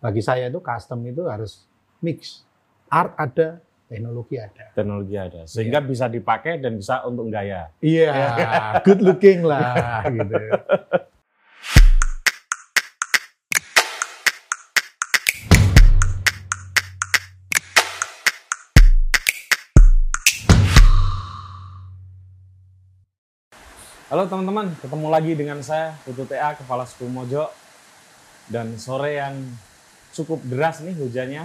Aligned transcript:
bagi 0.00 0.24
saya 0.24 0.48
itu 0.48 0.64
custom 0.64 1.04
itu 1.04 1.28
harus 1.28 1.68
mix. 2.00 2.40
Art 2.88 3.12
ada, 3.20 3.60
teknologi 3.84 4.40
ada. 4.40 4.72
Teknologi 4.72 5.12
ada. 5.12 5.44
Sehingga 5.44 5.84
bisa 5.84 6.08
dipakai 6.08 6.56
dan 6.56 6.80
bisa 6.80 7.04
untuk 7.04 7.28
gaya. 7.28 7.68
Iya, 7.84 8.08
good 8.88 9.04
looking 9.04 9.44
lah 9.44 10.00
gitu. 10.16 10.40
Halo 24.08 24.24
teman-teman, 24.26 24.72
ketemu 24.80 25.06
lagi 25.12 25.32
dengan 25.36 25.60
saya 25.60 25.92
Putu 26.08 26.24
TA 26.24 26.56
Kepala 26.56 26.88
Suku 26.88 27.04
Mojo 27.04 27.52
dan 28.48 28.80
sore 28.80 29.20
yang 29.20 29.38
cukup 30.14 30.42
deras 30.46 30.82
nih 30.82 30.94
hujannya. 30.96 31.44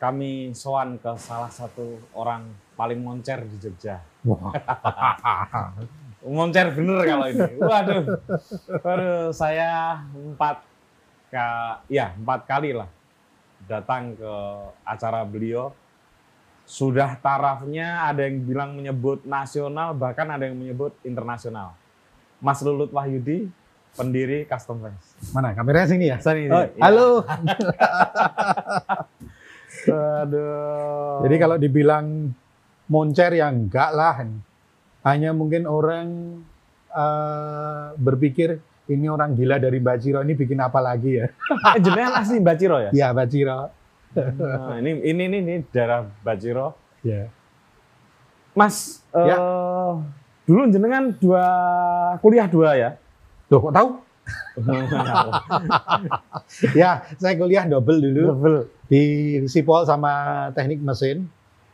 Kami 0.00 0.56
soan 0.56 0.96
ke 0.96 1.12
salah 1.20 1.52
satu 1.52 2.00
orang 2.16 2.48
paling 2.72 3.04
moncer 3.04 3.44
di 3.44 3.56
Jogja. 3.60 4.00
Wah. 4.24 4.56
Moncer 6.20 6.68
bener 6.76 7.00
kalau 7.08 7.26
ini. 7.32 7.48
Waduh, 7.56 8.04
waduh 8.84 9.32
saya 9.32 10.04
empat 10.12 10.60
ka, 11.32 11.80
ya 11.88 12.12
empat 12.12 12.44
kali 12.44 12.76
lah 12.76 12.88
datang 13.64 14.12
ke 14.16 14.32
acara 14.84 15.24
beliau 15.24 15.72
sudah 16.70 17.18
tarafnya 17.18 18.06
ada 18.06 18.30
yang 18.30 18.46
bilang 18.46 18.78
menyebut 18.78 19.26
nasional 19.26 19.90
bahkan 19.90 20.30
ada 20.30 20.46
yang 20.46 20.54
menyebut 20.54 20.94
internasional. 21.02 21.74
Mas 22.38 22.62
Lulut 22.62 22.94
Wahyudi, 22.94 23.50
pendiri 23.92 24.46
Custom 24.46 24.80
Fest. 24.80 25.18
Mana 25.30 25.52
kameranya 25.52 25.88
sini 25.88 26.06
ya? 26.08 26.16
Sini, 26.18 26.46
Oh, 26.48 26.64
iya. 26.64 26.80
halo. 26.80 27.08
Aduh. 30.20 31.24
Jadi 31.24 31.36
kalau 31.36 31.56
dibilang 31.56 32.06
moncer 32.86 33.30
ya 33.34 33.48
enggak 33.48 33.90
lah. 33.92 34.14
Hanya 35.00 35.32
mungkin 35.32 35.64
orang 35.64 36.06
eh, 36.86 37.86
berpikir 37.96 38.60
ini 38.90 39.06
orang 39.06 39.32
gila 39.32 39.56
dari 39.56 39.78
Baciro 39.78 40.20
ini 40.20 40.34
bikin 40.34 40.58
apa 40.58 40.82
lagi 40.82 41.16
ya? 41.16 41.26
Eh, 41.30 41.80
jenengan 41.84 42.20
asli 42.20 42.42
Baciro 42.42 42.76
ya? 42.78 42.90
Ya 42.92 43.08
Baciro. 43.10 43.70
Nah, 44.10 44.74
ini 44.82 44.98
ini 45.06 45.22
ini, 45.30 45.38
ini 45.38 45.54
daerah 45.70 46.02
Baciro. 46.20 46.74
Ya. 47.00 47.30
Mas, 48.52 49.00
Ya. 49.14 49.38
eh, 49.38 49.92
dulu 50.44 50.66
jenengan 50.68 51.14
dua 51.16 51.44
kuliah 52.18 52.50
dua 52.50 52.74
ya? 52.76 52.90
Loh 53.50 53.58
kok 53.60 53.74
tahu? 53.74 53.88
Ya, 56.76 57.02
saya 57.18 57.34
kuliah 57.34 57.66
double 57.66 57.98
dulu 57.98 58.22
Double. 58.34 58.58
di 58.86 59.02
Sipol 59.46 59.82
sama 59.86 60.46
teknik 60.54 60.82
mesin 60.82 61.26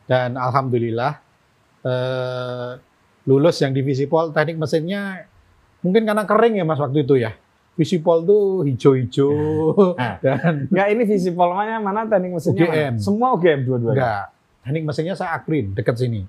dan 0.05 0.33
alhamdulillah 0.37 1.19
eh, 1.83 2.71
lulus 3.27 3.59
yang 3.59 3.75
di 3.75 3.83
Visipol 3.83 4.31
teknik 4.31 4.57
mesinnya 4.57 5.27
mungkin 5.83 6.07
karena 6.07 6.23
kering 6.23 6.57
ya 6.57 6.65
Mas 6.65 6.79
waktu 6.81 7.03
itu 7.05 7.19
ya. 7.19 7.35
Visipol 7.77 8.25
tuh 8.25 8.65
hijau-hijau 8.65 9.29
Nah. 9.93 10.17
dan 10.25 10.65
Enggak, 10.71 10.87
ini 10.97 11.03
visi 11.05 11.29
polmanya 11.29 11.77
mana 11.77 12.09
teknik 12.09 12.41
mesinnya? 12.41 12.65
UGM. 12.65 12.93
mana? 12.97 13.03
Semua 13.03 13.27
UGM 13.37 13.59
dua-duanya. 13.69 13.93
enggak. 13.93 14.23
Teknik 14.65 14.83
mesinnya 14.87 15.13
saya 15.13 15.29
Akprin 15.37 15.77
dekat 15.77 15.95
sini. 15.99 16.25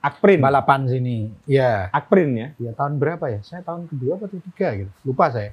Akprin. 0.00 0.40
Balapan 0.40 0.88
sini. 0.88 1.28
Ya. 1.44 1.92
Akprin 1.92 2.32
ya? 2.36 2.48
Ya 2.56 2.72
tahun 2.72 2.96
berapa 2.96 3.28
ya? 3.28 3.40
Saya 3.44 3.60
tahun 3.60 3.88
kedua 3.88 4.16
atau 4.16 4.28
ketiga 4.32 4.68
gitu. 4.84 4.90
Lupa 5.04 5.28
saya. 5.28 5.52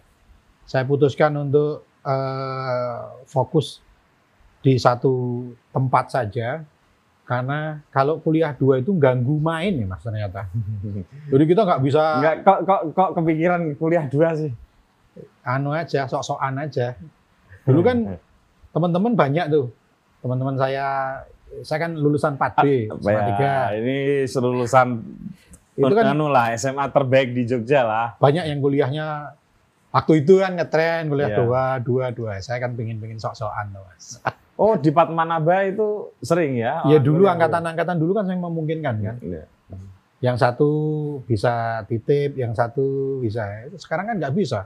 Saya 0.67 0.83
putuskan 0.83 1.35
untuk 1.35 1.83
eh, 2.03 3.01
fokus 3.27 3.83
di 4.63 4.75
satu 4.75 5.47
tempat 5.71 6.11
saja 6.11 6.63
karena 7.27 7.83
kalau 7.91 8.23
kuliah 8.23 8.55
dua 8.55 8.79
itu 8.79 8.95
ganggu 8.95 9.35
main 9.35 9.75
ya 9.75 9.85
mas 9.87 9.99
ternyata. 9.99 10.47
Jadi 11.31 11.43
kita 11.43 11.61
nggak 11.67 11.81
bisa 11.83 12.03
Enggak, 12.23 12.35
kok, 12.47 12.59
kok, 12.63 12.81
kok 12.95 13.09
kepikiran 13.19 13.61
kuliah 13.75 14.07
dua 14.07 14.31
sih? 14.35 14.51
anu 15.47 15.73
aja, 15.73 16.05
sok-sokan 16.05 16.59
aja. 16.61 16.93
Dulu 17.63 17.81
kan 17.81 17.97
teman-teman 18.75 19.15
banyak 19.15 19.45
tuh. 19.49 19.71
Teman-teman 20.21 20.55
saya, 20.59 20.85
saya 21.61 21.79
kan 21.83 21.91
lulusan 21.93 22.35
4B, 22.35 22.65
Apa 22.87 23.01
SMA 23.01 23.37
ya, 23.39 23.59
ini 23.73 23.97
selulusan 24.23 24.87
Itu 25.77 25.93
kan 25.93 26.13
anu 26.13 26.27
lah 26.27 26.53
SMA 26.53 26.89
terbaik 26.89 27.33
di 27.33 27.45
Jogja 27.45 27.85
lah. 27.85 28.07
banyak 28.17 28.49
yang 28.49 28.59
kuliahnya 28.59 29.37
waktu 29.89 30.21
itu 30.21 30.41
kan 30.41 30.53
ngetren 30.53 31.07
kuliah 31.07 31.29
Iya. 31.29 31.37
dua, 31.37 31.63
dua, 31.81 32.05
dua. 32.09 32.31
Saya 32.41 32.57
kan 32.59 32.73
pingin-pingin 32.73 33.17
sok-sokan 33.17 33.73
tuh 33.73 33.83
mas. 33.85 34.05
Oh, 34.57 34.73
di 34.73 34.89
Patmanaba 34.89 35.69
itu 35.69 36.09
sering 36.17 36.57
ya? 36.57 36.81
Ya 36.89 36.97
dulu 36.97 37.29
angkatan-angkatan 37.29 37.93
dulu 38.01 38.17
kan 38.17 38.25
yang 38.25 38.41
memungkinkan 38.41 38.95
kan. 39.05 39.15
Iya. 39.21 39.45
Yang 40.17 40.37
satu 40.41 40.69
bisa 41.29 41.85
titip, 41.85 42.33
yang 42.33 42.57
satu 42.57 43.21
bisa. 43.21 43.45
Sekarang 43.77 44.09
kan 44.09 44.17
nggak 44.17 44.33
bisa. 44.33 44.65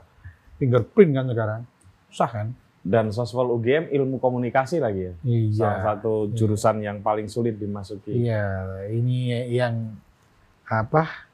Fingerprint 0.56 1.12
kan 1.12 1.28
sekarang. 1.28 1.60
Susah 2.08 2.30
kan? 2.32 2.46
Dan 2.82 3.14
Soswal 3.14 3.46
UGM 3.54 3.94
ilmu 3.94 4.18
komunikasi 4.18 4.82
lagi 4.82 5.06
ya? 5.06 5.14
Iya. 5.22 5.54
Salah 5.54 5.80
satu 5.94 6.34
jurusan 6.34 6.82
yang 6.82 6.98
paling 6.98 7.30
sulit 7.30 7.54
dimasuki. 7.54 8.10
Iya, 8.10 8.42
ini 8.90 9.30
yang 9.54 9.94
apa? 10.66 11.30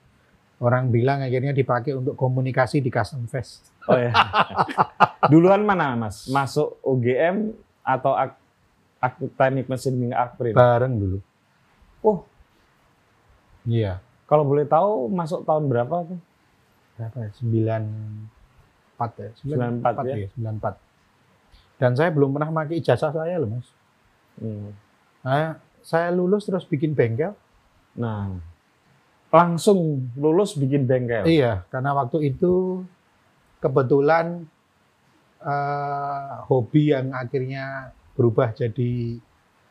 Orang 0.61 0.93
bilang 0.93 1.25
akhirnya 1.25 1.57
dipakai 1.57 1.97
untuk 1.97 2.21
komunikasi 2.21 2.85
di 2.85 2.93
Custom 2.93 3.25
Fest. 3.25 3.73
Oh 3.89 3.97
ya. 3.97 4.13
Duluan 5.33 5.65
mana 5.65 5.97
Mas? 5.97 6.29
Masuk 6.29 6.77
UGM 6.85 7.57
atau 7.81 8.13
ak, 8.13 8.37
ak 9.01 9.17
teknik 9.39 9.73
mesin 9.73 9.97
hingga 9.97 10.29
Akprin? 10.29 10.53
Bareng 10.53 11.01
dulu. 11.01 11.19
Oh, 12.05 12.29
Iya. 13.65 14.01
kalau 14.29 14.45
boleh 14.45 14.69
tahu 14.69 15.09
masuk 15.09 15.49
tahun 15.49 15.65
berapa 15.73 16.05
tuh? 16.05 16.21
Berapa 17.01 17.17
ya? 17.25 17.31
94 17.41 19.17
ya? 19.17 19.31
94 19.41 20.05
ya? 20.05 20.17
ya? 20.27 20.29
94. 20.37 20.88
Dan 21.79 21.95
saya 21.95 22.11
belum 22.11 22.35
pernah 22.35 22.51
pakai 22.51 22.83
ijazah 22.83 23.15
saya 23.15 23.39
loh, 23.39 23.55
Mas. 23.55 23.69
Hmm. 24.43 24.75
Nah, 25.23 25.63
saya 25.83 26.11
lulus 26.11 26.45
terus 26.45 26.67
bikin 26.67 26.93
bengkel. 26.93 27.33
Nah, 27.95 28.35
langsung 29.31 30.11
lulus 30.19 30.59
bikin 30.59 30.85
bengkel. 30.85 31.25
Iya, 31.25 31.63
karena 31.71 31.95
waktu 31.95 32.35
itu 32.35 32.83
kebetulan 33.63 34.47
eh, 35.43 36.35
hobi 36.51 36.95
yang 36.95 37.15
akhirnya 37.15 37.95
berubah 38.19 38.51
jadi 38.51 39.23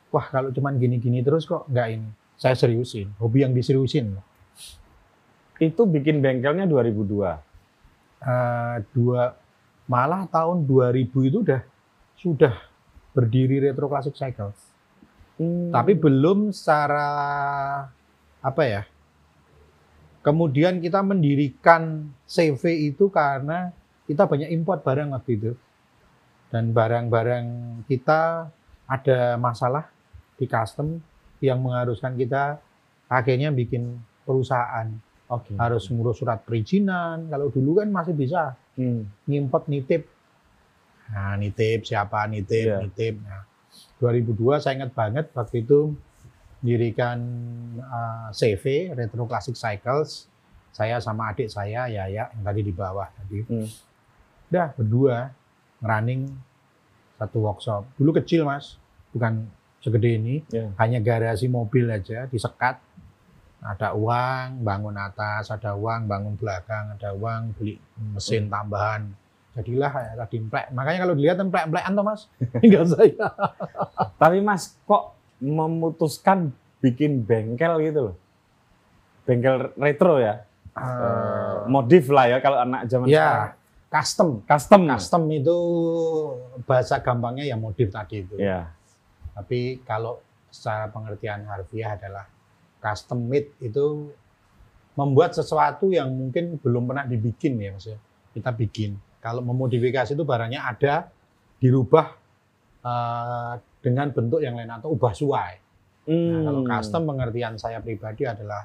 wah 0.07 0.23
kalau 0.31 0.55
cuman 0.55 0.79
gini-gini 0.79 1.19
terus 1.19 1.43
kok 1.43 1.67
nggak 1.67 1.87
ini. 1.91 2.09
Saya 2.37 2.53
seriusin, 2.53 3.11
hobi 3.19 3.43
yang 3.43 3.51
diseriusin. 3.51 4.15
Itu 5.57 5.89
bikin 5.89 6.23
bengkelnya 6.23 6.69
2002. 6.69 7.35
Eh, 8.23 8.75
dua 8.93 9.35
malah 9.87 10.27
tahun 10.29 10.67
2000 10.67 11.29
itu 11.31 11.37
udah 11.41 11.61
sudah 12.17 12.53
berdiri 13.13 13.61
Retro 13.61 13.87
Classic 13.87 14.13
Cycles. 14.13 14.57
Hmm. 15.37 15.69
Tapi 15.69 15.93
belum 15.93 16.49
secara 16.49 17.09
apa 18.41 18.63
ya? 18.65 18.83
Kemudian 20.25 20.83
kita 20.83 20.99
mendirikan 21.05 22.11
CV 22.27 22.91
itu 22.91 23.07
karena 23.07 23.71
kita 24.09 24.27
banyak 24.27 24.51
import 24.51 24.83
barang 24.83 25.13
waktu 25.13 25.31
itu. 25.39 25.51
Dan 26.51 26.71
barang-barang 26.71 27.45
kita 27.87 28.49
ada 28.87 29.19
masalah 29.35 29.87
di 30.39 30.47
custom 30.47 30.99
yang 31.43 31.59
mengharuskan 31.59 32.15
kita 32.15 32.59
akhirnya 33.07 33.53
bikin 33.53 33.99
perusahaan. 34.27 34.89
Oke. 35.27 35.55
Harus 35.59 35.91
ngurus 35.91 36.23
surat 36.23 36.43
perizinan. 36.43 37.27
Kalau 37.27 37.51
dulu 37.51 37.83
kan 37.83 37.91
masih 37.91 38.15
bisa 38.15 38.55
Hmm. 38.77 39.09
ngimport 39.25 39.65
nitip. 39.67 40.05
Nah, 41.07 41.35
nitip 41.35 41.83
siapa 41.83 42.27
nitip, 42.27 42.67
Iya. 42.67 42.77
nitip. 42.83 43.15
Nah, 43.21 43.43
2002 43.97 44.59
saya 44.59 44.77
ingat 44.77 44.91
banget 44.91 45.25
waktu 45.31 45.63
itu 45.63 45.95
dirikan 46.59 47.17
uh, 47.77 48.27
CV 48.31 48.91
Retro 48.91 49.23
Classic 49.25 49.53
Cycles. 49.53 50.27
Saya 50.73 51.01
sama 51.01 51.31
adik 51.31 51.49
saya 51.49 51.89
Yaya 51.89 52.29
yang 52.29 52.43
tadi 52.43 52.61
di 52.61 52.69
bawah 52.69 53.09
tadi. 53.09 53.41
Hmm. 53.45 53.65
Udah 54.47 54.67
berdua 54.73 55.17
running 55.81 56.29
satu 57.17 57.41
workshop. 57.41 57.81
Dulu 57.97 58.13
kecil, 58.15 58.45
Mas. 58.45 58.77
Bukan 59.09 59.49
segede 59.81 60.17
ini, 60.17 60.45
Iya. 60.49 60.69
hanya 60.77 60.99
garasi 60.99 61.47
mobil 61.47 61.89
aja 61.89 62.27
disekat. 62.27 62.77
Ada 63.57 63.97
uang 63.97 64.61
bangun 64.61 64.93
atas, 64.93 65.49
ada 65.49 65.73
uang 65.73 66.05
bangun 66.05 66.37
belakang, 66.37 66.93
ada 66.93 67.09
uang 67.11 67.57
beli 67.57 67.81
mesin 68.13 68.45
tambahan. 68.47 69.09
Jadilah 69.57 69.89
kayak 69.89 70.13
tadi 70.21 70.35
emplek. 70.37 70.65
Makanya 70.69 70.99
kalau 71.01 71.13
dilihat 71.17 71.37
emplek-emplekan 71.41 71.91
tuh 71.97 72.05
mas, 72.05 72.21
tinggal 72.61 72.85
saya. 72.85 73.25
Tapi 74.21 74.37
Mas, 74.45 74.77
kok 74.85 75.17
memutuskan 75.41 76.53
bikin 76.77 77.25
bengkel 77.25 77.73
gitu 77.81 77.99
loh? 78.13 78.15
Bengkel 79.25 79.73
retro 79.81 80.21
ya? 80.21 80.45
Eh, 80.77 81.55
modif 81.65 82.05
lah 82.13 82.29
ya 82.29 82.37
kalau 82.37 82.61
anak 82.61 82.85
zaman 82.85 83.09
ya, 83.09 83.17
sekarang. 83.17 83.51
custom. 83.89 84.29
Custom. 84.45 84.81
Custom 84.93 85.23
itu 85.33 85.57
bahasa 86.69 87.01
gampangnya 87.01 87.49
ya 87.49 87.57
modif 87.57 87.89
tadi 87.89 88.21
itu. 88.21 88.37
Ya. 88.37 88.69
Tapi 89.33 89.81
kalau 89.81 90.21
secara 90.53 90.85
pengertian 90.93 91.49
harfiah 91.49 91.97
adalah 91.97 92.29
custom 92.77 93.25
made 93.25 93.57
itu 93.57 94.13
membuat 94.93 95.33
sesuatu 95.33 95.89
yang 95.89 96.13
mungkin 96.13 96.61
belum 96.61 96.89
pernah 96.89 97.09
dibikin 97.09 97.57
ya 97.57 97.73
maksudnya. 97.73 98.01
Kita 98.37 98.53
bikin. 98.53 99.06
Kalau 99.19 99.41
memodifikasi 99.41 100.13
itu 100.13 100.23
barangnya 100.23 100.61
ada 100.65 101.09
dirubah 101.57 102.13
eh, 102.85 103.53
dengan 103.81 104.11
bentuk 104.11 104.43
yang 104.43 104.55
lain 104.59 104.71
atau 104.71 104.91
ubah 104.93 105.13
suai. 105.15 105.53
Nah, 106.07 106.39
kalau 106.39 106.61
Hmm. 106.63 106.71
custom 106.71 107.03
pengertian 107.03 107.59
saya 107.59 107.83
pribadi 107.83 108.23
adalah 108.23 108.63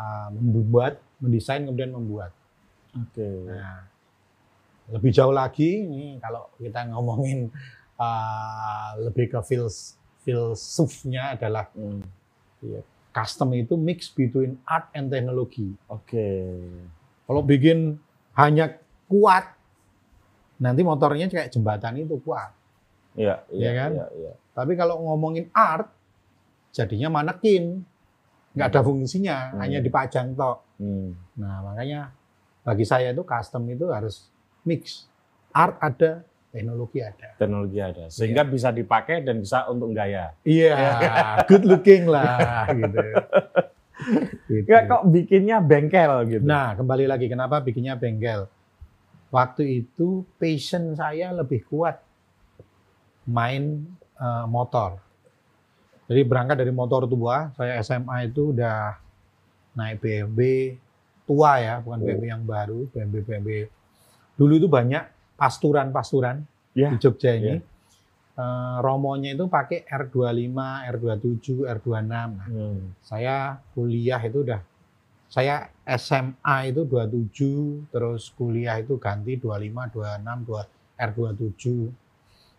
uh, 0.00 0.32
membuat, 0.32 0.96
mendesain 1.20 1.60
kemudian 1.68 1.92
membuat. 1.92 2.32
Oke. 2.96 3.28
Nah, 3.52 3.84
lebih 4.88 5.12
jauh 5.12 5.28
lagi 5.36 5.84
ini 5.84 6.16
kalau 6.24 6.48
kita 6.56 6.88
ngomongin 6.88 7.52
uh, 8.00 8.96
lebih 8.96 9.28
ke 9.28 9.38
fils 9.44 10.00
filsufnya 10.24 11.36
adalah 11.36 11.68
Hmm. 11.76 12.00
custom 13.12 13.52
itu 13.56 13.76
mix 13.76 14.08
between 14.08 14.56
art 14.64 14.88
and 14.96 15.12
technology. 15.12 15.76
Oke. 15.84 16.56
Kalau 17.28 17.44
bikin 17.44 18.00
hanya 18.40 18.80
kuat, 19.04 19.52
nanti 20.60 20.80
motornya 20.84 21.26
kayak 21.26 21.48
jembatan 21.50 21.98
itu 21.98 22.20
kuat. 22.20 22.52
Iya, 23.16 23.42
Iya 23.50 23.58
iya 23.58 23.70
kan? 23.74 23.90
Iya, 23.96 24.06
iya. 24.14 24.32
Tapi 24.54 24.72
kalau 24.76 25.00
ngomongin 25.02 25.50
art, 25.50 25.88
jadinya 26.70 27.10
manekin, 27.10 27.82
nggak 28.54 28.68
ada 28.70 28.80
fungsinya, 28.84 29.36
Hmm. 29.50 29.58
hanya 29.64 29.78
dipajang 29.80 30.36
tok. 30.36 30.62
Hmm. 30.78 31.16
Nah, 31.34 31.64
makanya 31.64 32.12
bagi 32.62 32.84
saya 32.84 33.10
itu 33.10 33.24
custom 33.24 33.66
itu 33.66 33.88
harus 33.90 34.28
mix. 34.62 35.08
Art 35.50 35.80
ada, 35.82 36.22
teknologi 36.52 37.02
ada. 37.02 37.34
Teknologi 37.34 37.78
ada. 37.82 38.04
Sehingga 38.06 38.46
bisa 38.46 38.70
dipakai 38.70 39.24
dan 39.24 39.42
bisa 39.42 39.66
untuk 39.66 39.90
gaya. 39.90 40.36
Iya, 40.46 40.76
good 41.50 41.66
looking 41.66 42.06
lah 42.06 42.68
gitu. 42.70 43.00
Gitu. 44.48 44.64
Enggak 44.64 44.82
kok 44.88 45.02
bikinnya 45.12 45.60
bengkel 45.60 46.12
gitu. 46.24 46.40
Nah, 46.40 46.72
kembali 46.72 47.04
lagi 47.04 47.28
kenapa 47.28 47.60
bikinnya 47.60 48.00
bengkel? 48.00 48.48
Waktu 49.30 49.62
itu 49.80 50.26
passion 50.36 50.92
saya 50.92 51.30
lebih 51.30 51.62
kuat 51.64 52.02
main 53.24 53.86
eh, 54.16 54.46
motor. 54.46 54.98
Jadi 56.10 56.26
berangkat 56.26 56.56
dari 56.58 56.74
motor 56.74 57.06
tua, 57.06 57.54
saya 57.54 57.78
SMA 57.80 58.26
itu 58.26 58.50
udah 58.50 58.98
naik 59.78 60.02
BMW 60.02 60.74
tua 61.22 61.62
ya, 61.62 61.78
bukan 61.78 62.02
Oh. 62.02 62.04
BMW 62.04 62.26
yang 62.26 62.42
baru, 62.42 62.90
BMW 62.90 63.22
BMW. 63.22 63.50
Dulu 64.34 64.58
itu 64.58 64.66
banyak 64.66 65.06
pasturan-pasturan 65.38 66.42
Ya, 66.70 66.90
di 66.90 66.98
Jogja 66.98 67.30
ya. 67.30 67.38
ini. 67.38 67.54
Eh, 68.34 68.76
romonya 68.82 69.34
itu 69.34 69.46
pakai 69.46 69.86
R25, 69.86 70.58
R27, 70.90 71.46
R26. 71.68 72.02
Nah, 72.02 72.26
Hmm. 72.48 72.90
saya 73.00 73.62
kuliah 73.70 74.18
itu 74.18 74.42
udah 74.42 74.58
saya 75.30 75.70
SMA 75.86 76.42
itu 76.66 76.82
27 76.82 77.86
terus 77.88 78.28
kuliah 78.30 78.76
itu 78.76 78.98
ganti 78.98 79.38
25 79.38 79.94
26 79.94 80.26
2 80.42 80.98
R27 81.00 81.64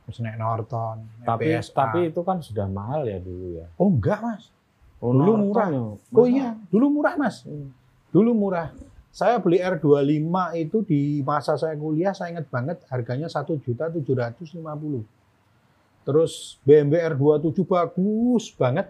terus 0.01 0.17
naik 0.17 0.37
Norton 0.37 1.03
Tapi 1.21 1.51
PSA. 1.53 1.75
tapi 1.75 1.99
itu 2.07 2.21
kan 2.21 2.39
sudah 2.39 2.65
mahal 2.65 3.03
ya 3.03 3.19
dulu 3.19 3.47
ya. 3.53 3.67
oh 3.75 3.87
enggak 3.87 4.19
mas 4.19 4.43
Oh, 4.97 5.11
Dulu 5.11 5.31
Norton 5.33 5.43
murah. 5.43 5.67
ya, 5.67 5.81
oh 6.13 6.25
iya 6.25 6.49
dulu 6.67 6.85
murah 6.91 7.15
mas 7.15 7.43
Hmm. 7.43 7.69
dulu 8.09 8.31
murah 8.31 8.71
saya 9.09 9.35
beli 9.37 9.59
R25 9.59 10.31
itu 10.57 10.77
di 10.81 11.01
masa 11.21 11.55
saya 11.55 11.75
kuliah 11.75 12.11
saya 12.11 12.31
ingat 12.31 12.47
banget 12.47 12.79
harganya 12.87 13.27
1 13.27 13.35
juta 13.59 13.91
750 13.91 15.03
terus 16.01 16.55
BMW 16.63 16.95
R27 17.11 17.61
bagus 17.61 18.47
banget 18.51 18.87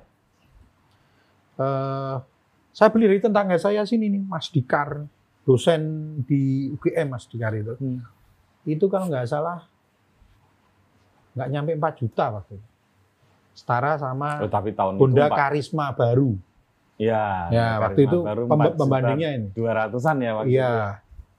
Eh, 1.54 2.16
saya 2.72 2.90
beli 2.90 3.06
dari 3.06 3.20
tetangga 3.20 3.56
saya 3.56 3.84
sini 3.84 4.08
nih 4.08 4.24
Mas 4.24 4.48
Dikar 4.48 5.04
dosen 5.42 5.82
di 6.24 6.72
UGM 6.72 7.08
Mas 7.10 7.26
Dikar 7.26 7.52
itu 7.54 7.74
Hmm. 7.76 8.00
itu 8.64 8.86
kalau 8.86 9.06
nggak 9.06 9.26
salah 9.26 9.66
nggak 11.32 11.48
nyampe 11.50 11.72
4 11.74 11.96
juta 11.98 12.26
waktu 12.32 12.54
itu 12.54 12.68
setara 13.54 13.96
sama 13.96 14.40
Oh, 14.40 14.48
tapi 14.48 14.72
tahun 14.72 14.96
Honda. 14.96 15.28
Karisma 15.30 15.92
baru 15.92 16.36
Ya, 16.96 17.50
ya 17.50 17.68
Karisma 17.74 17.84
waktu 17.84 18.02
itu 18.06 18.18
baru 18.22 18.42
pemb- 18.46 18.52
4 18.54 18.66
juta 18.68 18.80
pembandingnya 18.80 19.30
ini 19.34 19.48
200-an 19.52 20.16
ya 20.18 20.32
waktu 20.34 20.50
Iya, 20.50 20.72
itu. 20.72 20.80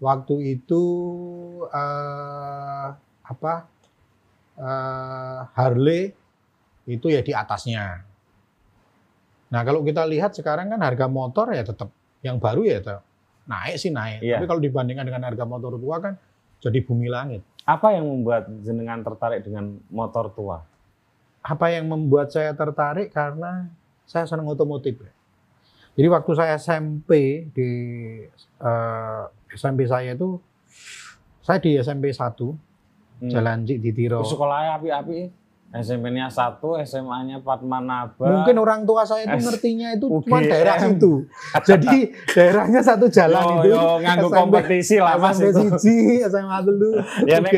waktu 0.01 0.35
itu 0.51 0.83
eh, 1.71 2.87
apa 3.23 3.55
eh, 4.55 5.41
Harley 5.53 6.03
itu 6.85 7.07
ya 7.07 7.21
di 7.21 7.31
atasnya. 7.33 8.03
Nah 9.53 9.61
kalau 9.63 9.85
kita 9.85 10.03
lihat 10.09 10.33
sekarang 10.33 10.73
kan 10.73 10.81
harga 10.81 11.07
motor 11.07 11.53
ya 11.53 11.61
tetap 11.63 11.93
yang 12.25 12.41
baru 12.41 12.65
ya 12.65 12.81
tetap 12.81 13.05
naik 13.45 13.77
sih 13.77 13.93
naik. 13.93 14.25
Iya. 14.25 14.41
Tapi 14.41 14.47
kalau 14.49 14.61
dibandingkan 14.65 15.05
dengan 15.05 15.23
harga 15.29 15.45
motor 15.45 15.77
tua 15.77 15.97
kan 16.01 16.15
jadi 16.63 16.79
bumi 16.81 17.13
langit. 17.13 17.45
Apa 17.69 17.95
yang 17.95 18.09
membuat 18.09 18.49
jenengan 18.65 19.05
tertarik 19.05 19.45
dengan 19.45 19.77
motor 19.93 20.33
tua? 20.33 20.65
Apa 21.45 21.71
yang 21.75 21.87
membuat 21.91 22.33
saya 22.33 22.57
tertarik 22.57 23.13
karena 23.13 23.69
saya 24.09 24.27
senang 24.27 24.49
otomotif. 24.51 24.99
ya. 24.99 25.13
Jadi 25.93 26.09
waktu 26.09 26.31
saya 26.33 26.57
SMP 26.57 27.45
di 27.53 27.71
eh, 28.41 29.23
SMP 29.53 29.85
saya 29.85 30.17
itu 30.17 30.41
saya 31.45 31.59
di 31.61 31.77
SMP 31.77 32.09
1 32.15 32.73
Hmm. 33.23 33.31
Jalan 33.31 33.63
Cik 33.63 33.79
Ditiro. 33.79 34.19
Terus 34.27 34.35
sekolahnya 34.35 34.83
api-api. 34.83 35.19
SMP-nya 35.73 36.29
satu, 36.29 36.77
SMA-nya 36.85 37.41
Patmanaba. 37.41 38.21
Mungkin 38.21 38.57
orang 38.61 38.85
tua 38.85 39.09
saya 39.09 39.25
itu 39.25 39.41
S- 39.41 39.45
ngertinya 39.49 39.89
itu 39.97 40.05
cuma 40.21 40.45
daerah 40.45 40.77
itu. 40.85 41.25
Jadi 41.73 42.13
daerahnya 42.29 42.81
satu 42.85 43.09
jalan 43.09 43.41
yo, 43.41 43.57
itu. 43.57 43.69
yo, 43.73 43.85
nganggo 44.05 44.29
SMP 44.29 44.37
kompetisi 44.37 44.97
lah 45.01 45.17
Mas 45.17 45.41
SMP 45.41 45.49
itu. 45.49 45.61
siji, 45.81 45.97
SMA 46.29 46.59
dulu. 46.61 47.01
Ya 47.31 47.41
nek, 47.41 47.53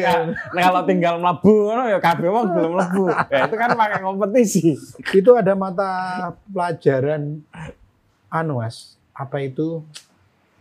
nek 0.54 0.62
kalau 0.62 0.82
tinggal 0.86 1.14
mlebu 1.18 1.54
ngono 1.66 1.82
ya 1.90 1.98
kabeh 1.98 2.28
wong 2.30 2.46
belum 2.54 2.70
mlebu. 2.78 3.04
Ya 3.34 3.50
itu 3.50 3.56
kan 3.58 3.70
pakai 3.74 4.00
kompetisi. 4.06 4.78
Itu 5.10 5.30
ada 5.34 5.52
mata 5.58 5.90
pelajaran 6.46 7.42
anu 8.30 8.62
Mas, 8.62 8.94
apa 9.10 9.42
itu 9.42 9.82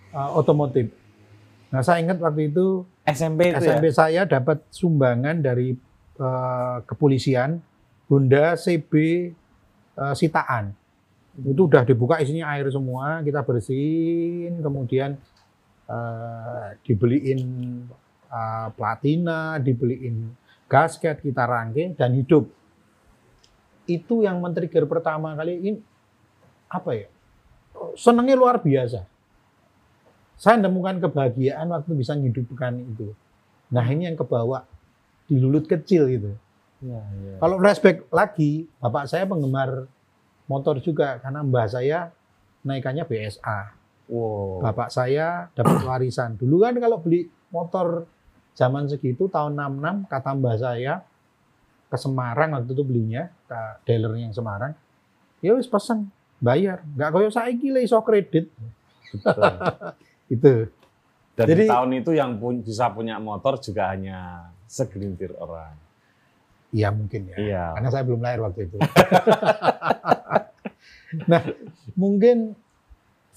uh, 0.09 0.29
otomotif. 0.33 0.89
Nah, 1.69 1.85
saya 1.85 2.01
ingat 2.01 2.17
waktu 2.17 2.49
itu 2.49 2.81
SMP 3.05 3.53
itu 3.53 3.61
SMP 3.61 3.85
ya. 3.89 3.93
saya 3.93 4.21
dapat 4.25 4.61
sumbangan 4.73 5.37
dari 5.41 5.77
eh, 6.17 6.77
kepolisian 6.85 7.59
Honda 8.09 8.57
CB 8.59 8.91
eh, 9.97 10.13
Sitaan. 10.15 10.73
Itu 11.33 11.65
udah 11.65 11.81
dibuka 11.81 12.21
isinya 12.21 12.53
air 12.53 12.69
semua, 12.69 13.25
kita 13.25 13.41
bersihin, 13.41 14.61
kemudian 14.61 15.17
eh, 15.89 16.67
dibeliin 16.85 17.41
eh, 18.29 18.67
platina, 18.77 19.57
dibeliin 19.57 20.29
gasket, 20.69 21.21
kita 21.21 21.43
rangking 21.45 21.97
dan 21.97 22.13
hidup. 22.13 22.49
Itu 23.83 24.23
yang 24.23 24.39
men-trigger 24.39 24.87
pertama 24.87 25.35
kali 25.35 25.59
ini 25.59 25.79
apa 26.71 26.91
ya? 26.95 27.07
Senengnya 27.99 28.39
luar 28.39 28.63
biasa 28.63 29.13
saya 30.43 30.59
menemukan 30.59 30.99
kebahagiaan 30.99 31.71
waktu 31.71 31.95
bisa 31.95 32.17
menghidupkan 32.17 32.75
itu. 32.75 33.13
Nah 33.71 33.85
ini 33.87 34.11
yang 34.11 34.17
kebawa 34.17 34.67
di 35.27 35.35
lulut 35.39 35.65
kecil 35.65 36.07
gitu. 36.11 36.31
Iya, 36.83 36.99
iya. 36.99 37.33
Kalau 37.39 37.55
flashback 37.63 37.97
lagi, 38.11 38.67
bapak 38.77 39.07
saya 39.07 39.23
penggemar 39.23 39.87
motor 40.45 40.83
juga 40.83 41.17
karena 41.23 41.39
mbah 41.39 41.67
saya 41.67 42.11
naikannya 42.67 43.07
BSA. 43.07 43.59
Wow. 44.11 44.59
Bapak 44.59 44.91
saya 44.91 45.47
dapat 45.55 45.79
warisan. 45.87 46.35
Dulu 46.35 46.59
kan 46.59 46.75
kalau 46.75 46.99
beli 46.99 47.31
motor 47.49 48.03
zaman 48.53 48.85
segitu 48.91 49.31
tahun 49.31 49.55
66 49.55 50.11
kata 50.11 50.29
mbah 50.35 50.57
saya 50.59 50.93
ke 51.87 51.97
Semarang 51.97 52.57
waktu 52.57 52.73
itu 52.73 52.83
belinya 52.83 53.31
ke 53.47 53.59
dealernya 53.87 54.27
yang 54.27 54.35
Semarang. 54.35 54.73
Ya 55.39 55.55
wis 55.55 55.71
pesen, 55.71 56.11
bayar. 56.39 56.83
Nggak 56.95 57.09
koyo 57.15 57.29
saiki 57.31 57.71
le 57.71 57.87
iso 57.87 57.99
kredit. 58.03 58.51
Betul. 59.13 59.53
Itu. 60.35 60.53
Dan 61.33 61.45
Jadi- 61.49 61.65
di 61.65 61.69
tahun 61.69 61.91
itu 61.97 62.11
yang 62.13 62.37
pun, 62.37 62.61
bisa 62.61 62.93
punya 62.93 63.17
motor 63.17 63.57
juga 63.57 63.89
hanya 63.89 64.49
segelintir 64.73 65.37
orang. 65.37 65.77
Iya 66.73 66.89
mungkin 66.89 67.29
ya. 67.29 67.37
Iya. 67.37 67.65
Karena 67.77 67.89
saya 67.93 68.03
belum 68.09 68.21
lahir 68.25 68.41
waktu 68.41 68.65
itu. 68.65 68.77
nah, 71.29 71.41
mungkin 71.93 72.57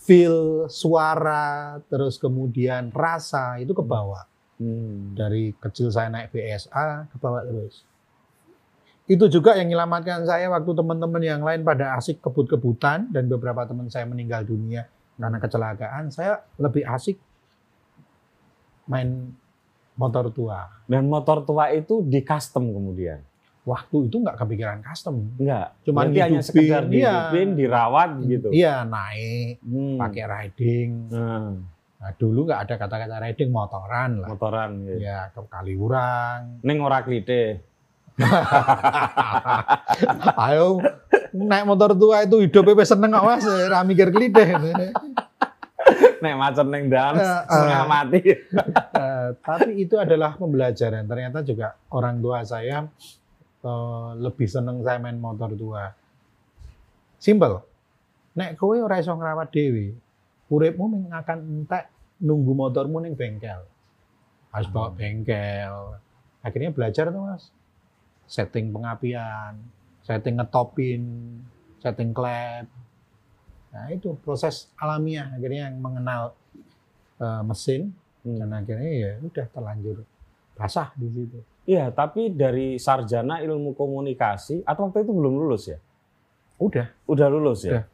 feel 0.01 0.65
suara 0.73 1.77
terus 1.93 2.17
kemudian 2.17 2.89
rasa 2.89 3.61
itu 3.61 3.77
kebawa. 3.77 4.25
Hmm. 4.57 5.13
Dari 5.13 5.53
kecil 5.61 5.93
saya 5.93 6.09
naik 6.09 6.33
BSA 6.33 7.13
kebawa 7.13 7.45
terus. 7.45 7.85
Itu 9.05 9.29
juga 9.29 9.55
yang 9.55 9.69
menyelamatkan 9.69 10.25
saya 10.25 10.49
waktu 10.49 10.73
teman-teman 10.73 11.23
yang 11.23 11.45
lain 11.45 11.61
pada 11.61 12.01
asik 12.01 12.25
kebut-kebutan 12.25 13.13
dan 13.13 13.29
beberapa 13.29 13.69
teman 13.69 13.93
saya 13.93 14.09
meninggal 14.09 14.49
dunia 14.49 14.89
karena 15.17 15.39
kecelakaan, 15.41 16.13
saya 16.13 16.45
lebih 16.61 16.85
asik 16.85 17.17
main 18.85 19.33
motor 19.97 20.29
tua. 20.31 20.61
Dan 20.85 21.09
motor 21.09 21.43
tua 21.43 21.73
itu 21.73 22.01
di 22.01 22.21
custom 22.21 22.71
kemudian. 22.71 23.21
Waktu 23.67 24.07
itu 24.07 24.23
nggak 24.23 24.39
kepikiran 24.39 24.79
custom. 24.81 25.35
Enggak. 25.35 25.75
Cuman 25.83 26.07
Berarti 26.07 26.21
hanya 26.23 26.41
sekedar 26.41 26.87
iya. 26.87 26.87
dihidupin, 26.87 27.49
dirawat 27.59 28.11
gitu. 28.23 28.49
Iya 28.55 28.87
naik, 28.87 29.59
Hmm. 29.61 29.97
pakai 29.99 30.25
riding. 30.25 30.91
Nah, 31.11 31.51
Nah, 31.97 32.13
dulu 32.13 32.45
nggak 32.45 32.61
ada 32.69 32.75
kata-kata 32.77 33.17
riding, 33.19 33.49
motoran 33.51 34.21
lah. 34.21 34.29
motoran 34.29 34.85
gitu. 34.85 35.01
Ya 35.01 35.33
ke 35.33 35.41
Kaliurang. 35.49 36.61
Neng 36.61 36.79
ora 36.79 37.01
klite. 37.01 37.65
Ayo 40.39 40.81
naik 41.33 41.65
motor 41.65 41.93
tua 41.93 42.25
itu 42.25 42.41
hidupnya 42.41 42.85
seneng 42.85 43.13
kok 43.13 43.25
mas, 43.25 43.45
ra 43.45 43.81
mikir 43.83 44.09
klideh. 44.09 44.49
Nek 46.23 46.35
macet 46.37 46.67
neng 46.67 46.87
Eh, 46.95 47.41
setengah 47.51 47.85
eh. 47.85 47.89
mati. 47.89 48.21
Eh, 48.23 49.29
tapi 49.43 49.71
itu 49.81 49.95
adalah 50.01 50.37
pembelajaran. 50.37 51.05
Ternyata 51.05 51.45
juga 51.45 51.77
orang 51.93 52.21
tua 52.21 52.45
saya 52.47 52.87
eh, 53.65 54.11
lebih 54.21 54.49
seneng 54.49 54.81
saya 54.81 54.99
main 55.01 55.19
motor 55.19 55.53
tua. 55.53 55.93
Simple. 57.17 57.65
Nek 58.37 58.61
kowe 58.61 58.77
ora 58.77 59.01
iso 59.01 59.17
ngrawat 59.17 59.49
dhewe, 59.49 59.97
uripmu 60.53 61.09
akan 61.09 61.39
entek 61.65 61.89
nunggu 62.21 62.53
motormu 62.53 63.01
ning 63.01 63.17
bengkel. 63.17 63.65
Harus 64.53 64.69
bawa 64.69 64.93
bengkel. 64.93 65.97
Akhirnya 66.45 66.71
belajar 66.71 67.09
tuh 67.09 67.25
Mas. 67.25 67.49
Setting 68.29 68.75
pengapian, 68.75 69.57
setting 70.05 70.37
ngetopin, 70.37 71.03
setting 71.81 72.13
klep. 72.13 72.69
Nah, 73.77 73.93
itu 73.93 74.17
proses 74.17 74.73
alamiah 74.75 75.29
akhirnya 75.29 75.69
yang 75.69 75.77
mengenal 75.77 76.33
eh, 77.17 77.43
mesin 77.45 77.93
Hmm. 78.21 78.43
dan 78.43 78.51
akhirnya 78.57 78.91
ya 78.91 79.13
udah 79.23 79.47
terlanjur 79.47 80.03
basah 80.53 80.91
di 80.97 81.07
situ. 81.07 81.39
Iya, 81.63 81.95
tapi 81.95 82.27
dari 82.29 82.75
sarjana 82.75 83.39
ilmu 83.39 83.71
komunikasi 83.71 84.65
atau 84.65 84.89
waktu 84.89 85.05
itu 85.05 85.13
belum 85.13 85.35
lulus 85.37 85.69
ya? 85.69 85.79
Udah. 86.57 86.91
Udah 87.07 87.29
lulus 87.29 87.63
ya? 87.63 87.71
Udah. 87.71 87.85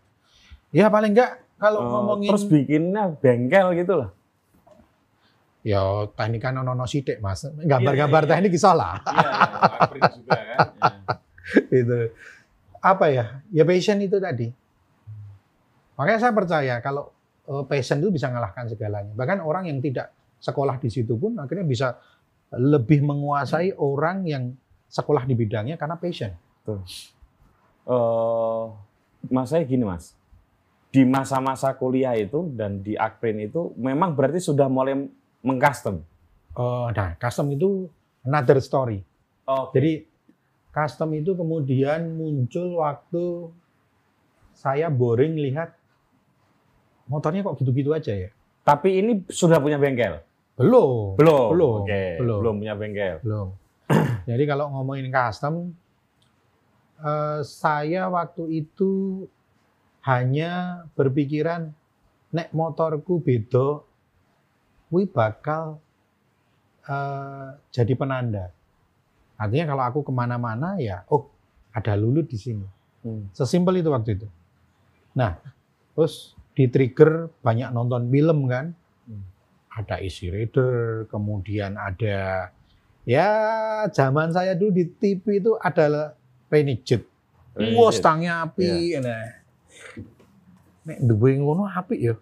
Ya 0.72 0.86
paling 0.88 1.12
enggak 1.12 1.36
kalau 1.58 1.80
Eh, 1.80 1.88
ngomongin 1.90 2.28
terus 2.32 2.44
bikinnya 2.46 3.12
bengkel 3.12 3.76
gitu 3.76 3.94
lah. 3.98 4.10
ya 5.62 5.78
teknik 6.10 6.40
kan 6.40 6.56
ono 6.56 6.86
sithik 6.86 7.20
Mas. 7.20 7.44
Gambar-gambar 7.44 8.22
Iya, 8.22 8.26
iya, 8.26 8.32
iya. 8.32 8.40
teknik 8.40 8.52
iso 8.56 8.70
lah. 8.72 8.94
Iya, 9.04 10.08
juga 10.16 10.38
kan. 10.40 10.58
itu. 11.78 11.98
Apa 12.80 13.04
ya? 13.08 13.24
Ya 13.50 13.62
passion 13.62 14.00
itu 14.00 14.16
tadi. 14.16 14.48
Makanya 16.02 16.18
saya 16.18 16.34
percaya 16.34 16.74
kalau 16.82 17.14
eh, 17.46 17.62
passion 17.70 18.02
itu 18.02 18.10
bisa 18.10 18.26
mengalahkan 18.26 18.66
segalanya. 18.66 19.14
Bahkan 19.14 19.38
orang 19.38 19.70
yang 19.70 19.78
tidak 19.78 20.10
sekolah 20.42 20.82
di 20.82 20.90
situ 20.90 21.14
pun 21.14 21.38
akhirnya 21.38 21.62
bisa 21.62 21.94
lebih 22.58 23.06
menguasai 23.06 23.78
orang 23.78 24.26
yang 24.26 24.50
sekolah 24.90 25.22
di 25.22 25.38
bidangnya 25.38 25.78
karena 25.78 25.94
passion. 25.94 26.34
Eh, 26.66 28.64
mas 29.30 29.46
saya 29.46 29.62
gini 29.62 29.86
mas, 29.86 30.18
di 30.90 31.06
masa-masa 31.06 31.70
kuliah 31.78 32.18
itu 32.18 32.50
dan 32.58 32.82
di 32.82 32.98
Akprin 32.98 33.38
itu 33.38 33.70
memang 33.78 34.18
berarti 34.18 34.42
sudah 34.42 34.66
mulai 34.66 34.98
mengcustom. 35.38 36.02
Eh, 36.58 36.88
nah, 36.98 37.14
custom 37.14 37.46
itu 37.54 37.86
another 38.26 38.58
story. 38.58 39.06
Oh, 39.46 39.70
Jadi 39.70 40.02
custom 40.74 41.14
itu 41.14 41.38
kemudian 41.38 42.10
muncul 42.18 42.82
waktu 42.82 43.54
saya 44.50 44.90
boring 44.90 45.38
lihat 45.38 45.81
motornya 47.12 47.44
kok 47.44 47.60
gitu-gitu 47.60 47.92
aja 47.92 48.16
ya. 48.16 48.30
tapi 48.64 48.96
ini 49.02 49.26
sudah 49.28 49.60
punya 49.60 49.76
bengkel? 49.76 50.22
Belum. 50.56 51.18
Belum. 51.18 51.48
Belum. 51.52 51.78
Oke, 51.84 52.02
Belum. 52.20 52.38
belum 52.40 52.54
punya 52.62 52.74
bengkel. 52.78 53.16
Belum. 53.24 53.48
Jadi 54.30 54.44
kalau 54.46 54.70
ngomongin 54.70 55.08
custom, 55.10 55.74
eh, 57.02 57.40
saya 57.42 58.06
waktu 58.12 58.64
itu 58.64 59.24
hanya 60.06 60.84
berpikiran 60.94 61.74
nek 62.32 62.48
motorku 62.54 63.20
beda, 63.20 63.82
kuwi 64.88 65.04
bakal 65.10 65.82
eh, 66.86 67.48
jadi 67.70 67.92
penanda. 67.94 68.50
Artinya 69.38 69.74
kalau 69.74 69.82
aku 69.82 69.98
ke 70.06 70.12
mana-mana 70.14 70.78
ya, 70.78 71.02
oh 71.10 71.26
ada 71.74 71.98
lulut 71.98 72.28
di 72.30 72.38
sini. 72.38 72.66
Hmm. 73.02 73.26
Sesimpel 73.34 73.82
itu 73.82 73.90
waktu 73.90 74.14
itu. 74.14 74.28
Nah, 75.18 75.34
terus 75.98 76.38
di 76.52 76.68
trigger 76.68 77.32
banyak 77.40 77.72
nonton 77.72 78.08
film 78.12 78.48
kan. 78.48 78.76
Hmm. 79.08 79.24
Ada 79.72 80.04
Easy 80.04 80.28
Rider, 80.28 81.08
kemudian 81.08 81.80
ada 81.80 82.52
ya 83.02 83.28
zaman 83.90 84.30
saya 84.30 84.54
dulu 84.54 84.70
di 84.76 84.84
TV 84.86 85.42
itu 85.42 85.56
ada 85.58 86.14
Renegade. 86.52 87.04
Renegade. 87.56 87.76
Wah, 87.76 87.90
stangnya 87.92 88.44
api. 88.44 88.96
Nah. 89.00 89.26
Nek 90.82 90.98
duwe 91.00 91.38
ngono 91.38 91.68
apik 91.68 92.00
ya. 92.00 92.14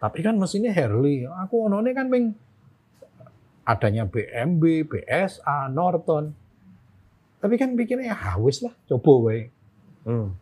Tapi 0.00 0.20
kan 0.20 0.36
mesinnya 0.36 0.72
Harley. 0.72 1.24
Aku 1.24 1.68
onone 1.68 1.96
kan 1.96 2.12
ping 2.12 2.36
adanya 3.64 4.04
BMW, 4.04 4.84
BSA, 4.84 5.72
Norton. 5.72 6.36
Tapi 7.40 7.54
kan 7.60 7.76
pikirnya 7.76 8.12
ya 8.12 8.16
hawis 8.16 8.64
lah, 8.64 8.72
coba 8.88 9.12
wae. 9.28 9.52
Hmm. 10.04 10.36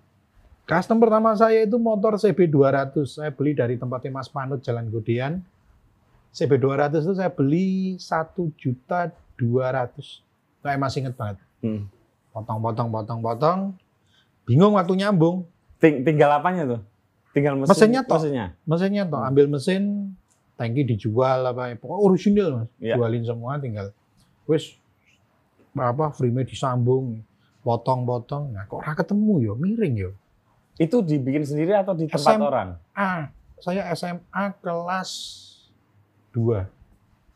Custom 0.63 1.03
pertama 1.03 1.35
saya 1.35 1.67
itu 1.67 1.77
motor 1.77 2.17
CB200. 2.17 2.95
Saya 3.07 3.31
beli 3.35 3.53
dari 3.53 3.75
tempatnya 3.77 4.15
Mas 4.15 4.31
Panut 4.31 4.63
Jalan 4.63 4.89
Gudian. 4.89 5.43
CB200 6.33 7.05
itu 7.05 7.15
saya 7.19 7.29
beli 7.29 7.99
1 8.01 8.35
juta 8.57 9.13
200. 9.37 10.23
Saya 10.63 10.77
masih 10.79 11.05
inget 11.05 11.15
banget. 11.19 11.37
Hmm. 11.61 11.91
Potong, 12.33 12.59
potong, 12.63 12.89
potong, 12.89 13.21
potong. 13.21 13.61
Bingung 14.49 14.79
waktu 14.79 14.97
nyambung. 14.97 15.45
Ting- 15.83 16.07
tinggal 16.07 16.31
apanya 16.39 16.65
tuh? 16.65 16.81
Tinggal 17.35 17.59
mesin, 17.59 17.73
Mesinnya 17.75 18.03
toh. 18.07 18.17
Mesinnya. 18.17 18.47
Mesinnya 18.65 19.05
toh, 19.09 19.21
ambil 19.25 19.47
mesin, 19.49 20.13
tangki 20.61 20.85
dijual 20.85 21.43
apa 21.49 21.75
pokoknya 21.81 22.01
original 22.05 22.49
Mas. 22.55 22.69
Iya. 22.79 22.95
Jualin 23.01 23.25
semua 23.25 23.57
tinggal 23.59 23.91
wis 24.47 24.77
apa 25.73 26.13
frame 26.13 26.45
disambung, 26.45 27.25
potong-potong. 27.65 28.53
Nah, 28.53 28.69
kok 28.69 28.85
ketemu 28.85 29.35
yo, 29.41 29.53
miring 29.57 29.95
yo. 29.97 30.11
Itu 30.83 31.07
dibikin 31.07 31.47
sendiri 31.47 31.79
atau 31.79 31.95
di 31.95 32.11
tempat 32.11 32.35
SM. 32.35 32.43
orang? 32.43 32.69
Saya 33.63 33.87
SMA 33.95 34.45
kelas 34.59 35.11
2. 36.35 36.67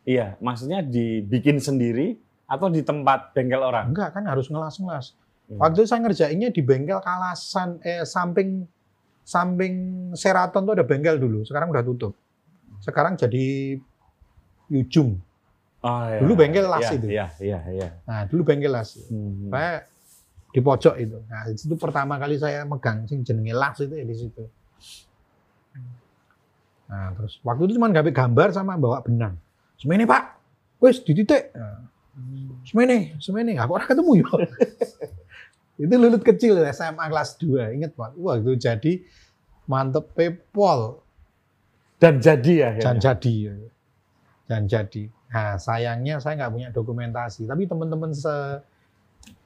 Iya, 0.02 0.34
maksudnya 0.42 0.82
dibikin 0.82 1.62
sendiri 1.62 2.18
atau 2.50 2.66
di 2.66 2.82
tempat 2.82 3.30
bengkel 3.30 3.62
orang? 3.62 3.94
Enggak 3.94 4.14
kan 4.18 4.26
harus 4.26 4.50
ngelas-ngelas. 4.50 5.14
Hmm. 5.46 5.62
Waktu 5.62 5.86
itu 5.86 5.88
saya 5.90 6.02
ngerjainnya 6.02 6.50
di 6.50 6.62
bengkel 6.62 6.98
Kalasan 6.98 7.78
eh 7.86 8.02
samping 8.02 8.66
samping 9.22 9.74
Seraton 10.14 10.66
tuh 10.66 10.74
ada 10.74 10.86
bengkel 10.86 11.18
dulu, 11.18 11.46
sekarang 11.46 11.70
udah 11.70 11.82
tutup. 11.86 12.14
Sekarang 12.82 13.14
jadi 13.14 13.78
Yujum. 14.66 15.14
Oh, 15.86 16.02
iya. 16.10 16.18
Dulu 16.18 16.32
bengkel 16.34 16.66
las 16.66 16.82
Iya, 16.82 16.90
itu. 16.98 17.06
Iya, 17.06 17.26
iya, 17.38 17.60
iya. 17.70 17.88
Nah, 18.02 18.26
dulu 18.26 18.42
bengkel 18.42 18.74
las. 18.74 18.98
Hmm. 19.06 19.46
Saya 19.54 19.86
di 20.56 20.64
pojok 20.64 20.96
itu. 20.96 21.20
Nah, 21.28 21.52
itu 21.52 21.76
pertama 21.76 22.16
kali 22.16 22.40
saya 22.40 22.64
megang 22.64 23.04
sing 23.04 23.20
jenenge 23.20 23.52
las 23.52 23.76
itu 23.76 23.92
ya 23.92 24.08
di 24.08 24.16
situ. 24.16 24.44
Nah, 26.88 27.12
terus 27.12 27.36
waktu 27.44 27.68
itu 27.68 27.76
cuma 27.76 27.92
gawe 27.92 28.08
gambar 28.08 28.56
sama 28.56 28.80
bawa 28.80 29.04
benang. 29.04 29.36
Semene, 29.76 30.08
Pak. 30.08 30.24
Wis 30.80 31.04
dititik. 31.04 31.52
Nah, 31.52 31.84
semene, 32.64 33.20
semene. 33.20 33.60
Aku 33.60 33.76
ora 33.76 33.84
ketemu 33.84 34.24
yo. 34.24 34.32
itu 35.84 35.92
lulut 35.92 36.24
kecil 36.24 36.56
SMA 36.72 37.04
kelas 37.04 37.36
2, 37.36 37.76
inget 37.76 37.92
Pak. 37.92 38.16
Wah, 38.16 38.40
itu 38.40 38.56
jadi 38.56 39.04
mantep 39.68 40.08
pepol 40.16 41.04
Dan 42.00 42.24
jadi 42.24 42.52
ya. 42.56 42.70
dan 42.80 42.96
jadi. 42.96 43.36
Dan 44.48 44.64
jadi. 44.64 45.04
Nah, 45.32 45.60
sayangnya 45.60 46.16
saya 46.16 46.40
nggak 46.40 46.52
punya 46.52 46.68
dokumentasi. 46.72 47.44
Tapi 47.44 47.68
teman-teman 47.68 48.16
se 48.16 48.32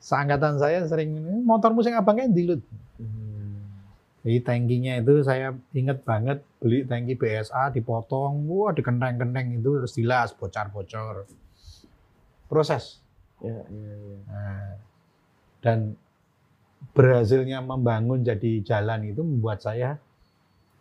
seangkatan 0.01 0.57
saya 0.59 0.85
sering 0.89 1.15
motormu 1.45 1.85
sing 1.85 1.95
abangnya 1.95 2.29
dilut. 2.31 2.63
Jadi 4.21 4.39
tangkinya 4.45 5.01
itu 5.01 5.25
saya 5.25 5.57
inget 5.73 6.05
banget 6.05 6.45
beli 6.61 6.85
tangki 6.85 7.17
BSA 7.17 7.73
dipotong, 7.73 8.45
wah 8.53 8.69
dikenteng-kenteng 8.77 9.57
itu 9.57 9.81
terus 9.81 9.97
dilas 9.97 10.37
bocor-bocor. 10.37 11.25
Proses. 12.45 13.01
Iya, 13.41 13.65
iya, 13.73 13.93
iya. 13.97 14.19
Nah, 14.29 14.73
dan 15.65 15.97
berhasilnya 16.93 17.65
membangun 17.65 18.21
jadi 18.21 18.61
jalan 18.61 19.09
itu 19.09 19.25
membuat 19.25 19.65
saya 19.65 19.97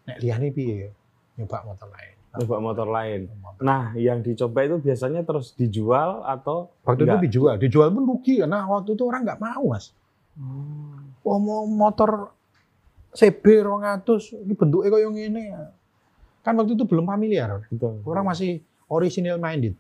nek 0.04 0.20
liyane 0.20 0.52
piye 0.52 0.92
nyoba 1.40 1.64
motor 1.64 1.88
lain. 1.96 2.19
Coba 2.30 2.62
motor 2.62 2.86
lain. 2.86 3.26
Nah, 3.58 3.98
yang 3.98 4.22
dicoba 4.22 4.62
itu 4.62 4.78
biasanya 4.78 5.26
terus 5.26 5.58
dijual 5.58 6.22
atau 6.22 6.70
Waktu 6.86 7.04
itu 7.04 7.10
Enggak. 7.10 7.26
dijual, 7.26 7.56
dijual 7.58 7.88
pun 7.90 8.04
rugi 8.06 8.42
karena 8.46 8.70
waktu 8.70 8.94
itu 8.94 9.04
orang 9.10 9.22
nggak 9.26 9.42
mau 9.42 9.64
mas. 9.74 9.90
Wah 11.26 11.40
mau 11.42 11.66
motor 11.66 12.32
CB 13.18 13.66
200 13.66 14.46
ini 14.46 14.54
bentuknya 14.54 14.90
kayak 14.94 15.10
ngene. 15.10 15.44
Kan 16.46 16.54
waktu 16.56 16.78
itu 16.78 16.86
belum 16.86 17.10
familiar. 17.10 17.66
Betul. 17.68 18.06
Orang 18.06 18.30
masih 18.30 18.62
original 18.88 19.42
minded. 19.42 19.74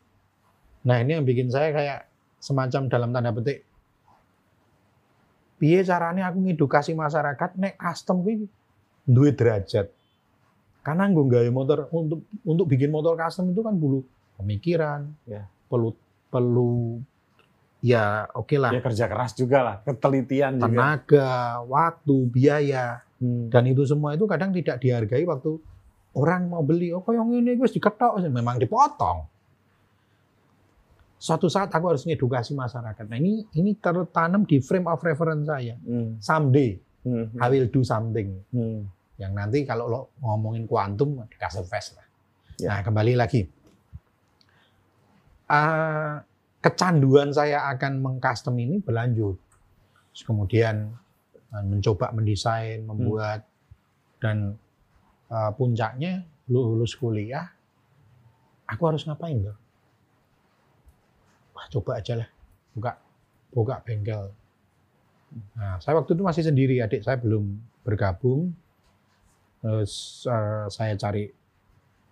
Nah 0.84 0.98
ini 1.06 1.16
yang 1.16 1.26
bikin 1.26 1.54
saya 1.54 1.70
kayak 1.70 2.00
semacam 2.42 2.90
dalam 2.90 3.10
tanda 3.14 3.30
petik. 3.30 3.62
Piye 5.60 5.84
caranya 5.84 6.32
aku 6.32 6.40
ngedukasi 6.40 6.96
masyarakat 6.96 7.60
nek 7.60 7.76
custom 7.76 8.24
kuwi 8.24 8.48
duwe 9.04 9.36
derajat. 9.36 9.92
Karena 10.80 11.06
gue 11.08 11.26
gaya 11.28 11.52
motor 11.52 11.86
untuk 11.92 12.24
untuk 12.42 12.66
bikin 12.66 12.90
motor 12.90 13.14
custom 13.14 13.52
itu 13.52 13.60
kan 13.60 13.76
perlu 13.76 14.00
pemikiran, 14.36 15.12
Ya. 15.28 15.44
perlu 15.68 15.92
perlu 16.30 17.02
ya 17.80 18.28
oke 18.32 18.56
lah 18.56 18.72
Ya 18.72 18.80
kerja 18.80 19.06
keras 19.08 19.32
juga 19.34 19.60
lah, 19.60 19.76
ketelitian 19.82 20.56
juga. 20.56 20.66
tenaga, 20.68 21.32
waktu, 21.64 22.16
biaya 22.28 23.04
Hmm. 23.20 23.52
dan 23.52 23.68
itu 23.68 23.84
semua 23.84 24.16
itu 24.16 24.24
kadang 24.24 24.56
tidak 24.56 24.80
dihargai 24.80 25.28
waktu 25.28 25.60
orang 26.16 26.48
mau 26.48 26.64
beli. 26.64 26.90
Oh, 26.90 27.04
yang 27.10 27.28
ini 27.30 27.60
wis 27.60 27.72
diketok, 27.72 28.16
memang 28.26 28.56
dipotong. 28.56 29.28
Suatu 31.20 31.52
saat 31.52 31.68
aku 31.68 31.86
harus 31.86 32.08
ngedukasi 32.08 32.56
masyarakat. 32.56 33.04
Nah 33.04 33.20
ini 33.20 33.44
ini 33.52 33.76
tertanam 33.76 34.48
di 34.48 34.64
frame 34.64 34.88
of 34.88 35.04
reference 35.04 35.44
saya. 35.46 35.76
Hmm. 35.78 36.16
Someday 36.20 36.80
Hmm. 37.00 37.32
I 37.40 37.48
will 37.48 37.68
do 37.68 37.80
something. 37.80 38.40
Hmm. 38.52 38.84
Yang 39.20 39.32
nanti 39.36 39.60
kalau 39.68 39.86
lo 39.92 40.02
ngomongin 40.24 40.64
kuantum 40.64 41.28
dikasih 41.28 41.68
fast 41.68 42.00
lah. 42.00 42.08
Ya. 42.56 42.68
Nah 42.72 42.80
kembali 42.88 43.14
lagi. 43.20 43.44
Ah, 45.52 46.24
kecanduan 46.64 47.36
saya 47.36 47.68
akan 47.76 48.00
mengcustom 48.00 48.56
ini 48.56 48.80
berlanjut. 48.80 49.36
Terus 50.16 50.24
kemudian 50.24 50.88
ah, 51.52 51.64
mencoba 51.68 52.16
mendesain, 52.16 52.88
membuat 52.88 53.44
dan 54.24 54.56
ah, 55.28 55.52
puncaknya 55.52 56.24
lulus 56.48 56.96
kuliah. 56.96 57.52
Aku 58.72 58.88
harus 58.88 59.04
ngapain 59.04 59.44
tuh? 59.44 59.58
Wah 61.58 61.66
coba 61.68 62.00
aja 62.00 62.24
lah, 62.24 62.30
buka 62.72 62.96
buka 63.52 63.76
bengkel. 63.84 64.32
Nah, 65.58 65.78
saya 65.82 65.98
waktu 65.98 66.18
itu 66.18 66.24
masih 66.26 66.44
sendiri, 66.46 66.82
adik 66.82 67.06
saya 67.06 67.18
belum 67.18 67.58
bergabung. 67.86 68.54
Terus 69.60 70.24
eh, 70.26 70.66
saya 70.72 70.94
cari 70.96 71.28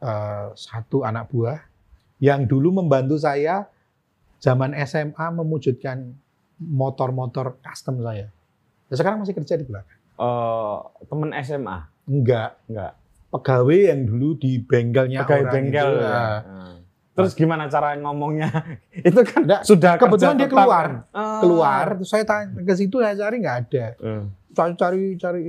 eh, 0.04 0.48
satu 0.54 1.04
anak 1.08 1.32
buah 1.32 1.60
yang 2.20 2.44
dulu 2.50 2.82
membantu 2.82 3.16
saya 3.22 3.70
zaman 4.38 4.74
SMA 4.86 5.25
memujudkan 5.34 6.13
motor-motor 6.58 7.58
custom 7.62 8.01
saya. 8.01 8.30
Ya, 8.89 8.96
sekarang 8.96 9.22
masih 9.22 9.36
kerja 9.38 9.58
di 9.58 9.66
belakang. 9.66 9.98
Eh, 10.18 10.77
temen 11.06 11.30
SMA? 11.46 11.77
Enggak, 12.08 12.58
Enggak. 12.72 12.94
pegawai 13.27 13.80
yang 13.92 14.01
dulu 14.08 14.39
di 14.39 14.58
bengkelnya 14.63 15.27
Pegawai 15.27 15.44
orang 15.44 15.54
bengkel. 15.54 15.89
itu. 15.92 16.01
ya. 16.01 16.25
Hmm. 16.42 16.75
Terus 17.18 17.34
gimana 17.34 17.66
cara 17.66 17.98
ngomongnya? 17.98 18.50
Itu 19.10 19.22
kan 19.25 19.42
Enggak, 19.44 19.62
sudah 19.66 19.94
kebetulan 19.98 20.38
dia 20.38 20.50
keluar. 20.50 20.86
Ah. 21.10 21.42
keluar, 21.42 21.86
terus 21.98 22.10
saya 22.13 22.24
tanya 22.24 22.62
ke 22.62 22.74
situ 22.77 23.01
saya 23.01 23.18
cari 23.18 23.36
nggak 23.42 23.58
ada. 23.68 23.86
Hmm. 23.98 24.25
Cari 24.54 24.74
cari 24.77 25.04
cari 25.18 25.42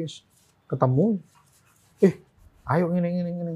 ketemu. 0.69 1.07
Ayo 2.69 2.93
ngene 2.93 3.09
ngene 3.09 3.31
ngene. 3.33 3.53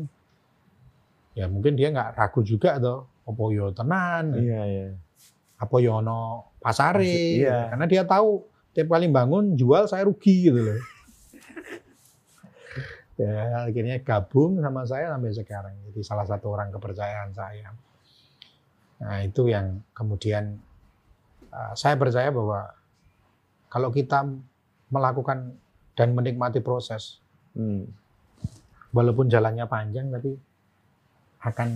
Ya 1.37 1.45
mungkin 1.49 1.77
dia 1.77 1.93
nggak 1.93 2.17
ragu 2.17 2.41
juga 2.41 2.77
atau 2.81 3.05
apa 3.29 3.43
yo 3.53 3.71
tenan. 3.73 4.33
Iya, 4.37 4.63
iya. 4.67 4.87
apa 5.63 5.79
yono 5.79 6.51
pasare 6.59 7.39
Iya. 7.39 7.71
karena 7.71 7.87
dia 7.87 8.03
tahu 8.03 8.43
tiap 8.75 8.91
kali 8.91 9.07
bangun 9.07 9.55
jual 9.55 9.87
saya 9.87 10.03
rugi 10.11 10.51
gitu 10.51 10.59
loh 10.59 10.75
ya 13.23 13.63
akhirnya 13.71 14.03
gabung 14.03 14.59
sama 14.59 14.83
saya 14.91 15.15
sampai 15.15 15.31
sekarang 15.31 15.75
jadi 15.87 16.01
salah 16.03 16.27
satu 16.27 16.51
orang 16.51 16.75
kepercayaan 16.75 17.31
saya 17.31 17.71
nah 18.99 19.23
itu 19.23 19.55
yang 19.55 19.79
kemudian 19.95 20.59
uh, 21.55 21.79
saya 21.79 21.95
percaya 21.95 22.35
bahwa 22.35 22.75
kalau 23.71 23.95
kita 23.95 24.27
melakukan 24.91 25.55
dan 25.95 26.11
menikmati 26.11 26.59
proses 26.59 27.23
Hmm. 27.53 27.85
Walaupun 28.93 29.27
jalannya 29.27 29.67
panjang 29.67 30.13
tapi 30.13 30.37
akan 31.43 31.69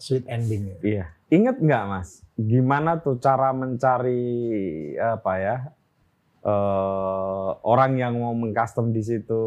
sweet 0.00 0.26
ending 0.26 0.68
ya. 0.68 0.76
Iya. 0.82 1.06
Ingat 1.30 1.56
nggak 1.60 1.84
Mas, 1.86 2.24
gimana 2.34 2.98
tuh 2.98 3.16
cara 3.20 3.54
mencari 3.54 4.22
apa 4.98 5.32
ya 5.40 5.56
eh, 6.44 7.50
orang 7.64 7.92
yang 7.96 8.14
mau 8.20 8.36
mengcustom 8.36 8.92
di 8.92 9.00
situ, 9.00 9.44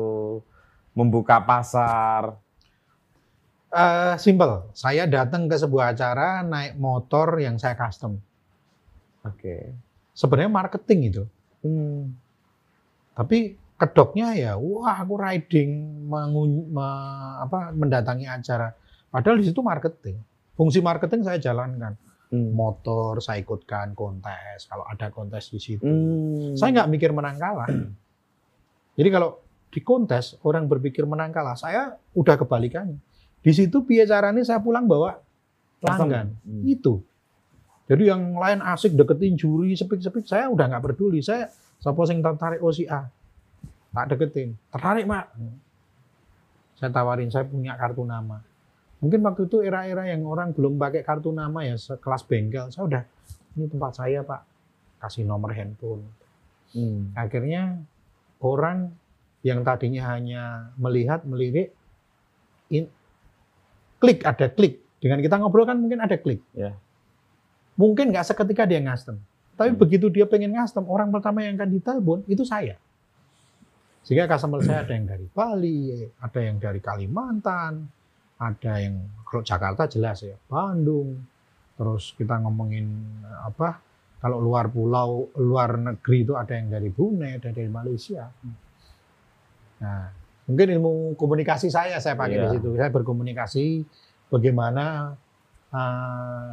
membuka 0.97 1.41
pasar? 1.45 2.37
Eh, 3.67 4.15
simple. 4.17 4.71
Saya 4.73 5.05
datang 5.05 5.45
ke 5.45 5.55
sebuah 5.59 5.93
acara 5.93 6.41
naik 6.41 6.79
motor 6.79 7.37
yang 7.37 7.61
saya 7.61 7.77
custom. 7.77 8.17
Oke. 9.27 9.75
Sebenarnya 10.17 10.49
marketing 10.49 10.99
itu. 11.13 11.23
Hmm. 11.61 12.15
Tapi 13.13 13.59
kedoknya 13.77 14.33
ya, 14.33 14.53
wah 14.57 14.97
aku 14.97 15.15
riding 15.15 15.69
mengun- 16.09 16.67
me- 16.73 17.35
apa, 17.45 17.71
mendatangi 17.71 18.25
acara. 18.25 18.73
Padahal 19.13 19.37
di 19.39 19.45
situ 19.45 19.61
marketing. 19.61 20.17
Fungsi 20.57 20.81
marketing 20.81 21.21
saya 21.21 21.37
jalankan. 21.37 21.93
Hmm. 22.27 22.51
Motor 22.51 23.23
saya 23.23 23.39
ikutkan 23.39 23.95
kontes. 23.95 24.67
Kalau 24.67 24.83
ada 24.83 25.07
kontes 25.13 25.47
di 25.53 25.61
situ. 25.61 25.85
Hmm. 25.85 26.57
Saya 26.57 26.73
nggak 26.73 26.89
mikir 26.91 27.09
menang 27.15 27.37
kalah. 27.39 27.69
Jadi 28.97 29.09
kalau 29.13 29.39
di 29.71 29.79
kontes 29.85 30.35
orang 30.41 30.65
berpikir 30.65 31.05
menang 31.05 31.29
kalah, 31.31 31.55
saya 31.55 31.95
udah 32.17 32.35
kebalikannya. 32.35 32.99
Di 33.39 33.51
situ 33.53 33.85
piye 33.85 34.03
caranya 34.03 34.43
saya 34.43 34.59
pulang 34.59 34.89
bawa 34.89 35.21
pelanggan. 35.79 36.33
Hmm. 36.43 36.65
Itu. 36.65 37.05
Jadi 37.87 38.11
yang 38.11 38.35
lain 38.35 38.59
asik 38.59 38.99
deketin 38.99 39.39
juri, 39.39 39.71
sepik-sepik, 39.77 40.27
saya 40.27 40.51
udah 40.51 40.67
nggak 40.67 40.83
peduli. 40.83 41.23
Saya 41.23 41.47
siapa 41.79 42.03
yang 42.11 42.19
tertarik 42.19 42.59
oh 42.59 42.73
si 42.75 42.83
A, 42.83 43.07
tak 43.97 44.13
deketin. 44.13 44.53
Tertarik 44.69 45.09
mak. 45.09 45.33
Saya 46.77 46.93
tawarin, 46.93 47.33
saya 47.33 47.49
punya 47.49 47.73
kartu 47.73 48.05
nama. 48.05 48.37
Mungkin 49.01 49.25
waktu 49.25 49.49
itu 49.49 49.65
era-era 49.65 50.05
yang 50.05 50.21
orang 50.29 50.53
belum 50.53 50.77
pakai 50.77 51.01
kartu 51.01 51.33
nama 51.33 51.65
ya, 51.65 51.73
sekelas 51.73 52.21
bengkel. 52.29 52.69
Saya 52.69 52.83
udah, 52.85 53.01
ini 53.57 53.65
tempat 53.65 53.97
saya 53.97 54.21
pak, 54.21 54.45
kasih 55.01 55.25
nomor 55.25 55.57
handphone. 55.57 56.05
Hmm. 56.77 57.09
Akhirnya 57.17 57.81
orang 58.37 58.93
yang 59.41 59.65
tadinya 59.65 60.13
hanya 60.13 60.69
melihat, 60.77 61.25
melirik, 61.25 61.73
in- 62.69 62.93
klik, 63.97 64.21
ada 64.21 64.45
klik. 64.45 64.81
Dengan 65.01 65.21
kita 65.21 65.41
ngobrol 65.41 65.65
kan 65.65 65.77
mungkin 65.77 66.01
ada 66.01 66.17
klik. 66.17 66.41
Ya. 66.53 66.77
Mungkin 67.77 68.13
nggak 68.13 68.25
seketika 68.33 68.69
dia 68.69 68.81
ngastem. 68.81 69.17
Tapi 69.57 69.73
Hmm. 69.73 69.81
begitu 69.81 70.09
dia 70.13 70.29
pengen 70.29 70.53
ngastem, 70.53 70.85
orang 70.85 71.09
pertama 71.09 71.41
yang 71.41 71.57
akan 71.57 71.69
ditelepon 71.73 72.19
itu 72.29 72.45
saya. 72.45 72.77
Sehingga 74.07 74.23
customer 74.23 74.63
saya 74.63 74.87
ada 74.87 74.95
yang 74.95 75.03
dari 75.03 75.27
Bali, 75.27 75.99
ada 76.23 76.39
yang 76.39 76.55
dari 76.63 76.79
Kalimantan, 76.79 77.83
ada 78.39 78.71
yang 78.79 79.03
kalau 79.27 79.43
Jakarta 79.43 79.83
jelas 79.91 80.23
ya, 80.23 80.39
Bandung. 80.47 81.19
Terus 81.75 82.15
kita 82.15 82.39
ngomongin 82.39 82.87
apa? 83.43 83.83
Kalau 84.23 84.39
luar 84.39 84.71
pulau, 84.71 85.27
luar 85.35 85.75
negeri 85.75 86.23
itu 86.23 86.39
ada 86.39 86.55
yang 86.55 86.71
dari 86.71 86.87
Brunei, 86.87 87.35
ada 87.35 87.51
dari 87.51 87.67
Malaysia. 87.67 88.31
Nah, 89.83 90.07
mungkin 90.47 90.67
ilmu 90.79 91.19
komunikasi 91.19 91.67
saya 91.67 91.99
saya 91.99 92.15
pakai 92.15 92.39
di 92.39 92.45
Iya. 92.47 92.53
situ. 92.55 92.69
Saya 92.79 92.89
berkomunikasi 92.89 93.65
bagaimana 94.31 95.13
eh, 95.67 96.49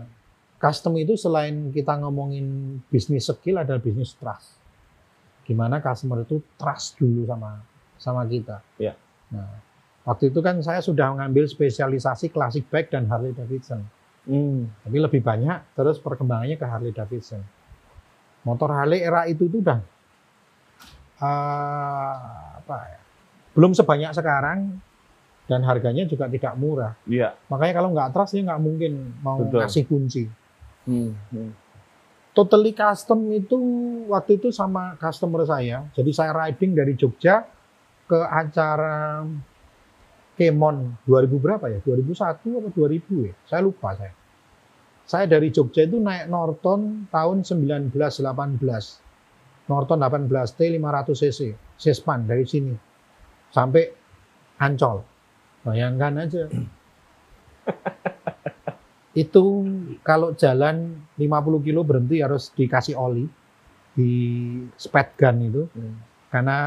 custom 0.58 0.98
itu 0.98 1.14
selain 1.14 1.70
kita 1.70 2.02
ngomongin 2.02 2.82
bisnis 2.90 3.30
skill 3.30 3.62
adalah 3.62 3.78
bisnis 3.78 4.10
trust. 4.18 4.58
Gimana 5.44 5.78
customer 5.84 6.24
itu 6.24 6.40
trust 6.56 6.96
dulu 6.96 7.28
sama 7.28 7.60
sama 8.00 8.24
kita. 8.24 8.60
Iya. 8.80 8.96
Nah, 9.32 9.48
waktu 10.08 10.32
itu 10.32 10.40
kan 10.40 10.60
saya 10.64 10.80
sudah 10.80 11.12
mengambil 11.12 11.44
spesialisasi 11.48 12.32
classic 12.32 12.68
bike 12.68 12.92
dan 12.92 13.08
Harley 13.08 13.36
Davidson. 13.36 13.84
Hmm. 14.24 14.72
Tapi 14.84 14.96
lebih 15.00 15.20
banyak 15.20 15.76
terus 15.76 16.00
perkembangannya 16.00 16.56
ke 16.56 16.66
Harley 16.66 16.92
Davidson. 16.96 17.44
Motor 18.44 18.72
Harley 18.72 19.00
era 19.00 19.24
itu 19.24 19.48
tuh 19.48 19.60
udah 19.60 19.80
eh, 21.20 22.16
apa 22.60 22.76
ya? 22.88 23.00
Belum 23.54 23.72
sebanyak 23.72 24.12
sekarang 24.16 24.80
dan 25.44 25.60
harganya 25.64 26.08
juga 26.08 26.24
tidak 26.28 26.56
murah. 26.56 26.96
Iya. 27.04 27.36
Makanya 27.52 27.72
kalau 27.76 27.88
nggak 27.92 28.10
trust 28.16 28.32
dia 28.36 28.42
nggak 28.48 28.62
mungkin 28.64 28.92
mau 29.20 29.40
Betul. 29.44 29.60
ngasih 29.60 29.84
kunci. 29.84 30.24
Hmm. 30.88 31.12
Hmm. 31.32 31.52
Totally 32.34 32.74
custom 32.74 33.30
itu 33.30 33.56
waktu 34.10 34.42
itu 34.42 34.50
sama 34.50 34.98
customer 34.98 35.46
saya. 35.46 35.86
Jadi 35.94 36.10
saya 36.10 36.34
riding 36.34 36.74
dari 36.74 36.98
Jogja 36.98 37.46
ke 38.10 38.18
acara 38.26 39.22
Kemon 40.34 40.98
2000 41.06 41.30
berapa 41.38 41.70
ya? 41.70 41.78
2001 41.86 42.42
atau 42.58 42.70
2000 42.74 43.30
ya? 43.30 43.34
Saya 43.46 43.62
lupa 43.62 43.94
saya. 43.94 44.10
Saya 45.06 45.30
dari 45.30 45.54
Jogja 45.54 45.86
itu 45.86 46.02
naik 46.02 46.26
Norton 46.26 47.06
tahun 47.06 47.46
1918. 47.46 47.94
Norton 49.70 49.98
18T 50.02 50.60
500 50.74 51.14
cc. 51.14 51.40
Sespan 51.78 52.26
dari 52.26 52.42
sini. 52.42 52.74
Sampai 53.54 53.94
Ancol. 54.58 55.06
Bayangkan 55.62 56.18
aja. 56.18 56.50
Itu 59.14 59.62
kalau 60.02 60.34
jalan 60.34 61.06
50 61.14 61.62
kilo 61.62 61.86
berhenti 61.86 62.18
harus 62.18 62.50
dikasih 62.50 62.98
oli 62.98 63.24
di 63.94 64.10
speed 64.74 65.08
gun 65.14 65.36
itu 65.46 65.62
Hmm. 65.70 65.96
karena 66.34 66.58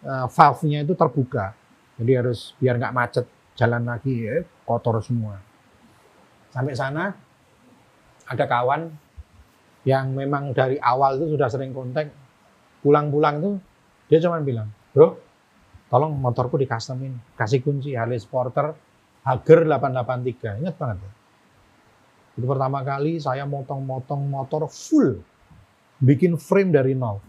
eh, 0.00 0.26
valve-nya 0.32 0.80
itu 0.88 0.96
terbuka. 0.96 1.52
Jadi 2.00 2.12
harus 2.16 2.56
biar 2.56 2.80
nggak 2.80 2.96
macet 2.96 3.26
jalan 3.52 3.84
lagi 3.84 4.24
eh, 4.24 4.48
kotor 4.64 4.96
semua. 5.04 5.36
Sampai 6.48 6.72
sana 6.72 7.12
ada 8.24 8.44
kawan 8.48 8.88
yang 9.84 10.12
memang 10.16 10.56
dari 10.56 10.80
awal 10.80 11.20
itu 11.20 11.36
sudah 11.36 11.48
sering 11.52 11.76
kontak 11.76 12.08
pulang-pulang 12.80 13.44
itu 13.44 13.50
dia 14.08 14.18
cuma 14.24 14.40
bilang, 14.40 14.72
"Bro, 14.96 15.20
tolong 15.92 16.16
motorku 16.16 16.56
di 16.56 16.64
customin, 16.64 17.12
kasih 17.36 17.60
kunci 17.60 17.92
Harley 17.92 18.16
Sporter 18.16 18.72
Hager 19.28 19.68
883." 19.68 20.56
Ingat 20.64 20.74
banget. 20.80 20.98
ya. 21.04 21.10
Itu 22.40 22.48
pertama 22.48 22.80
kali 22.80 23.20
saya 23.20 23.44
motong-motong 23.44 24.24
motor 24.24 24.64
full 24.72 25.20
bikin 26.00 26.40
frame 26.40 26.72
dari 26.72 26.96
nol. 26.96 27.20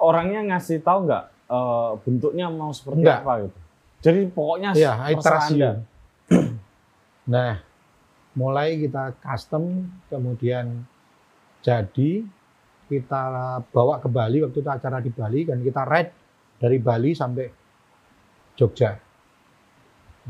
Orangnya 0.00 0.56
ngasih 0.56 0.80
tahu 0.80 1.04
nggak 1.04 1.24
eh, 1.52 1.92
bentuknya 2.00 2.48
mau 2.48 2.72
seperti 2.72 3.04
Nggak. 3.04 3.20
apa 3.20 3.32
gitu. 3.44 3.58
Jadi 4.00 4.20
pokoknya 4.32 4.70
terserah 4.72 5.08
iterasi. 5.12 5.58
Nah, 7.30 7.62
mulai 8.34 8.74
kita 8.74 9.14
custom, 9.22 9.86
kemudian 10.10 10.82
jadi 11.62 12.26
kita 12.90 13.22
bawa 13.70 14.02
ke 14.02 14.10
Bali 14.10 14.42
waktu 14.42 14.58
itu 14.58 14.66
acara 14.66 14.98
di 14.98 15.14
Bali 15.14 15.46
dan 15.46 15.62
kita 15.62 15.86
ride 15.86 16.10
dari 16.58 16.82
Bali 16.82 17.14
sampai 17.14 17.46
Jogja. 18.58 18.98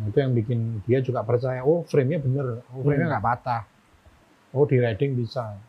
Nah, 0.01 0.09
itu 0.09 0.17
yang 0.17 0.33
bikin 0.33 0.81
dia 0.89 1.05
juga 1.05 1.21
percaya, 1.21 1.61
oh 1.61 1.85
frame-nya 1.85 2.25
bener, 2.25 2.65
oh 2.73 2.81
frame-nya 2.81 3.05
Hmm. 3.05 3.13
nggak 3.13 3.27
patah, 3.29 3.63
oh 4.57 4.65
di 4.65 4.81
riding 4.81 5.13
bisa. 5.13 5.61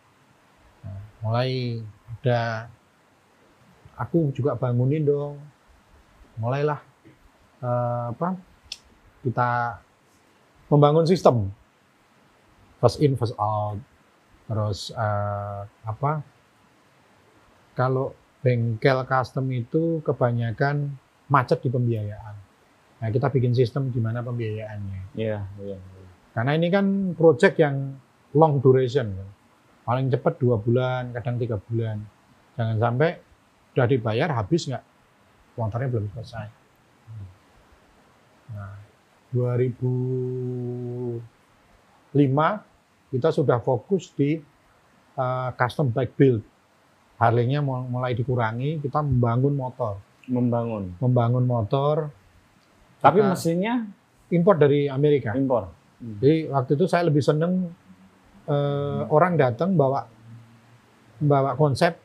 Nah, 0.87 0.99
mulai 1.19 1.83
ada, 2.15 2.71
aku 3.99 4.31
juga 4.31 4.55
bangunin 4.55 5.03
dong, 5.03 5.35
mulailah 6.39 6.79
eh, 7.59 8.03
apa 8.15 8.39
kita 9.19 9.83
membangun 10.71 11.03
sistem. 11.03 11.51
First 12.79 13.03
in 13.03 13.19
first 13.19 13.35
out. 13.35 13.77
Terus 14.47 14.95
eh, 14.95 15.61
apa 15.83 16.23
kalau 17.75 18.15
bengkel 18.41 19.05
custom 19.05 19.45
itu 19.53 20.01
kebanyakan 20.01 20.89
macet 21.29 21.61
di 21.61 21.69
pembiayaan 21.69 22.35
nah 23.01 23.09
kita 23.09 23.27
bikin 23.27 23.51
sistem 23.51 23.89
di 23.89 23.97
mana 23.97 24.21
pembiayaannya 24.21 25.01
Iya, 25.13 25.41
iya. 25.59 25.77
iya. 25.77 26.07
karena 26.31 26.51
ini 26.53 26.67
kan 26.69 26.85
project 27.11 27.57
yang 27.57 27.97
long 28.31 28.57
duration 28.57 29.09
paling 29.81 30.07
cepat 30.07 30.37
dua 30.37 30.55
bulan 30.55 31.09
kadang 31.11 31.35
tiga 31.35 31.57
bulan 31.59 31.97
jangan 32.53 32.77
sampai 32.77 33.17
sudah 33.73 33.87
dibayar 33.87 34.29
habis 34.31 34.69
nggak 34.69 34.83
motornya 35.53 35.89
belum 35.89 36.07
selesai 36.13 36.47
nah 38.51 38.75
2005 39.31 41.17
kita 43.11 43.29
sudah 43.29 43.57
fokus 43.59 44.11
di 44.11 44.39
uh, 45.15 45.49
custom 45.53 45.89
bike 45.89 46.13
build 46.13 46.41
Harley-nya 47.15 47.59
mul- 47.59 47.87
mulai 47.87 48.11
dikurangi 48.11 48.79
kita 48.79 48.99
membangun 48.99 49.55
motor 49.55 49.97
Membangun. 50.27 50.95
membangun 50.99 51.43
motor 51.43 52.11
Tapi 53.01 53.19
mesinnya 53.25 53.89
import 54.29 54.57
dari 54.61 54.87
Amerika 54.87 55.33
impor. 55.33 55.73
Jadi 56.01 56.49
waktu 56.49 56.71
itu 56.77 56.85
saya 56.89 57.09
lebih 57.09 57.21
seneng 57.21 57.69
eh, 58.49 59.01
orang 59.09 59.37
datang 59.37 59.73
bawa 59.77 60.05
bawa 61.21 61.53
konsep, 61.53 61.97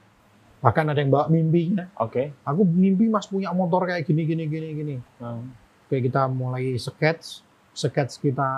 bahkan 0.60 0.88
ada 0.92 1.00
yang 1.00 1.08
bawa 1.08 1.28
mimpinya. 1.32 1.88
Oke. 2.00 2.36
Aku 2.44 2.64
mimpi 2.64 3.08
mas 3.08 3.28
punya 3.28 3.52
motor 3.52 3.88
kayak 3.88 4.04
gini 4.04 4.28
gini 4.28 4.44
gini 4.48 4.68
gini. 4.76 4.96
Hmm. 5.20 5.52
Oke 5.86 6.02
kita 6.02 6.28
mulai 6.28 6.76
sketch, 6.76 7.40
sketch 7.72 8.20
kita 8.20 8.48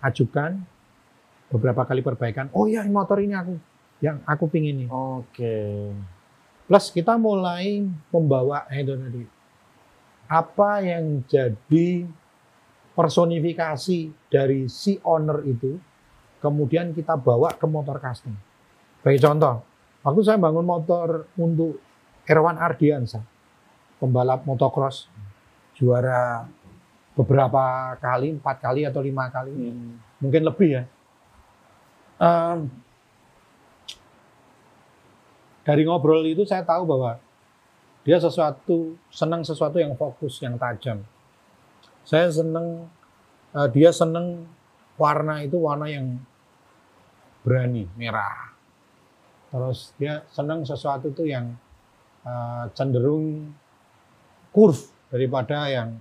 ajukan 0.00 0.62
beberapa 1.52 1.84
kali 1.84 2.00
perbaikan. 2.00 2.48
Oh 2.56 2.64
iya 2.64 2.86
motor 2.86 3.20
ini 3.20 3.34
aku 3.36 3.54
yang 4.00 4.20
aku 4.24 4.44
pingin 4.48 4.86
nih. 4.86 4.88
Oke. 4.88 5.56
Plus 6.66 6.86
kita 6.90 7.14
mulai 7.20 7.84
membawa 8.10 8.64
eh, 8.72 8.82
itu 8.82 8.92
tadi 8.96 9.22
apa 10.26 10.82
yang 10.82 11.22
jadi 11.26 12.06
personifikasi 12.96 13.98
dari 14.32 14.66
si 14.66 14.98
owner 15.04 15.44
itu, 15.44 15.76
kemudian 16.40 16.90
kita 16.96 17.14
bawa 17.14 17.52
ke 17.54 17.66
motor 17.68 18.00
custom. 18.00 18.34
Sebagai 19.00 19.20
contoh, 19.22 19.54
waktu 20.02 20.20
saya 20.24 20.38
bangun 20.40 20.66
motor 20.66 21.28
untuk 21.38 21.78
Erwan 22.26 22.58
Ardiansa, 22.58 23.22
pembalap 24.02 24.42
motocross, 24.48 25.06
juara 25.76 26.48
beberapa 27.14 27.94
kali, 28.00 28.34
empat 28.36 28.56
kali 28.60 28.82
atau 28.88 29.00
lima 29.04 29.28
kali, 29.30 29.52
Hmm. 29.52 29.96
mungkin 30.20 30.42
lebih 30.42 30.68
ya. 30.68 30.82
Em, 32.16 32.68
dari 35.64 35.82
ngobrol 35.84 36.24
itu 36.24 36.48
saya 36.48 36.64
tahu 36.64 36.88
bahwa 36.88 37.20
dia 38.06 38.22
sesuatu 38.22 38.94
senang 39.10 39.42
sesuatu 39.42 39.82
yang 39.82 39.98
fokus, 39.98 40.38
yang 40.38 40.54
tajam. 40.54 41.02
Saya 42.06 42.30
senang 42.30 42.86
eh, 43.50 43.68
dia 43.74 43.90
senang 43.90 44.46
warna 44.94 45.42
itu 45.42 45.58
warna 45.58 45.90
yang 45.90 46.22
berani, 47.42 47.90
merah. 47.98 48.54
Terus 49.50 49.90
dia 49.98 50.22
senang 50.30 50.62
sesuatu 50.62 51.10
itu 51.10 51.26
yang 51.26 51.58
eh, 52.22 52.64
cenderung 52.78 53.50
curve 54.54 54.86
daripada 55.10 55.66
yang 55.66 55.98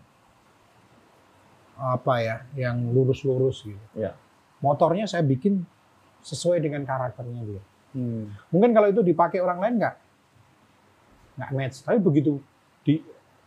apa 1.76 2.14
ya, 2.22 2.38
yang 2.54 2.94
lurus-lurus 2.94 3.66
gitu. 3.66 3.86
Ya. 3.98 4.14
Motornya 4.62 5.10
saya 5.10 5.26
bikin 5.26 5.66
sesuai 6.22 6.62
dengan 6.62 6.86
karakternya 6.86 7.42
dia. 7.50 7.64
Hmm. 7.98 8.30
Mungkin 8.54 8.78
kalau 8.78 8.94
itu 8.94 9.02
dipakai 9.02 9.42
orang 9.42 9.58
lain 9.58 9.76
nggak 9.82 10.05
nggak 11.36 11.52
match, 11.52 11.78
tapi 11.84 11.98
begitu 12.00 12.40
di, 12.86 13.00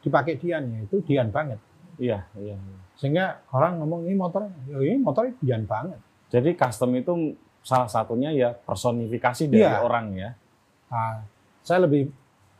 dipakai 0.05 0.37
Dian 0.37 0.65
ya 0.69 0.81
itu 0.85 0.97
Dian 1.05 1.29
banget. 1.33 1.61
Iya, 1.99 2.25
iya. 2.39 2.55
iya. 2.55 2.79
Sehingga 2.95 3.43
orang 3.55 3.83
ngomong 3.83 4.07
ini 4.07 4.15
motor, 4.15 4.47
ya 4.71 4.79
ini 4.79 5.01
motornya 5.03 5.35
Dian 5.43 5.65
banget. 5.67 5.99
Jadi 6.29 6.55
custom 6.55 6.93
itu 6.95 7.35
salah 7.65 7.91
satunya 7.91 8.31
ya 8.33 8.55
personifikasi 8.55 9.51
dari 9.51 9.65
Iya. 9.65 9.83
orang 9.83 10.07
ya. 10.15 10.31
Nah, 10.93 11.25
saya 11.65 11.85
lebih 11.85 12.09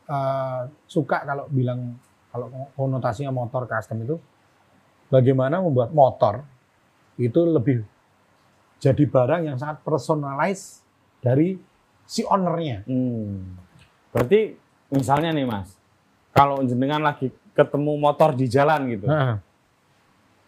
eh, 0.09 0.61
suka 0.89 1.21
kalau 1.21 1.45
bilang 1.53 1.93
kalau 2.33 2.49
konotasinya 2.73 3.29
motor 3.29 3.69
custom 3.69 4.01
itu 4.01 4.17
bagaimana 5.09 5.61
membuat 5.61 5.93
motor 5.93 6.45
itu 7.17 7.41
lebih 7.45 7.85
jadi 8.79 9.03
barang 9.05 9.41
yang 9.49 9.57
sangat 9.59 9.83
personalized 9.83 10.81
dari 11.19 11.59
si 12.07 12.23
ownernya. 12.23 12.87
Hmm. 12.87 13.59
Berarti 14.09 14.55
misalnya 14.89 15.29
nih 15.33 15.45
Mas, 15.45 15.69
kalau 16.33 16.61
jenengan 16.65 17.01
lagi 17.01 17.29
ketemu 17.53 17.93
motor 17.97 18.33
di 18.33 18.45
jalan 18.49 18.89
gitu, 18.89 19.05
Nah, 19.05 19.41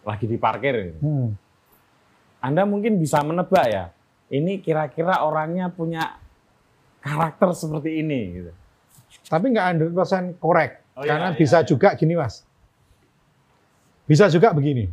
lagi 0.02 0.26
di 0.26 0.36
parkir, 0.38 0.74
gitu, 0.92 0.98
hmm. 1.02 1.28
Anda 2.42 2.66
mungkin 2.66 2.98
bisa 2.98 3.22
menebak 3.22 3.66
ya, 3.70 3.94
ini 4.32 4.58
kira-kira 4.58 5.22
orangnya 5.22 5.70
punya 5.70 6.18
karakter 7.02 7.54
seperti 7.54 8.00
ini 8.02 8.20
gitu. 8.40 8.52
Tapi 9.28 9.52
nggak 9.52 9.92
100% 9.92 10.40
korek. 10.40 10.82
Oh, 10.96 11.04
iya, 11.04 11.14
Karena 11.14 11.28
iya, 11.34 11.38
bisa 11.38 11.58
iya. 11.60 11.66
juga 11.68 11.88
gini 11.98 12.14
mas. 12.16 12.46
Bisa 14.08 14.28
juga 14.32 14.52
begini. 14.56 14.88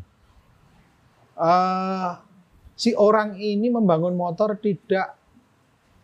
Eh, 1.40 2.12
si 2.76 2.92
orang 2.96 3.40
ini 3.40 3.72
membangun 3.72 4.16
motor 4.16 4.60
tidak 4.60 5.16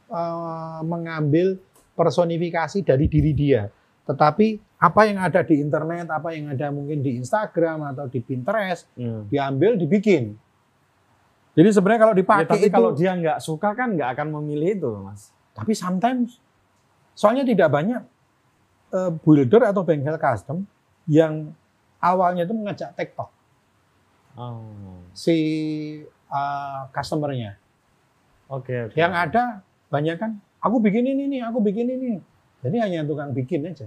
eh, 0.08 0.80
mengambil 0.88 1.60
personifikasi 1.96 2.84
dari 2.84 3.08
diri 3.08 3.32
dia. 3.32 3.72
Tetapi 4.06 4.78
apa 4.78 5.02
yang 5.10 5.18
ada 5.18 5.42
di 5.42 5.58
internet, 5.58 6.06
apa 6.12 6.30
yang 6.36 6.54
ada 6.54 6.70
mungkin 6.70 7.02
di 7.02 7.18
Instagram 7.18 7.96
atau 7.96 8.06
di 8.06 8.20
Pinterest, 8.22 8.86
Hmm. 8.94 9.26
diambil, 9.26 9.80
dibikin. 9.80 10.38
Jadi 11.56 11.70
sebenarnya 11.72 12.02
kalau 12.04 12.16
Ya, 12.16 12.20
dipakai 12.22 12.46
tapi 12.46 12.68
itu, 12.68 12.76
kalau 12.76 12.92
dia 12.92 13.12
nggak 13.16 13.40
suka 13.40 13.72
kan 13.74 13.96
nggak 13.96 14.10
akan 14.14 14.28
memilih 14.40 14.70
itu, 14.76 14.92
Mas. 15.02 15.32
tapi 15.56 15.72
sometimes, 15.72 16.38
soalnya 17.16 17.48
tidak 17.48 17.72
banyak 17.72 18.04
eh, 18.92 19.12
builder 19.24 19.64
atau 19.66 19.82
bengkel 19.82 20.16
custom 20.16 20.68
yang 21.08 21.52
awalnya 21.98 22.44
itu 22.44 22.54
mengajak 22.54 22.92
TikTok 22.94 23.32
Oh. 24.36 25.00
si 25.16 25.36
eh, 26.06 26.82
customernya. 26.92 27.56
Oke, 28.46 28.92
oke. 28.92 28.96
Yang 29.00 29.14
ada 29.16 29.44
banyak 29.88 30.16
kan, 30.20 30.32
aku 30.65 30.82
bikin 30.82 31.06
ini 31.06 31.30
nih, 31.30 31.41
aku 31.45 31.62
bikin 31.62 31.86
ini. 31.86 32.17
Jadi 32.65 32.82
hanya 32.82 33.06
tukang 33.06 33.30
bikin 33.30 33.69
aja. 33.69 33.86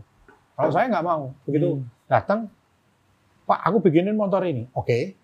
Kalau 0.54 0.70
saya 0.70 0.86
nggak 0.86 1.02
mau, 1.06 1.34
begitu 1.42 1.82
Hmm. 1.82 1.86
datang, 2.06 2.46
Pak, 3.48 3.60
aku 3.64 3.80
bikinin 3.80 4.14
motor 4.14 4.44
ini. 4.46 4.70
Oke, 4.76 5.16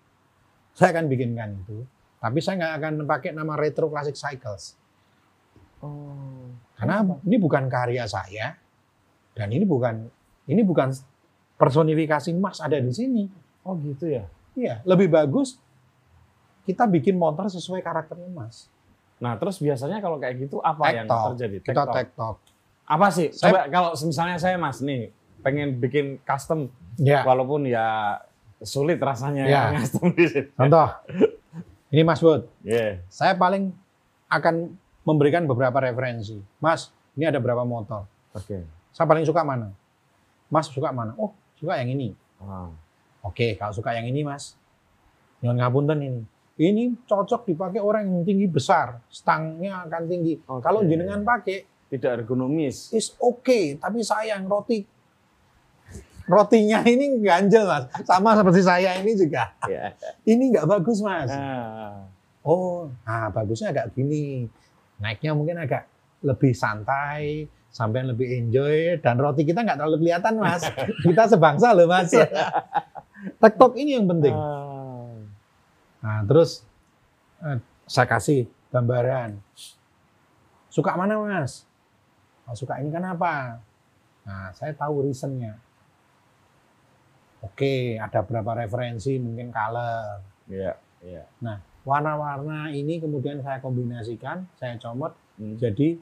saya 0.75 0.91
akan 0.91 1.07
bikinkan 1.07 1.61
itu. 1.63 1.87
Tapi 2.19 2.39
saya 2.41 2.57
nggak 2.57 2.73
akan 2.81 2.93
pakai 3.05 3.31
nama 3.31 3.53
Retro 3.53 3.87
Classic 3.87 4.17
Cycles. 4.17 4.75
Oh. 5.79 6.49
Karena 6.75 7.05
ini 7.23 7.37
bukan 7.37 7.69
karya 7.69 8.03
saya 8.09 8.57
dan 9.37 9.47
ini 9.53 9.63
bukan 9.63 10.09
ini 10.49 10.65
bukan 10.65 10.91
personifikasi 11.55 12.33
Mas 12.35 12.59
ada 12.59 12.81
di 12.81 12.91
sini. 12.91 13.29
Oh 13.61 13.77
gitu 13.79 14.09
ya. 14.09 14.25
Iya, 14.57 14.81
lebih 14.83 15.11
bagus 15.13 15.61
kita 16.65 16.89
bikin 16.89 17.15
motor 17.15 17.45
sesuai 17.45 17.85
karakternya 17.85 18.27
Mas. 18.33 18.67
Nah 19.17 19.35
terus 19.35 19.57
biasanya 19.57 19.99
kalau 19.99 20.17
kayak 20.17 20.35
gitu 20.39 20.59
apa 20.59 20.91
yang 20.91 21.07
Tektok. 21.07 21.27
terjadi? 21.33 21.57
Kita 21.61 21.71
Tektok. 21.73 21.93
tektok. 21.93 22.35
Apa 22.85 23.07
sih? 23.09 23.27
Saya- 23.31 23.51
Coba 23.51 23.61
kalau 23.67 23.89
misalnya 23.95 24.37
saya 24.37 24.55
mas 24.55 24.79
nih 24.79 25.09
pengen 25.39 25.77
bikin 25.77 26.05
custom 26.21 26.67
Ya, 26.95 27.21
walaupun 27.21 27.63
ya 27.63 28.17
sulit 28.57 28.97
rasanya 28.97 29.43
Ya. 29.43 29.61
ya. 29.67 29.75
custom 29.79 30.09
di 30.09 30.25
sini. 30.25 30.47
contoh. 30.53 30.87
Ini 31.87 32.01
Mas 32.01 32.19
Bud, 32.19 32.47
Iya. 32.61 32.99
saya 33.07 33.33
paling 33.33 33.71
akan 34.27 34.73
memberikan 35.01 35.43
beberapa 35.43 35.75
referensi. 35.77 36.35
Mas, 36.57 36.87
ini 37.13 37.23
ada 37.23 37.37
berapa 37.37 37.61
motor? 37.61 38.03
Oke. 38.31 38.63
Saya 38.89 39.05
paling 39.05 39.23
suka 39.23 39.43
mana? 39.43 39.71
Mas 40.47 40.67
suka 40.67 40.89
mana? 40.89 41.13
Oh, 41.15 41.31
suka 41.55 41.77
yang 41.77 41.87
ini. 41.89 42.15
Ah. 42.37 42.67
Oke, 43.21 43.55
kalau 43.55 43.71
suka 43.71 43.91
yang 43.91 44.05
ini, 44.05 44.21
Mas. 44.21 44.55
Nyuwun 45.39 45.55
ngapunten 45.55 45.99
ini. 45.99 46.21
Ini 46.55 47.03
cocok 47.03 47.51
dipakai 47.51 47.83
orang 47.83 48.07
yang 48.07 48.23
tinggi 48.23 48.47
besar, 48.47 49.03
stangnya 49.11 49.83
akan 49.83 50.03
tinggi. 50.07 50.39
Oke. 50.47 50.63
Kalau 50.63 50.87
jenengan 50.87 51.19
pakai, 51.19 51.67
Tidak 51.91 52.23
ergonomis. 52.23 52.95
is 52.95 53.11
oke, 53.19 53.75
tapi 53.75 53.99
sayang 53.99 54.47
roti 54.47 54.87
rotinya 56.25 56.81
ini 56.87 57.21
ganjel, 57.21 57.67
Mas. 57.67 57.85
Sama 58.07 58.33
seperti 58.33 58.61
saya 58.65 58.97
ini 58.97 59.13
juga. 59.13 59.53
Ya. 59.69 59.93
Ini 60.25 60.43
nggak 60.55 60.65
bagus, 60.65 61.03
Mas. 61.03 61.29
Ah. 61.29 62.09
Oh, 62.45 62.89
nah 63.05 63.29
bagusnya 63.29 63.73
agak 63.73 63.93
gini. 63.93 64.49
Naiknya 65.01 65.35
mungkin 65.35 65.59
agak 65.59 65.85
lebih 66.23 66.55
santai, 66.55 67.51
sampai 67.67 68.07
lebih 68.07 68.31
enjoy 68.31 68.97
dan 69.03 69.19
roti 69.19 69.43
kita 69.43 69.61
nggak 69.61 69.77
terlalu 69.77 70.07
kelihatan, 70.07 70.39
Mas. 70.39 70.63
kita 71.05 71.29
sebangsa 71.29 71.75
loh, 71.75 71.85
Mas. 71.85 72.15
TikTok 73.43 73.75
ini 73.75 73.99
yang 73.99 74.07
penting. 74.09 74.33
Ah. 74.33 74.74
Nah, 76.05 76.21
terus 76.21 76.61
eh, 77.41 77.57
saya 77.89 78.05
kasih 78.05 78.45
gambaran. 78.69 79.41
Suka 80.69 80.93
mana, 80.93 81.17
Mas? 81.17 81.65
Oh, 82.45 82.53
suka 82.53 82.77
ini 82.77 82.93
kenapa? 82.93 83.57
Nah, 84.21 84.53
saya 84.53 84.69
tahu 84.77 85.09
reasonnya. 85.09 85.57
Oke, 87.41 87.97
ada 87.97 88.21
berapa 88.21 88.53
referensi, 88.53 89.17
mungkin 89.17 89.49
color. 89.49 90.21
Iya. 90.45 90.77
Iya. 91.01 91.25
Warna-warna 91.85 92.73
ini 92.73 92.97
kemudian 92.97 93.41
saya 93.45 93.61
kombinasikan, 93.61 94.45
saya 94.57 94.77
comot 94.81 95.13
Hmm. 95.35 95.59
jadi 95.59 95.99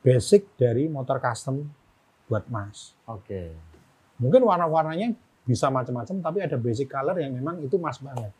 basic 0.00 0.56
dari 0.56 0.88
motor 0.88 1.20
custom 1.20 1.68
buat 2.32 2.48
Mas. 2.48 2.96
Oke. 3.04 3.52
Mungkin 4.16 4.40
warna-warnanya 4.40 5.12
bisa 5.44 5.68
macam-macam, 5.68 6.16
tapi 6.24 6.38
ada 6.40 6.56
basic 6.56 6.88
color 6.88 7.20
yang 7.20 7.36
memang 7.36 7.60
itu 7.60 7.76
Mas 7.76 8.00
banget. 8.00 8.32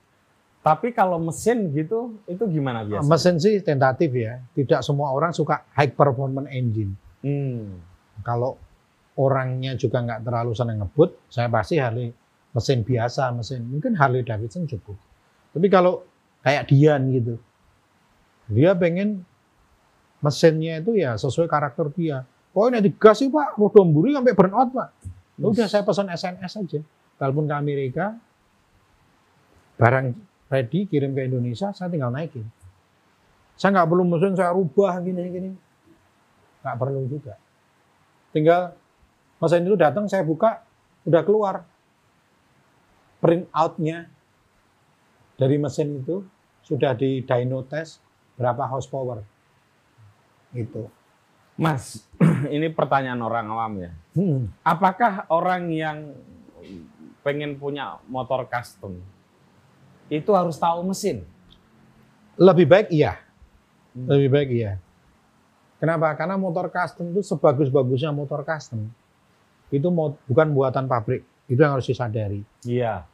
Tapi 0.68 0.92
kalau 0.92 1.16
mesin 1.16 1.72
gitu, 1.72 2.20
itu 2.28 2.44
gimana 2.44 2.84
biasa? 2.84 3.08
Mesin 3.08 3.40
sih 3.40 3.64
tentatif 3.64 4.12
ya. 4.12 4.36
Tidak 4.52 4.84
semua 4.84 5.16
orang 5.16 5.32
suka 5.32 5.64
high 5.72 5.88
performance 5.96 6.52
engine. 6.52 6.92
Hmm. 7.24 7.80
Kalau 8.20 8.60
orangnya 9.16 9.72
juga 9.80 10.04
nggak 10.04 10.28
terlalu 10.28 10.52
senang 10.52 10.84
ngebut, 10.84 11.32
saya 11.32 11.48
pasti 11.48 11.80
Harley 11.80 12.12
mesin 12.52 12.84
biasa, 12.84 13.32
mesin 13.32 13.64
mungkin 13.64 13.96
Harley 13.96 14.20
Davidson 14.20 14.68
cukup. 14.68 15.00
Tapi 15.56 15.66
kalau 15.72 16.04
kayak 16.44 16.68
Dian 16.68 17.08
gitu, 17.16 17.40
dia 18.52 18.76
pengen 18.76 19.24
mesinnya 20.20 20.84
itu 20.84 21.00
ya 21.00 21.16
sesuai 21.16 21.48
karakter 21.48 21.88
dia. 21.96 22.28
Oh 22.52 22.68
ini 22.68 22.84
digas 22.84 23.24
sih 23.24 23.32
pak, 23.32 23.56
roda 23.56 23.80
mburi 23.88 24.12
sampai 24.12 24.36
burn 24.36 24.52
out 24.52 24.68
pak. 24.68 24.88
Ya 25.40 25.46
udah 25.48 25.66
saya 25.70 25.80
pesan 25.80 26.12
SNS 26.12 26.52
aja. 26.60 26.80
Telepon 27.16 27.48
ke 27.48 27.54
Amerika, 27.56 28.14
barang 29.80 30.27
ready 30.48 30.88
kirim 30.88 31.12
ke 31.12 31.28
Indonesia, 31.28 31.70
saya 31.76 31.92
tinggal 31.92 32.12
naikin. 32.12 32.44
Saya 33.54 33.74
nggak 33.74 33.88
perlu 33.90 34.04
mesin 34.08 34.34
saya 34.34 34.50
rubah 34.56 34.96
gini-gini, 35.04 35.52
nggak 36.64 36.76
perlu 36.76 37.04
juga. 37.08 37.36
Tinggal 38.32 38.72
mesin 39.40 39.66
itu 39.68 39.76
datang, 39.76 40.08
saya 40.08 40.24
buka, 40.24 40.64
udah 41.04 41.22
keluar 41.24 41.64
print 43.18 43.50
out-nya 43.50 44.06
dari 45.36 45.56
mesin 45.58 46.00
itu 46.00 46.22
sudah 46.62 46.94
di 46.94 47.22
dyno 47.24 47.66
test 47.66 48.00
berapa 48.38 48.68
horsepower. 48.68 49.24
Itu. 50.54 50.88
Mas, 51.58 52.06
ini 52.54 52.70
pertanyaan 52.70 53.18
orang 53.18 53.46
awam 53.50 53.72
ya. 53.82 53.90
Hmm. 54.14 54.46
Apakah 54.62 55.26
orang 55.28 55.66
yang 55.74 56.14
pengen 57.26 57.58
punya 57.58 57.98
motor 58.06 58.46
custom 58.46 59.02
itu 60.08 60.30
harus 60.32 60.56
tahu 60.56 60.80
mesin? 60.88 61.24
Lebih 62.40 62.66
baik 62.68 62.88
iya. 62.92 63.20
Hmm. 63.92 64.08
Lebih 64.08 64.28
baik 64.32 64.48
iya. 64.52 64.72
Kenapa? 65.78 66.10
Karena 66.18 66.34
motor 66.34 66.72
custom 66.72 67.12
itu 67.14 67.22
sebagus-bagusnya 67.22 68.10
motor 68.10 68.42
custom. 68.42 68.88
Itu 69.70 69.92
mau, 69.94 70.16
bukan 70.26 70.50
buatan 70.50 70.90
pabrik. 70.90 71.22
Itu 71.46 71.60
yang 71.60 71.78
harus 71.78 71.86
disadari. 71.86 72.42
Iya. 72.66 73.06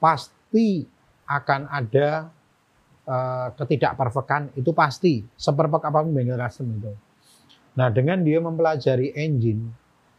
Pasti 0.00 0.86
akan 1.28 1.68
ada 1.68 2.30
eh, 3.04 3.48
ketidakperfekan. 3.58 4.56
Itu 4.56 4.72
pasti. 4.72 5.20
Seperfect 5.36 5.84
apa 5.84 6.00
pun 6.00 6.14
bengkel 6.14 6.40
custom 6.40 6.72
itu. 6.72 6.92
Nah 7.76 7.92
dengan 7.92 8.18
dia 8.24 8.40
mempelajari 8.40 9.12
engine, 9.14 9.70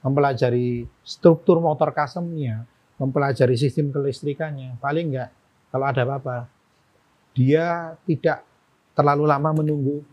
mempelajari 0.05 0.85
struktur 1.01 1.59
motor 1.59 1.91
customnya, 1.91 2.63
mempelajari 3.01 3.57
sistem 3.57 3.89
kelistrikannya, 3.89 4.77
paling 4.77 5.13
enggak 5.13 5.29
kalau 5.71 5.85
ada 5.87 6.01
apa-apa, 6.03 6.51
dia 7.31 7.95
tidak 8.03 8.43
terlalu 8.91 9.23
lama 9.23 9.49
menunggu. 9.55 10.03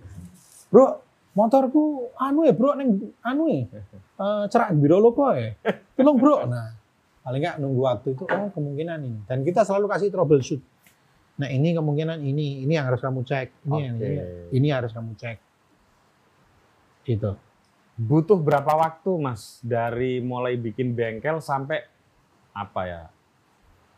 Bro, 0.70 1.02
motorku 1.34 2.14
anu 2.14 2.46
ya 2.46 2.54
bro, 2.54 2.78
neng 2.78 3.10
anu 3.26 3.44
ya, 3.50 3.66
eh, 3.66 4.44
cerak 4.48 4.74
biro 4.78 5.02
loko 5.02 5.34
ya, 5.34 5.54
tolong 5.98 6.16
bro. 6.16 6.46
Nah, 6.46 6.72
paling 7.26 7.42
enggak 7.42 7.56
nunggu 7.58 7.82
waktu 7.82 8.14
itu, 8.14 8.24
oh 8.24 8.48
kemungkinan 8.54 8.98
ini. 9.02 9.20
Dan 9.26 9.42
kita 9.42 9.66
selalu 9.66 9.90
kasih 9.90 10.08
troubleshoot. 10.14 10.62
Nah 11.38 11.46
ini 11.50 11.70
kemungkinan 11.74 12.18
ini, 12.22 12.66
ini 12.66 12.72
yang 12.74 12.90
harus 12.90 12.98
kamu 12.98 13.22
cek, 13.22 13.66
ini, 13.66 13.78
yang- 13.78 13.98
Oke. 13.98 14.06
ini, 14.06 14.20
ini 14.58 14.68
harus 14.74 14.90
kamu 14.90 15.14
cek. 15.14 15.38
Gitu. 17.06 17.30
Butuh 17.98 18.38
berapa 18.38 18.78
waktu, 18.78 19.10
Mas, 19.18 19.58
dari 19.62 20.22
mulai 20.22 20.54
bikin 20.54 20.94
bengkel 20.94 21.42
sampai 21.42 21.82
apa 22.54 22.82
ya? 22.86 23.02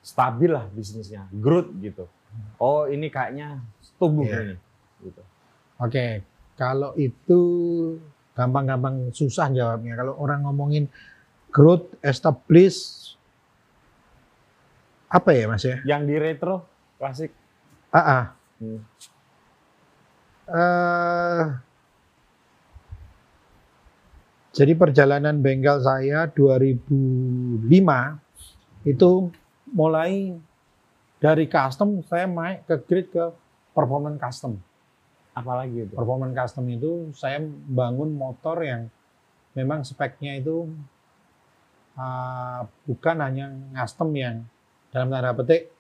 Stabil 0.00 0.48
lah 0.48 0.64
bisnisnya, 0.72 1.28
growth 1.28 1.70
gitu. 1.78 2.08
Oh, 2.56 2.88
ini 2.88 3.12
kayaknya 3.12 3.60
tumbuh 4.00 4.24
Iya. 4.24 4.40
ini. 4.42 4.56
Gitu. 5.04 5.22
Oke, 5.76 6.24
kalau 6.56 6.92
itu 6.96 7.40
gampang-gampang 8.32 9.12
susah 9.12 9.52
jawabnya. 9.52 9.96
Kalau 9.96 10.16
orang 10.16 10.44
ngomongin 10.48 10.88
growth, 11.52 11.92
establish, 12.00 13.12
apa 15.10 15.34
ya 15.34 15.44
mas 15.50 15.64
ya? 15.66 15.82
Yang 15.84 16.02
di 16.06 16.16
retro 16.16 16.56
klasik. 16.96 17.34
Ah, 17.90 17.98
ah. 17.98 18.24
Hmm. 18.62 18.80
Eh, 20.50 21.44
jadi 24.50 24.72
perjalanan 24.74 25.38
bengkel 25.38 25.78
saya 25.82 26.26
2005 26.30 28.18
itu 28.82 29.10
mulai 29.70 30.34
dari 31.20 31.44
custom 31.46 32.00
saya 32.06 32.24
naik 32.26 32.64
ke 32.66 32.74
grade 32.86 33.10
ke 33.12 33.24
performance 33.76 34.18
custom. 34.18 34.52
Apalagi 35.36 35.86
itu? 35.86 35.94
Performance 35.94 36.34
custom 36.34 36.64
itu 36.68 36.92
saya 37.14 37.38
bangun 37.70 38.12
motor 38.16 38.60
yang 38.60 38.90
memang 39.54 39.82
speknya 39.82 40.38
itu 40.38 40.66
uh, 41.98 42.66
bukan 42.86 43.16
hanya 43.20 43.46
custom 43.82 44.10
yang 44.16 44.42
dalam 44.90 45.10
tanda 45.10 45.30
petik 45.36 45.70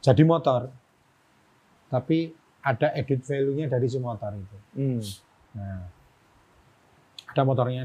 jadi 0.00 0.24
motor, 0.24 0.72
tapi 1.92 2.32
ada 2.64 2.88
edit 2.96 3.20
value-nya 3.20 3.68
dari 3.68 3.84
si 3.84 4.00
motor 4.00 4.32
itu. 4.32 4.58
Hmm. 4.80 5.00
Nah, 5.60 5.80
ada 7.28 7.42
motornya, 7.44 7.84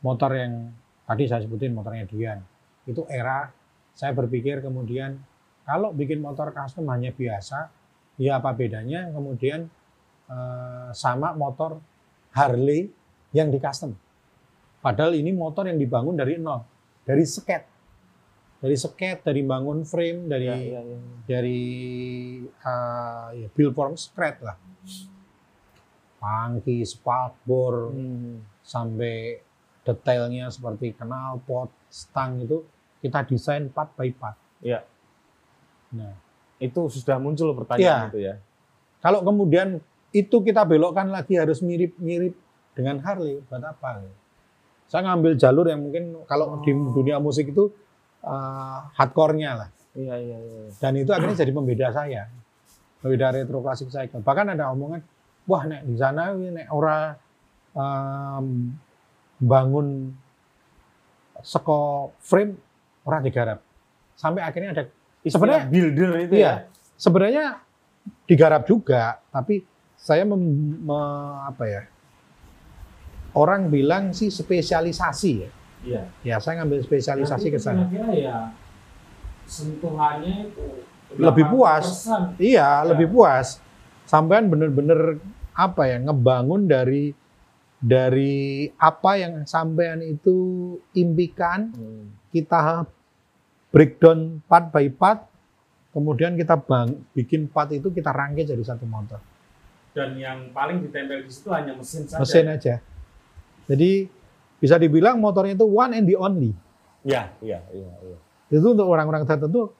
motor 0.00 0.30
yang 0.32 0.72
tadi 1.04 1.28
saya 1.28 1.44
sebutin 1.44 1.76
motornya 1.76 2.08
Dian. 2.08 2.40
Itu 2.88 3.04
era 3.12 3.52
saya 3.94 4.12
berpikir 4.16 4.60
kemudian 4.64 5.18
kalau 5.64 5.94
bikin 5.94 6.18
motor 6.18 6.50
custom 6.50 6.88
hanya 6.90 7.14
biasa, 7.14 7.70
ya 8.18 8.42
apa 8.42 8.50
bedanya 8.52 9.10
kemudian 9.14 9.70
eh, 10.26 10.88
sama 10.92 11.30
motor 11.36 11.78
Harley 12.34 12.90
yang 13.30 13.50
di 13.50 13.58
custom. 13.62 13.94
Padahal 14.80 15.12
ini 15.14 15.30
motor 15.30 15.68
yang 15.68 15.76
dibangun 15.76 16.16
dari 16.16 16.40
nol, 16.40 16.64
dari 17.04 17.22
sket. 17.26 17.68
dari 18.60 18.76
sket, 18.76 19.24
dari 19.24 19.40
bangun 19.40 19.88
frame, 19.88 20.28
dari 20.28 20.44
Iya, 20.44 20.56
iya, 20.60 20.80
iya. 20.84 20.98
dari 21.24 21.62
uh, 22.60 23.32
ya, 23.32 23.48
build 23.56 23.72
from 23.72 23.96
scratch 23.96 24.44
lah. 24.44 24.52
Pangki, 26.20 26.84
spakbor, 26.84 27.88
Hmm. 27.96 28.44
sampai 28.60 29.40
detailnya 29.80 30.52
seperti 30.52 30.92
knalpot, 30.92 31.72
stang 31.88 32.44
itu 32.44 32.60
kita 33.00 33.24
desain 33.26 33.68
part 33.68 33.92
by 33.96 34.12
part. 34.12 34.36
Iya. 34.60 34.84
Nah, 35.96 36.14
Itu 36.60 36.92
sudah 36.92 37.16
muncul 37.16 37.56
pertanyaan 37.56 37.80
Iya. 37.80 38.10
itu 38.12 38.18
ya. 38.20 38.34
kalau 39.00 39.24
kemudian 39.24 39.80
itu 40.12 40.36
kita 40.44 40.68
belokkan 40.68 41.08
lagi 41.08 41.40
harus 41.40 41.64
mirip-mirip 41.64 42.36
dengan 42.76 43.00
Harley, 43.00 43.40
buat 43.48 43.64
apa? 43.64 44.04
Saya 44.84 45.08
ngambil 45.08 45.40
jalur 45.40 45.64
yang 45.64 45.80
mungkin 45.80 46.20
kalau 46.28 46.60
di 46.60 46.76
Oh. 46.76 46.92
dunia 46.92 47.16
musik 47.16 47.48
itu 47.48 47.72
uh, 48.20 48.78
hardcore-nya 48.92 49.50
lah. 49.56 49.68
Iya, 49.96 50.14
iya, 50.20 50.38
iya. 50.38 50.60
Dan 50.76 51.00
itu 51.00 51.10
akhirnya 51.10 51.40
jadi 51.40 51.52
pembeda 51.56 51.88
saya. 51.90 52.28
Pembeda 53.00 53.32
retro 53.32 53.64
klasik 53.64 53.88
cycle. 53.88 54.20
Bahkan 54.20 54.52
ada 54.52 54.68
omongan, 54.70 55.00
wah 55.48 55.64
nek 55.64 55.88
di 55.88 55.96
sana 55.96 56.36
ini 56.36 56.52
nek 56.52 56.68
ora 56.68 57.16
um, 57.72 58.76
bangun 59.40 60.12
seko 61.40 62.12
frame 62.20 62.52
ora 63.02 63.18
digarap. 63.18 63.58
Sampai 64.14 64.42
akhirnya 64.42 64.72
ada 64.72 64.84
Istilah 65.20 65.36
Sebenarnya- 65.60 65.68
builder 65.68 66.10
itu 66.18 66.34
Iya. 66.34 66.48
ya. 66.48 66.54
sebenarnya 66.96 67.44
digarap 68.24 68.64
juga, 68.64 69.20
tapi 69.28 69.60
saya 69.92 70.24
mem- 70.24 70.40
me- 70.80 71.40
apa 71.44 71.64
ya? 71.68 71.82
Orang 73.30 73.68
bilang 73.68 74.10
sih 74.10 74.32
spesialisasi 74.32 75.32
ya. 75.36 75.50
Iya. 75.80 76.02
Ya, 76.24 76.36
saya 76.40 76.60
ngambil 76.60 76.80
spesialisasi 76.82 77.46
ke 77.48 77.60
sana. 77.60 77.84
Ya 78.10 78.52
sentuhannya 79.44 80.48
itu 80.48 80.64
Lebih 81.18 81.50
puas. 81.50 82.06
80%. 82.06 82.38
Iya, 82.38 82.80
Ya. 82.80 82.86
lebih 82.86 83.10
puas. 83.10 83.58
Sampean 84.06 84.46
bener-bener 84.46 85.18
apa 85.52 85.84
ya 85.84 85.98
ngebangun 86.00 86.64
dari 86.64 87.12
dari 87.76 88.68
apa 88.72 89.16
yang 89.16 89.44
sampean 89.44 90.00
itu 90.00 90.36
impikan, 90.92 91.72
Hmm. 91.72 92.08
Kita 92.30 92.86
breakdown 93.70 94.42
part 94.46 94.70
by 94.70 94.86
part, 94.90 95.26
kemudian 95.90 96.34
kita 96.34 96.58
bang, 96.58 96.94
bikin 97.14 97.46
part 97.46 97.70
itu 97.70 97.90
kita 97.90 98.10
rangkai 98.10 98.46
jadi 98.46 98.62
satu 98.62 98.86
motor, 98.86 99.18
Dan 99.90 100.14
yang 100.14 100.54
paling 100.54 100.82
ditempel 100.82 101.26
di 101.26 101.30
situ 101.30 101.50
hanya 101.50 101.74
mesin 101.74 102.06
saja. 102.06 102.22
mesin 102.22 102.46
aja. 102.46 102.74
Jadi 103.66 104.06
bisa 104.58 104.78
dibilang 104.78 105.18
motornya 105.18 105.54
itu 105.54 105.66
one 105.66 105.92
and 105.98 106.06
the 106.06 106.14
only. 106.14 106.54
Iya, 107.02 107.30
iya, 107.42 107.58
iya, 107.74 107.90
iya. 108.06 108.18
Itu 108.50 108.74
untuk 108.74 108.86
orang-orang 108.86 109.26
tertentu 109.26 109.70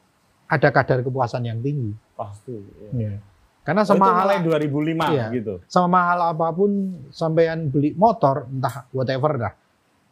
ada 0.46 0.68
kadar 0.70 1.02
kepuasan 1.02 1.46
yang 1.46 1.58
tinggi. 1.62 1.94
Pasti. 2.14 2.54
Iya. 2.94 3.18
Ya. 3.18 3.18
Karena 3.60 3.84
sama 3.86 4.10
mulai 4.18 4.40
hal 4.40 4.46
2005 4.66 5.04
Iya. 5.14 5.26
gitu. 5.36 5.54
sama 5.68 6.00
mahal 6.00 6.32
apa 6.32 6.48
pun 6.50 6.70
sampean 7.12 7.68
beli 7.68 7.92
motor 7.94 8.48
entah 8.48 8.88
whatever 8.90 9.36
dah 9.36 9.52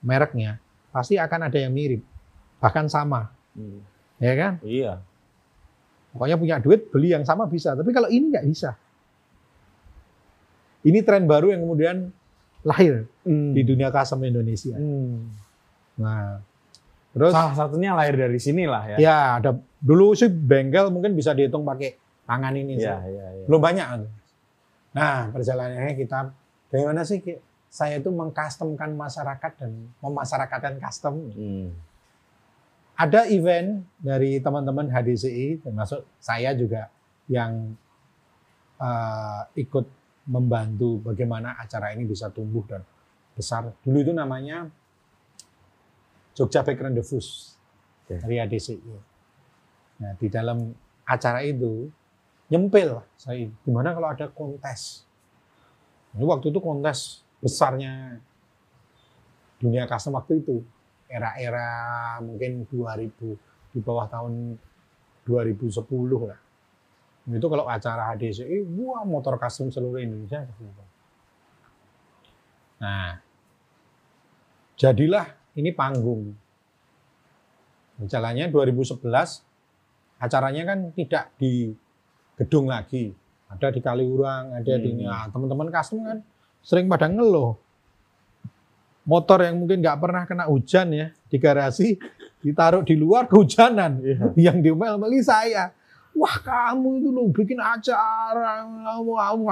mereknya 0.04 0.60
pasti 0.92 1.16
akan 1.16 1.48
ada 1.48 1.58
yang 1.58 1.72
mirip 1.72 2.04
bahkan 2.58 2.86
sama 2.86 3.30
Hmm. 3.54 3.82
ya 4.18 4.34
kan 4.34 4.52
Iya. 4.62 5.02
pokoknya 6.10 6.36
punya 6.36 6.56
duit 6.58 6.86
beli 6.88 7.10
yang 7.10 7.22
sama 7.22 7.44
bisa 7.44 7.74
tapi 7.74 7.90
kalau 7.90 8.06
ini 8.06 8.30
nggak 8.30 8.46
bisa 8.46 8.78
ini 10.82 11.02
tren 11.02 11.26
baru 11.26 11.50
yang 11.50 11.62
kemudian 11.62 11.96
lahir 12.62 13.06
di 13.24 13.62
dunia 13.62 13.90
custom 13.90 14.22
Indonesia 14.22 14.74
Hmm. 14.74 15.26
nah 15.96 16.38
terus 17.10 17.34
Salah 17.34 17.56
satunya 17.56 17.92
lahir 17.92 18.14
dari 18.14 18.38
sini 18.38 18.62
lah 18.62 18.94
ya. 18.94 18.96
ya 18.96 19.18
ada 19.36 19.50
dulu 19.78 20.14
sih 20.14 20.28
bengkel 20.28 20.90
mungkin 20.90 21.14
bisa 21.14 21.34
dihitung 21.34 21.62
pakai 21.62 21.98
tangan 22.22 22.54
ini 22.54 22.76
sih. 22.76 22.86
Iya, 22.86 22.98
iya, 23.04 23.26
iya. 23.34 23.44
belum 23.46 23.58
banyak 23.58 23.86
nah 24.88 25.30
perjalanannya 25.30 25.94
kita 25.94 26.30
bagaimana 26.70 27.02
sih 27.02 27.18
saya 27.68 27.98
itu 27.98 28.08
mengcustomkan 28.08 28.94
masyarakat 28.94 29.52
dan 29.56 29.70
memasyarakatkan 29.98 30.78
custom 30.78 31.14
Hmm. 31.32 31.68
Ada 32.98 33.30
event 33.30 33.86
dari 34.02 34.42
teman-teman 34.42 34.90
HDCI 34.90 35.62
termasuk 35.62 36.02
saya 36.18 36.50
juga 36.58 36.90
yang 37.30 37.78
eh, 38.82 39.42
ikut 39.62 39.86
membantu 40.26 40.98
bagaimana 41.06 41.54
acara 41.56 41.94
ini 41.94 42.04
bisa 42.04 42.28
tumbuh 42.28 42.66
dan 42.66 42.82
besar. 43.38 43.70
Dulu 43.86 44.02
itu 44.02 44.10
namanya 44.10 44.66
Jogja 46.34 46.66
Background 46.66 46.98
Fus 47.06 47.54
Oke. 48.02 48.18
dari 48.18 48.42
HDCI. 48.42 48.94
Nah 50.02 50.12
di 50.18 50.26
dalam 50.26 50.74
acara 51.06 51.46
itu 51.46 51.86
nyempil 52.50 52.98
saya 53.14 53.46
gimana 53.62 53.94
kalau 53.94 54.08
ada 54.10 54.26
kontes. 54.26 55.06
Ini 56.18 56.26
waktu 56.26 56.50
itu 56.50 56.58
kontes 56.58 57.22
besarnya 57.38 58.18
dunia 59.62 59.86
custom 59.86 60.18
waktu 60.18 60.42
itu 60.42 60.66
era-era 61.08 62.20
mungkin 62.20 62.68
2000 62.68 63.72
di 63.72 63.78
bawah 63.80 64.06
tahun 64.08 64.56
2010 65.24 66.28
lah. 66.28 66.40
Itu 67.28 67.46
kalau 67.52 67.68
acara 67.68 68.16
HDCI, 68.16 68.64
wah 68.80 69.04
motor 69.04 69.36
custom 69.36 69.68
seluruh 69.68 70.00
Indonesia. 70.00 70.48
Nah, 72.80 73.20
jadilah 74.80 75.26
ini 75.52 75.68
panggung. 75.76 76.32
Jalannya 77.98 78.48
2011, 78.48 79.44
acaranya 80.22 80.62
kan 80.64 80.78
tidak 80.94 81.34
di 81.36 81.74
gedung 82.38 82.70
lagi. 82.70 83.12
Ada 83.50 83.74
di 83.74 83.80
Kaliurang, 83.82 84.54
ada 84.54 84.74
di 84.78 84.90
Hmm. 84.94 85.04
nah, 85.04 85.26
teman-teman 85.28 85.68
custom 85.68 86.04
kan 86.06 86.18
sering 86.64 86.86
pada 86.88 87.10
ngeluh. 87.10 87.58
Motor 89.08 89.48
yang 89.48 89.56
mungkin 89.56 89.80
nggak 89.80 89.98
pernah 89.98 90.22
kena 90.28 90.44
hujan 90.52 90.92
ya 90.92 91.08
di 91.32 91.36
garasi 91.40 91.96
ditaruh 92.44 92.84
di 92.84 92.94
luar 92.94 93.24
kehujanan. 93.26 94.04
Iya. 94.04 94.18
Yang 94.52 94.56
diomel-omeli 94.70 95.20
saya. 95.24 95.72
Wah 96.18 96.36
kamu 96.42 96.98
itu 96.98 97.08
lo 97.14 97.30
bikin 97.30 97.62
acara, 97.62 98.66
kamu 98.66 99.12
kamu 99.14 99.44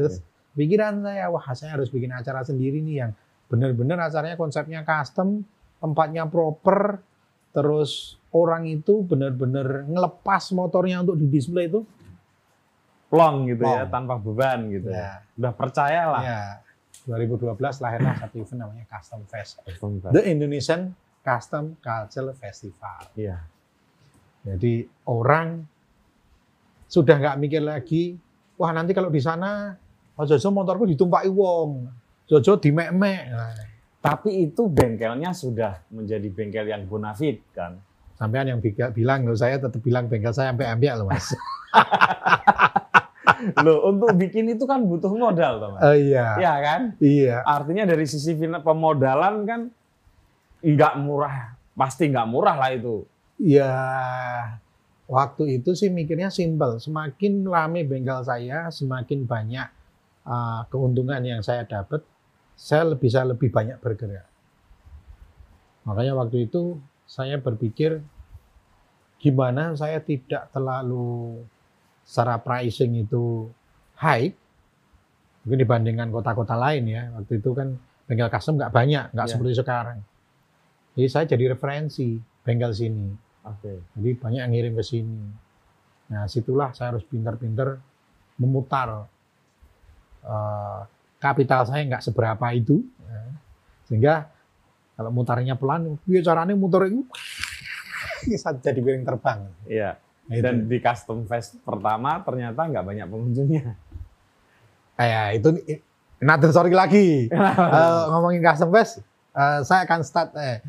Terus 0.00 0.14
pikiran 0.56 1.04
saya, 1.04 1.28
wah 1.28 1.44
saya 1.52 1.76
harus 1.76 1.92
bikin 1.92 2.08
acara 2.08 2.40
sendiri 2.40 2.80
nih 2.80 3.04
yang 3.04 3.12
benar-benar 3.52 4.08
acaranya 4.08 4.40
konsepnya 4.40 4.80
custom, 4.80 5.44
tempatnya 5.76 6.24
proper, 6.24 7.04
terus 7.52 8.16
orang 8.32 8.64
itu 8.70 9.04
benar-benar 9.04 9.84
ngelepas 9.92 10.56
motornya 10.56 11.04
untuk 11.04 11.20
di 11.20 11.28
display 11.28 11.68
itu. 11.68 11.84
Plong 13.10 13.50
gitu 13.50 13.66
ya, 13.66 13.84
Plong. 13.84 13.92
tanpa 13.92 14.14
beban 14.16 14.70
gitu. 14.72 14.88
Ya, 14.88 15.20
Udah 15.36 15.52
percaya 15.52 16.02
lah. 16.08 16.22
ya. 16.22 16.42
2012 17.10 17.58
lahirlah 17.58 18.14
satu 18.22 18.38
event 18.38 18.58
namanya 18.62 18.86
Custom 18.86 19.26
Fest. 19.26 19.58
Iya. 19.66 20.14
The 20.14 20.22
Indonesian 20.30 20.94
Custom 21.26 21.74
Culture 21.82 22.30
Festival. 22.38 23.00
Iya. 23.18 23.42
Jadi 24.46 24.86
orang 25.10 25.66
sudah 26.86 27.18
nggak 27.18 27.36
mikir 27.42 27.62
lagi, 27.66 28.14
wah 28.54 28.70
nanti 28.70 28.94
kalau 28.94 29.10
di 29.10 29.18
sana, 29.18 29.74
oh 30.16 30.24
Jojo 30.24 30.48
motorku 30.54 30.86
ditumpaki 30.86 31.28
wong, 31.28 31.90
Jojo 32.30 32.62
dimek-mek. 32.62 33.22
Nah, 33.30 33.54
Tapi 34.00 34.48
itu 34.48 34.64
bengkelnya 34.64 35.36
sudah 35.36 35.84
menjadi 35.92 36.24
bengkel 36.32 36.72
yang 36.72 36.88
bonafit 36.88 37.44
kan. 37.52 37.76
sampean 38.16 38.52
yang 38.52 38.60
bilang, 38.92 39.24
loh 39.24 39.36
saya 39.36 39.56
tetap 39.56 39.80
bilang 39.80 40.04
bengkel 40.08 40.32
saya 40.32 40.52
sampai 40.52 40.68
ambil 40.72 41.04
loh 41.04 41.06
mas. 41.08 41.32
Loh, 43.66 43.90
untuk 43.90 44.12
bikin 44.16 44.52
itu 44.52 44.64
kan 44.68 44.84
butuh 44.84 45.12
modal, 45.12 45.60
Thomas. 45.60 45.80
Oh 45.80 45.96
iya, 45.96 46.36
Iya 46.36 46.54
kan? 46.60 46.80
iya. 47.00 47.36
Artinya 47.44 47.84
dari 47.88 48.04
sisi 48.04 48.36
pemodalan 48.38 49.34
kan 49.48 49.60
nggak 50.60 50.94
murah, 51.00 51.56
pasti 51.72 52.08
nggak 52.08 52.28
murah 52.28 52.56
lah 52.60 52.70
itu. 52.72 53.04
Ya, 53.40 53.72
waktu 55.08 55.60
itu 55.60 55.72
sih 55.72 55.88
mikirnya 55.88 56.28
simpel. 56.28 56.76
Semakin 56.76 57.48
rame 57.48 57.88
bengkel 57.88 58.20
saya, 58.20 58.68
semakin 58.68 59.24
banyak 59.24 59.68
uh, 60.28 60.68
keuntungan 60.68 61.24
yang 61.24 61.40
saya 61.40 61.64
dapat, 61.64 62.04
saya 62.52 62.84
bisa 62.92 63.24
lebih 63.24 63.48
banyak 63.48 63.80
bergerak. 63.80 64.28
Makanya 65.88 66.12
waktu 66.12 66.44
itu 66.44 66.76
saya 67.08 67.40
berpikir 67.40 68.04
gimana 69.20 69.76
saya 69.76 70.00
tidak 70.00 70.48
terlalu 70.52 71.40
secara 72.10 72.42
pricing 72.42 73.06
itu 73.06 73.46
high, 74.02 74.34
mungkin 75.46 75.58
dibandingkan 75.62 76.10
kota-kota 76.10 76.58
lain 76.58 76.90
ya. 76.90 77.06
Waktu 77.14 77.38
itu 77.38 77.54
kan 77.54 77.78
bengkel 78.10 78.26
custom 78.26 78.58
nggak 78.58 78.74
banyak, 78.74 79.04
nggak 79.14 79.26
Ya. 79.26 79.30
seperti 79.30 79.52
sekarang. 79.54 79.98
Jadi 80.98 81.06
saya 81.06 81.24
jadi 81.30 81.54
referensi 81.54 82.18
bengkel 82.42 82.74
sini. 82.74 83.14
Oke. 83.46 83.86
Jadi 83.94 84.10
banyak 84.18 84.40
yang 84.42 84.50
ngirim 84.50 84.74
ke 84.74 84.82
sini. 84.82 85.22
Nah, 86.10 86.26
situlah 86.26 86.74
saya 86.74 86.90
harus 86.98 87.06
pintar-pintar 87.06 87.78
memutar 88.42 89.06
eh, 90.26 90.80
kapital 91.22 91.62
saya 91.64 91.86
nggak 91.86 92.02
seberapa 92.02 92.46
itu, 92.52 92.82
ya. 93.06 93.22
sehingga 93.86 94.14
kalau 94.98 95.14
mutarnya 95.14 95.54
pelan, 95.56 95.96
biar 96.04 96.20
caranya 96.26 96.52
muter 96.58 96.90
itu 96.90 97.06
jadi 98.66 98.80
piring 98.82 99.06
terbang. 99.06 99.48
Iya. 99.64 99.96
Nah, 99.96 100.09
itu. 100.30 100.40
Dan 100.40 100.64
di 100.64 100.78
custom 100.78 101.24
fest 101.24 101.58
pertama 101.60 102.20
ternyata 102.20 102.60
nggak 102.62 102.84
banyak 102.84 103.06
pengunjungnya. 103.06 103.64
kayak 104.94 105.26
itu 105.36 105.48
another 106.18 106.50
story 106.50 106.70
lagi. 106.70 107.26
Eh, 107.76 108.02
ngomongin 108.08 108.40
custom 108.40 108.70
fest, 108.70 109.02
eh, 109.32 109.60
saya 109.60 109.82
akan 109.82 110.00
start 110.00 110.30
eh, 110.34 110.62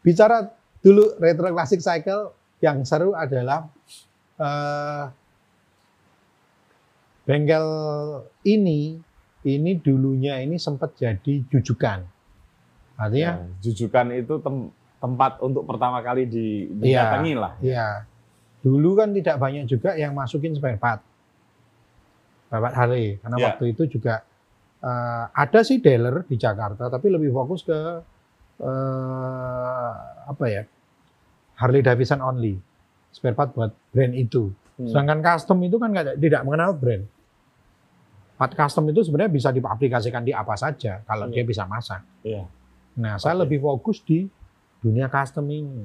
bicara 0.00 0.52
dulu 0.78 1.16
retro 1.16 1.48
classic 1.50 1.78
cycle 1.78 2.32
yang 2.58 2.82
seru 2.82 3.12
adalah 3.12 3.68
eh, 4.36 5.04
bengkel 7.22 7.66
ini 8.42 8.98
ini 9.42 9.72
dulunya 9.74 10.36
ini 10.38 10.56
sempat 10.56 10.92
jadi 10.94 11.44
jujukan. 11.46 12.04
Artinya 12.96 13.32
Ya, 13.40 13.48
jujukan 13.62 14.12
itu 14.12 14.36
tem- 14.38 14.68
tempat 14.98 15.40
untuk 15.40 15.64
pertama 15.64 16.04
kali 16.04 16.28
di, 16.28 16.68
Iya. 16.68 17.08
didatangi 17.08 17.32
lah. 17.32 17.52
ya 17.58 18.04
dulu 18.60 18.94
kan 18.94 19.10
tidak 19.10 19.36
banyak 19.36 19.64
juga 19.64 19.92
yang 19.94 20.12
masukin 20.12 20.52
spare 20.52 20.76
part. 20.76 21.00
Part 22.46 22.74
Harley 22.74 23.16
karena 23.16 23.36
Iya. 23.36 23.46
waktu 23.46 23.64
itu 23.70 23.82
juga 23.90 24.22
eh, 24.80 25.24
ada 25.30 25.60
sih 25.60 25.76
dealer 25.76 26.24
di 26.24 26.34
Jakarta 26.34 26.88
tapi 26.88 27.08
lebih 27.08 27.30
fokus 27.30 27.60
ke 27.60 27.78
eh, 28.60 29.92
apa 30.26 30.44
ya? 30.46 30.62
Harley 31.56 31.80
Davidson 31.80 32.20
only. 32.20 32.56
Spare 33.10 33.34
part 33.34 33.50
buat 33.50 33.72
brand 33.90 34.14
itu. 34.14 34.48
Hmm. 34.76 34.88
Sedangkan 34.88 35.20
custom 35.20 35.60
itu 35.60 35.76
kan 35.76 35.90
nggak- 35.90 36.16
tidak 36.16 36.40
mengenal 36.42 36.72
brand. 36.72 37.04
Part 38.34 38.52
custom 38.54 38.88
itu 38.88 39.04
sebenarnya 39.04 39.28
bisa 39.28 39.48
diaplikasikan 39.50 40.24
di 40.24 40.32
apa 40.32 40.56
saja 40.56 41.04
kalau 41.04 41.28
Hmm. 41.28 41.34
dia 41.34 41.44
bisa 41.44 41.64
masang. 41.64 42.00
Iya. 42.22 42.48
Nah, 42.96 43.16
saya 43.16 43.36
Oke. 43.36 43.40
lebih 43.44 43.60
fokus 43.60 44.00
di 44.00 44.24
dunia 44.78 45.06
custom 45.06 45.44
ini. 45.46 45.84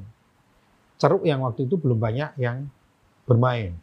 Ceruk 0.95 1.27
yang 1.27 1.43
waktu 1.43 1.67
itu 1.67 1.75
belum 1.75 1.99
banyak 1.99 2.39
yang 2.39 2.67
bermain. 3.27 3.75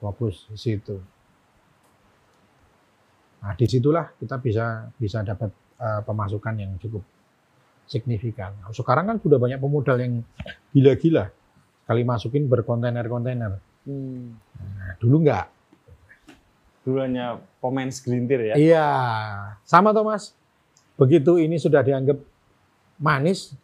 Fokus 0.00 0.48
di 0.48 0.58
situ. 0.60 0.96
Nah, 3.40 3.56
di 3.56 3.64
situlah 3.64 4.12
kita 4.20 4.36
bisa 4.36 4.88
bisa 5.00 5.24
dapat 5.24 5.48
eh, 5.80 6.00
pemasukan 6.04 6.54
yang 6.60 6.76
cukup 6.76 7.00
signifikan. 7.88 8.54
Nah, 8.60 8.70
sekarang 8.70 9.08
kan 9.10 9.16
sudah 9.18 9.40
banyak 9.40 9.58
pemodal 9.58 9.96
yang 9.98 10.20
gila-gila. 10.70 11.32
Kali 11.88 12.06
masukin 12.06 12.46
berkontainer-kontainer. 12.46 13.52
Nah, 13.90 14.92
dulu 15.02 15.26
nggak. 15.26 15.46
Dulu 16.86 16.96
hanya 17.02 17.42
pemain 17.58 17.90
segelintir 17.90 18.52
ya. 18.52 18.54
Iya, 18.54 18.88
sama 19.66 19.90
Thomas. 19.90 20.32
Begitu 20.94 21.40
ini 21.40 21.56
sudah 21.56 21.80
dianggap 21.80 22.20
manis, 23.00 23.56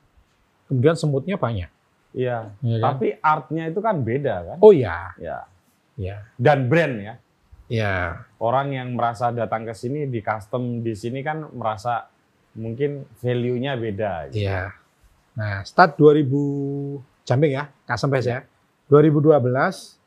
kemudian 0.66 0.96
semutnya 0.96 1.36
banyak. 1.36 1.75
Iya. 2.16 2.56
ya 2.58 2.76
kan? 2.80 2.84
Tapi 2.90 3.06
artnya 3.20 3.62
itu 3.68 3.78
kan 3.78 4.00
beda 4.00 4.34
kan. 4.42 4.58
Oh 4.58 4.72
ya, 4.72 5.12
Ya. 5.20 5.44
ya, 5.94 6.16
Dan 6.34 6.66
brand 6.66 6.96
ya. 6.96 7.14
ya, 7.68 8.24
Orang 8.40 8.72
yang 8.72 8.96
merasa 8.96 9.28
datang 9.30 9.62
ke 9.62 9.72
sini 9.72 10.08
di 10.08 10.20
custom 10.20 10.80
di 10.80 10.96
sini 10.96 11.20
kan 11.20 11.44
merasa 11.52 12.08
mungkin 12.56 13.04
value-nya 13.20 13.76
beda. 13.76 14.32
gitu. 14.32 14.48
ya. 14.48 14.72
Nah, 15.36 15.60
start 15.62 15.94
2000 15.94 17.04
Jamping 17.22 17.52
ya, 17.52 17.68
custom 17.84 18.08
Fest 18.08 18.26
ya. 18.26 18.40
2012 18.88 20.00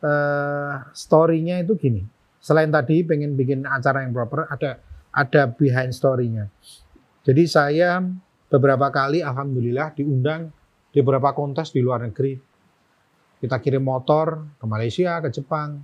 eh 0.00 0.74
story-nya 0.92 1.60
itu 1.60 1.74
gini. 1.74 2.02
Selain 2.38 2.68
tadi 2.68 3.00
pengen 3.02 3.34
bikin 3.34 3.64
acara 3.64 4.04
yang 4.04 4.12
proper, 4.12 4.44
ada 4.46 4.76
ada 5.10 5.42
behind 5.48 5.90
story-nya. 5.90 6.48
Jadi 7.24 7.44
saya 7.44 8.04
beberapa 8.46 8.86
kali 8.88 9.18
alhamdulillah 9.18 9.96
diundang 9.96 10.52
di 10.94 11.02
beberapa 11.02 11.34
kontes 11.34 11.74
di 11.74 11.82
luar 11.82 12.06
negeri. 12.06 12.38
Kita 13.36 13.58
kirim 13.58 13.82
motor 13.82 14.46
ke 14.56 14.64
Malaysia, 14.64 15.18
ke 15.18 15.28
Jepang. 15.28 15.82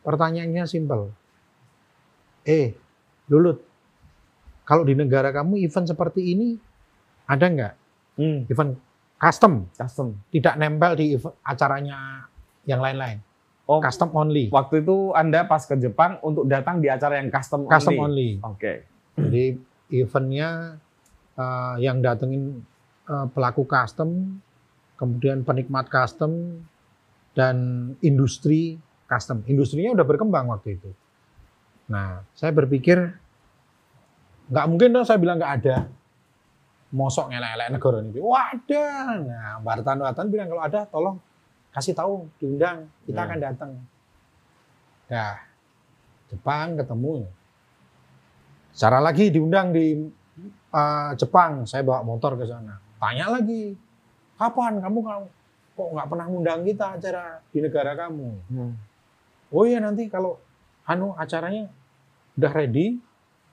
Pertanyaannya 0.00 0.64
simpel. 0.64 1.10
Eh, 2.46 2.72
Lulut, 3.28 3.60
kalau 4.62 4.86
di 4.86 4.94
negara 4.94 5.28
kamu 5.28 5.58
event 5.60 5.84
seperti 5.84 6.32
ini 6.32 6.56
ada 7.26 7.44
nggak? 7.44 7.74
Hmm, 8.16 8.48
Event 8.48 8.72
custom, 9.16 9.68
custom. 9.70 10.16
tidak 10.30 10.56
nempel 10.56 10.94
di 10.94 11.12
ev- 11.12 11.36
acaranya 11.42 12.24
yang 12.64 12.78
lain-lain. 12.78 13.20
Oh, 13.68 13.84
Custom 13.84 14.08
only. 14.16 14.48
waktu 14.48 14.80
itu 14.80 15.12
Anda 15.12 15.44
pas 15.44 15.60
ke 15.60 15.76
Jepang 15.76 16.16
untuk 16.24 16.48
datang 16.48 16.80
di 16.80 16.88
acara 16.88 17.20
yang 17.20 17.28
custom, 17.28 17.68
Custom 17.68 18.00
only. 18.00 18.40
only. 18.40 18.48
Oke. 18.48 18.72
Jadi 19.12 19.44
eventnya 19.92 20.80
eh, 21.36 21.74
yang 21.78 22.00
datengin 22.00 22.64
pelaku 23.08 23.64
custom, 23.64 24.38
kemudian 25.00 25.42
penikmat 25.42 25.88
custom, 25.88 26.60
dan 27.32 27.56
industri 28.04 28.76
custom. 29.08 29.40
Industrinya 29.48 29.96
udah 29.96 30.06
berkembang 30.06 30.50
waktu 30.52 30.76
itu. 30.76 30.90
Nah, 31.88 32.20
saya 32.36 32.52
berpikir 32.52 33.00
nggak 34.48 34.66
mungkin 34.68 34.92
dong 34.92 35.08
saya 35.08 35.16
bilang 35.16 35.40
nggak 35.40 35.54
ada. 35.64 35.76
Mosok 36.88 37.28
ngelek-elek 37.32 37.68
negara 37.68 37.98
ini. 38.00 38.20
Wah 38.20 38.48
ada. 38.52 38.84
Nah, 39.20 39.52
wartawan-wartawan 39.60 40.28
bilang 40.32 40.48
kalau 40.48 40.62
ada 40.64 40.80
tolong 40.88 41.16
kasih 41.68 41.92
tahu, 41.92 42.32
diundang, 42.40 42.88
kita 43.04 43.20
Hmm. 43.20 43.28
akan 43.28 43.38
datang. 43.44 43.70
Nah, 45.08 45.36
Jepang 46.28 46.76
ketemu. 46.80 47.28
Secara 48.72 49.00
lagi 49.04 49.28
diundang 49.32 49.72
di 49.72 49.96
uh, 50.72 51.12
Jepang, 51.16 51.68
saya 51.68 51.84
bawa 51.84 52.04
motor 52.04 52.36
ke 52.40 52.44
sana. 52.48 52.87
Tanya 52.98 53.26
lagi, 53.30 53.78
kapan 54.34 54.82
kamu 54.82 54.98
kok 55.78 55.88
nggak 55.94 56.08
pernah 56.10 56.26
undang 56.26 56.60
kita 56.66 56.98
acara 56.98 57.38
di 57.54 57.62
negara 57.62 57.94
kamu? 57.94 58.28
Hmm. 58.50 58.74
Oh 59.54 59.62
iya 59.62 59.78
nanti 59.78 60.10
kalau 60.10 60.42
anu 60.82 61.14
acaranya 61.14 61.70
udah 62.34 62.52
ready, 62.52 62.98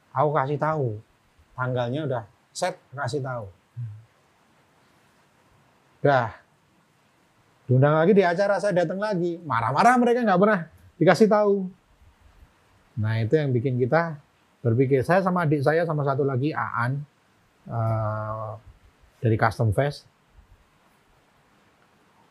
aku 0.10 0.30
kasih 0.34 0.58
tahu. 0.58 0.98
Tanggalnya 1.54 2.02
udah 2.10 2.24
set, 2.52 2.76
kasih 2.92 3.22
tahu. 3.22 3.46
Dah. 6.02 6.34
Diundang 7.66 7.98
lagi 7.98 8.14
di 8.14 8.22
acara, 8.22 8.62
saya 8.62 8.86
datang 8.86 9.02
lagi. 9.02 9.42
Marah-marah 9.42 9.98
mereka 9.98 10.22
nggak 10.22 10.42
pernah 10.42 10.60
dikasih 11.02 11.30
tahu. 11.30 11.66
Nah 13.02 13.22
itu 13.22 13.34
yang 13.34 13.50
bikin 13.50 13.82
kita 13.82 14.18
berpikir. 14.62 15.02
Saya 15.02 15.26
sama 15.26 15.46
adik 15.50 15.66
saya 15.66 15.82
sama 15.86 16.06
satu 16.06 16.22
lagi 16.22 16.54
Aan 16.54 17.02
eh, 17.66 18.52
dari 19.26 19.42
Custom 19.42 19.74
Fest 19.74 20.06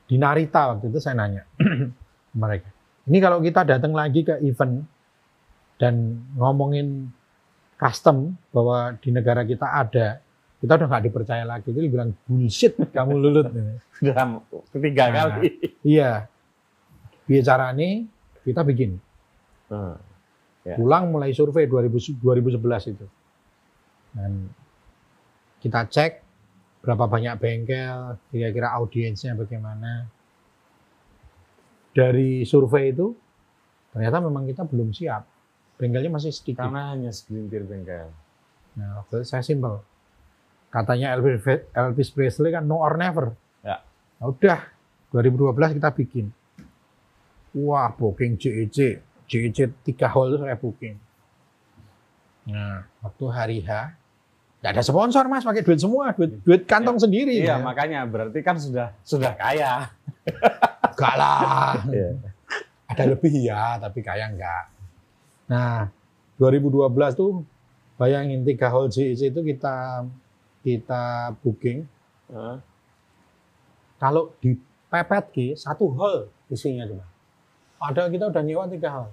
di 0.06 0.14
Narita 0.14 0.70
waktu 0.70 0.94
itu 0.94 1.02
saya 1.02 1.18
nanya 1.18 1.42
mereka. 2.40 2.70
Ini 3.04 3.18
kalau 3.18 3.42
kita 3.42 3.66
datang 3.66 3.92
lagi 3.92 4.22
ke 4.22 4.38
event 4.46 4.84
dan 5.76 6.22
ngomongin 6.38 7.10
custom 7.76 8.32
bahwa 8.48 8.94
di 9.00 9.10
negara 9.12 9.44
kita 9.44 9.64
ada, 9.66 10.22
kita 10.60 10.72
udah 10.78 10.86
nggak 10.88 11.04
dipercaya 11.04 11.44
lagi. 11.44 11.68
Itu 11.68 11.84
bilang 11.84 12.16
bullshit 12.24 12.76
kamu 12.92 13.12
lulut. 13.18 13.46
Sudah 14.00 14.40
ketiga 14.72 15.04
Nah. 15.10 15.14
kali. 15.36 15.48
iya. 15.84 16.28
Bicara 17.24 17.72
nih 17.76 18.08
kita 18.44 18.60
bikin. 18.64 18.96
Hmm. 19.68 19.96
Ya. 20.64 20.80
Pulang 20.80 21.12
mulai 21.12 21.32
survei 21.36 21.68
2000 21.68 22.20
2011 22.24 22.92
itu. 22.96 23.06
Dan 24.16 24.48
kita 25.60 25.84
cek 25.88 26.23
berapa 26.84 27.08
banyak 27.08 27.40
bengkel, 27.40 28.20
kira-kira 28.28 28.76
audiensnya 28.76 29.32
bagaimana. 29.32 30.04
Dari 31.96 32.44
survei 32.44 32.92
itu 32.92 33.16
ternyata 33.96 34.20
memang 34.20 34.44
kita 34.44 34.68
belum 34.68 34.92
siap. 34.92 35.24
Bengkelnya 35.80 36.12
masih 36.12 36.30
sedikit. 36.30 36.68
Karena 36.68 36.92
hanya 36.92 37.10
segelintir 37.10 37.64
bengkel. 37.64 38.12
Nah, 38.76 39.00
waktu 39.02 39.22
itu 39.22 39.26
saya 39.26 39.42
simpel. 39.42 39.80
Katanya 40.68 41.14
Elvis, 41.14 41.40
Elvis 41.70 42.10
Presley 42.10 42.52
kan 42.52 42.66
no 42.66 42.82
or 42.82 42.98
never. 42.98 43.32
Ya. 43.62 43.80
Nah, 44.20 44.30
udah 44.30 44.60
2012 45.14 45.78
kita 45.78 45.90
bikin. 45.94 46.26
Wah, 47.54 47.94
booking 47.94 48.34
JEC. 48.34 48.98
JEC 49.30 49.70
3 49.86 50.10
hall 50.10 50.34
itu 50.34 50.38
saya 50.42 50.58
booking. 50.58 50.96
Nah, 52.50 52.84
waktu 53.00 53.24
hari 53.30 53.58
H, 53.62 53.94
nggak 54.64 54.80
ada 54.80 54.84
sponsor 54.88 55.28
mas, 55.28 55.44
pakai 55.44 55.60
duit 55.60 55.76
semua, 55.76 56.16
duit, 56.16 56.40
duit 56.40 56.64
kantong 56.64 56.96
sendiri. 56.96 57.36
Iya, 57.36 57.60
ya. 57.60 57.60
makanya 57.60 58.08
berarti 58.08 58.40
kan 58.40 58.56
sudah 58.56 58.96
sudah 59.04 59.36
kaya. 59.36 59.92
Enggak 60.88 61.14
lah. 61.20 61.84
Iya. 61.92 62.08
Ada 62.88 63.04
lebih 63.12 63.44
ya, 63.44 63.76
tapi 63.76 64.00
kaya 64.00 64.32
enggak. 64.32 64.72
Nah, 65.52 65.92
2012 66.40 66.80
tuh 67.12 67.44
bayangin 68.00 68.40
tiga 68.40 68.72
hall 68.72 68.88
JEC 68.88 69.36
itu 69.36 69.40
kita 69.44 70.08
kita 70.64 71.36
booking. 71.44 71.84
Heeh. 72.32 72.56
Kalau 74.00 74.32
di 74.40 74.56
pepet 74.88 75.24
ki 75.28 75.46
satu 75.60 75.92
hall 75.92 76.32
isinya 76.48 76.88
cuma. 76.88 77.04
Ada 77.84 78.08
kita 78.08 78.32
udah 78.32 78.40
nyewa 78.40 78.64
tiga 78.64 78.88
hall. 78.96 79.12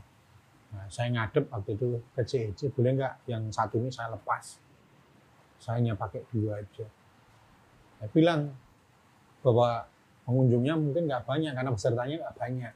Nah, 0.71 0.87
saya 0.87 1.11
ngadep 1.11 1.51
waktu 1.51 1.75
itu 1.75 1.99
ke 2.15 2.23
JEC, 2.23 2.71
boleh 2.71 2.95
nggak 2.95 3.27
yang 3.27 3.43
satu 3.51 3.83
ini 3.83 3.91
saya 3.91 4.15
lepas? 4.15 4.70
Saya 5.62 5.78
hanya 5.78 5.93
pakai 5.93 6.26
dua 6.34 6.57
aja. 6.57 6.89
Saya 8.01 8.09
bilang 8.09 8.49
bahwa 9.45 9.86
pengunjungnya 10.26 10.74
mungkin 10.74 11.05
nggak 11.05 11.24
banyak 11.30 11.53
karena 11.53 11.70
pesertanya 11.70 12.16
nggak 12.26 12.36
banyak. 12.36 12.74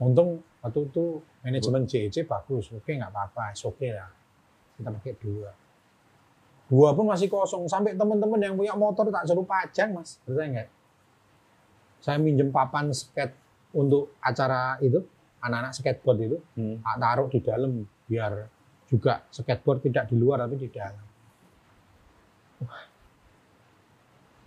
Untung 0.00 0.40
waktu 0.64 0.80
itu 0.88 1.20
manajemen 1.44 1.84
JEC 1.84 2.24
bagus, 2.24 2.72
oke 2.72 2.88
nggak 2.88 3.12
apa-apa, 3.12 3.52
oke 3.52 3.88
lah. 3.92 4.08
Kita 4.76 4.88
pakai 4.92 5.14
dua. 5.20 5.50
Dua 6.66 6.88
pun 6.96 7.06
masih 7.06 7.30
kosong, 7.30 7.70
sampai 7.70 7.94
teman-teman 7.94 8.42
yang 8.42 8.58
punya 8.58 8.74
motor 8.74 9.06
tak 9.12 9.22
suruh 9.22 9.46
pajang 9.46 9.94
mas, 9.94 10.18
percaya 10.26 10.48
nggak? 10.50 10.68
Saya 12.02 12.18
minjem 12.18 12.50
papan 12.50 12.90
skate 12.90 13.32
untuk 13.70 14.18
acara 14.18 14.74
itu, 14.82 14.98
anak-anak 15.38 15.72
skateboard 15.78 16.18
itu, 16.26 16.38
Hmm. 16.58 16.82
tak 16.82 16.96
taruh 16.98 17.28
di 17.30 17.38
dalam 17.38 17.72
biar 18.10 18.32
juga 18.90 19.22
skateboard 19.30 19.86
tidak 19.86 20.10
di 20.10 20.18
luar 20.18 20.42
tapi 20.42 20.58
di 20.58 20.68
dalam. 20.74 21.05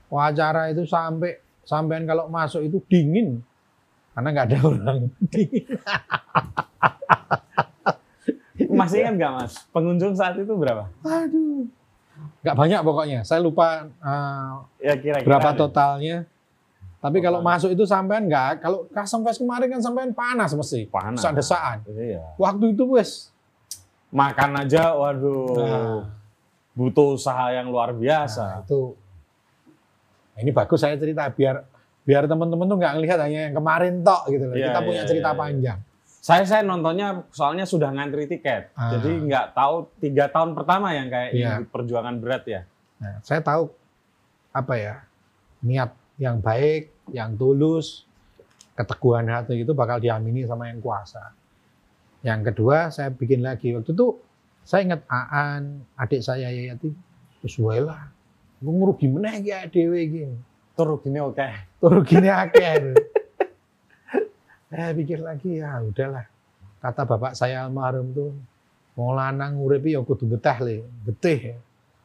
Wah, 0.09 0.33
acara 0.33 0.73
itu 0.73 0.83
sampai 0.83 1.37
sampean 1.61 2.03
kalau 2.03 2.25
masuk 2.25 2.65
itu 2.65 2.81
dingin 2.89 3.45
karena 4.13 4.27
nggak 4.33 4.47
ada 4.49 4.57
orang. 4.65 4.99
Dingin. 5.29 5.65
Masih 8.69 9.01
ingat 9.01 9.15
nggak 9.15 9.31
mas? 9.33 9.53
Pengunjung 9.71 10.13
saat 10.13 10.35
itu 10.35 10.51
berapa? 10.51 10.87
Aduh. 11.01 11.67
Nggak 12.43 12.55
banyak 12.55 12.79
pokoknya. 12.83 13.19
Saya 13.23 13.39
lupa 13.39 13.87
eh, 13.87 14.49
Ya 14.83 14.93
kira-kira. 14.99 15.25
berapa 15.25 15.49
deh. 15.51 15.57
totalnya. 15.57 16.17
Tapi 16.99 17.23
kalau 17.23 17.39
masuk 17.39 17.71
itu 17.71 17.87
sampean 17.87 18.27
nggak, 18.27 18.59
kalau 18.59 18.83
custom 18.91 19.23
fest 19.23 19.39
kemarin 19.39 19.71
kan 19.71 19.79
sampean 19.79 20.11
panas 20.11 20.51
mesti. 20.51 20.83
Panas. 20.91 21.23
Desak-desakan. 21.23 21.87
Iya. 21.95 22.23
Waktu 22.35 22.75
itu 22.75 22.83
wes. 22.91 23.31
Makan 24.11 24.51
aja, 24.57 24.91
waduh. 24.91 25.53
Nah, 25.55 26.01
Butuh 26.79 27.19
usaha 27.19 27.51
yang 27.51 27.67
luar 27.67 27.91
Nah, 27.91 27.99
biasa. 27.99 28.63
itu 28.63 28.95
Nah, 30.31 30.39
ini 30.39 30.55
bagus 30.55 30.79
saya 30.79 30.95
cerita 30.95 31.27
biar 31.27 31.67
biar 32.07 32.23
teman-teman 32.23 32.63
tuh 32.65 32.77
nggak 32.79 32.93
ngelihat 32.95 33.19
hanya 33.19 33.39
yang 33.51 33.55
kemarin 33.59 33.99
tok 33.99 34.31
gitu 34.31 34.47
loh. 34.47 34.55
Iya, 34.55 34.71
Kita 34.71 34.79
punya 34.81 35.03
iya, 35.03 35.09
cerita 35.11 35.29
iya, 35.29 35.35
iya. 35.35 35.41
panjang. 35.43 35.79
Saya 36.19 36.43
saya 36.43 36.61
nontonnya 36.63 37.07
soalnya 37.31 37.63
sudah 37.63 37.91
ngantri 37.91 38.27
tiket, 38.27 38.71
Ah. 38.75 38.91
jadi 38.91 39.11
nggak 39.23 39.45
tahu 39.51 39.75
tiga 39.99 40.27
tahun 40.27 40.51
pertama 40.51 40.91
yang 40.91 41.07
kayak 41.07 41.29
ini 41.31 41.43
perjuangan 41.67 42.15
berat 42.19 42.43
ya. 42.43 42.61
Nah, 42.99 43.19
saya 43.23 43.39
tahu 43.39 43.71
apa 44.51 44.73
ya 44.75 44.95
niat 45.59 45.91
yang 46.15 46.39
baik, 46.39 46.91
yang 47.11 47.35
tulus, 47.35 48.03
keteguhan 48.75 49.27
hati 49.27 49.59
itu 49.59 49.71
bakal 49.71 49.99
diamini 49.99 50.43
sama 50.43 50.67
yang 50.67 50.79
kuasa. 50.79 51.35
Yang 52.19 52.51
kedua 52.51 52.91
saya 52.91 53.11
bikin 53.11 53.39
lagi 53.39 53.71
waktu 53.71 53.91
itu 53.91 54.07
saya 54.69 54.85
ingat 54.85 55.01
Aan, 55.09 55.81
adik 55.97 56.21
saya 56.21 56.53
Yayati, 56.53 56.93
wae 57.57 57.81
lah, 57.81 58.13
gue 58.61 58.69
ngerugi 58.69 59.09
meneh 59.09 59.41
ya 59.41 59.65
dewe 59.65 60.05
gini. 60.05 60.37
Terus 60.77 61.01
gini 61.01 61.17
oke. 61.17 61.49
Turu 61.81 62.05
gini 62.05 62.29
akeh. 62.29 62.93
Saya 64.69 64.93
pikir 65.01 65.25
lagi 65.25 65.57
ya 65.57 65.81
udahlah. 65.81 66.29
Kata 66.85 67.01
bapak 67.01 67.33
saya 67.33 67.65
almarhum 67.65 68.13
tuh 68.13 68.31
mau 68.93 69.17
lanang 69.17 69.57
urip 69.57 69.89
ya 69.89 70.05
kudu 70.05 70.29
getah 70.37 70.61
le, 70.61 70.85
getih. 71.09 71.57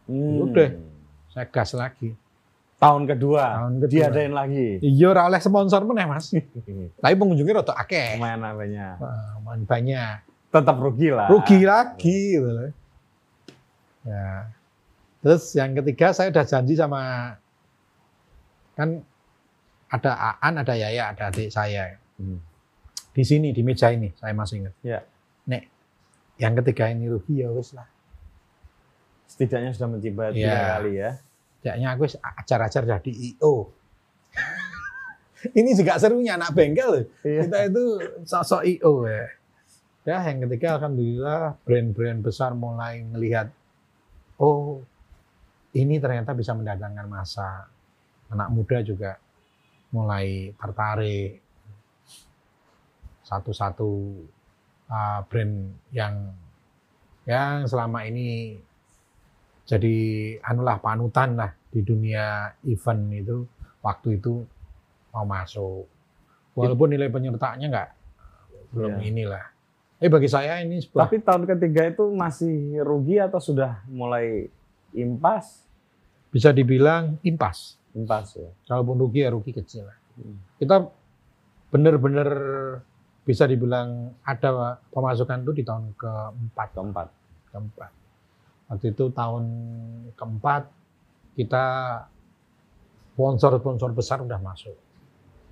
Hmm. 0.09 0.49
Udah. 0.49 0.73
Saya 1.37 1.45
gas 1.53 1.77
lagi. 1.77 2.17
Tahun 2.81 3.05
kedua. 3.05 3.61
Tahun 3.61 3.75
kedua. 3.85 3.93
Diadain 3.93 4.33
lagi. 4.33 4.81
Iya 4.81 5.13
ora 5.13 5.29
oleh 5.29 5.39
sponsor 5.39 5.85
meneh 5.85 6.09
Mas. 6.09 6.33
Tapi 7.05 7.15
pengunjungnya 7.15 7.61
rada 7.61 7.77
akeh. 7.77 8.17
Lumayan. 8.17 8.41
Wah, 8.41 9.37
lumayan 9.37 9.63
banyak. 9.69 10.34
Tetap 10.55 10.77
rugi 10.79 11.11
lah. 11.11 11.27
Rugi 11.27 11.67
lagi 11.67 12.39
gitu 12.39 12.47
loh. 12.47 12.71
Ya. 14.07 14.55
Terus 15.19 15.51
yang 15.59 15.75
ketiga 15.75 16.15
saya 16.15 16.31
udah 16.31 16.47
janji 16.47 16.79
sama 16.79 17.35
kan 18.79 19.03
ada 19.91 20.39
Aan, 20.39 20.55
ada 20.63 20.75
Yaya, 20.79 21.11
ada 21.11 21.35
adik 21.35 21.51
saya. 21.51 21.99
Hmm. 22.15 22.39
di 23.15 23.23
sini 23.23 23.51
di 23.55 23.63
meja 23.63 23.91
ini 23.91 24.11
saya 24.15 24.31
masih 24.35 24.63
ingat. 24.63 24.75
Ya. 24.83 25.03
Nek 25.51 25.67
yang 26.39 26.55
ketiga 26.63 26.91
ini 26.91 27.07
rugi 27.11 27.43
ya 27.43 27.51
wis 27.51 27.75
lah. 27.75 27.87
Setidaknya 29.27 29.75
sudah 29.75 29.91
mencibat 29.91 30.35
Iya. 30.35 30.47
tiga 30.47 30.59
kali 30.79 30.93
ya. 30.99 31.11
Kayaknya 31.63 31.89
aku 31.95 32.03
acar-acar 32.23 32.83
jadi 32.87 33.13
IO. 33.35 33.71
ini 35.59 35.71
juga 35.79 35.95
serunya 35.99 36.35
anak 36.35 36.55
bengkel 36.55 36.89
loh. 36.91 37.05
Iya. 37.23 37.41
Kita 37.47 37.59
itu 37.71 37.85
sosok 38.27 38.63
IO 38.67 39.07
ya. 39.07 39.27
Ya 40.05 40.21
yang 40.29 40.45
ketiga 40.45 40.77
alhamdulillah 40.77 41.57
brand-brand 41.65 42.21
besar 42.21 42.53
mulai 42.53 43.01
melihat 43.09 43.49
oh 44.37 44.85
ini 45.73 45.97
ternyata 45.97 46.37
bisa 46.37 46.53
mendatangkan 46.53 47.09
masa. 47.09 47.67
Anak 48.29 48.49
muda 48.53 48.85
juga 48.85 49.17
mulai 49.95 50.51
tertarik 50.59 51.41
satu-satu 53.25 53.91
uh, 54.91 55.21
brand 55.25 55.55
yang 55.95 56.35
yang 57.25 57.65
selama 57.65 58.05
ini 58.05 58.59
jadi 59.65 59.97
anulah 60.45 60.77
panutan 60.77 61.41
lah 61.41 61.49
di 61.73 61.81
dunia 61.81 62.53
event 62.69 63.09
itu 63.17 63.49
waktu 63.81 64.21
itu 64.21 64.45
mau 65.17 65.25
masuk 65.25 65.89
walaupun 66.53 66.93
nilai 66.93 67.09
penyertaannya 67.09 67.67
nggak 67.73 67.91
belum 68.77 69.01
Iya. 69.01 69.05
inilah 69.09 69.45
eh 70.05 70.11
bagi 70.13 70.29
saya 70.29 70.61
ini 70.61 70.85
sebuah 70.85 71.09
Tapi 71.09 71.17
tahun 71.19 71.49
ketiga 71.49 71.89
itu 71.89 72.05
masih 72.13 72.53
rugi 72.79 73.17
atau 73.17 73.41
sudah 73.41 73.81
mulai 73.89 74.53
impas? 74.93 75.65
bisa 76.29 76.51
dibilang 76.51 77.17
impas 77.23 77.79
Impas 77.95 78.35
ya. 78.35 78.51
kalaupun 78.67 78.99
rugi 78.99 79.23
ya 79.23 79.31
rugi 79.31 79.55
kecil 79.55 79.87
lah 79.87 79.97
Hmm. 80.15 80.39
kita 80.59 80.79
benar-benar 81.71 82.31
bisa 83.23 83.47
dibilang 83.47 84.15
ada 84.23 84.77
pemasukan 84.91 85.43
itu 85.43 85.53
di 85.53 85.65
tahun 85.65 85.91
keempat 85.95 86.69
Keempat. 86.71 87.09
keempat. 87.51 87.91
Waktu 88.67 88.87
itu 88.91 89.05
tahun 89.11 89.45
keempat 90.15 90.63
kita 91.35 91.65
sponsor-sponsor 93.11 93.91
besar 93.91 94.23
udah 94.23 94.39
masuk. 94.39 94.75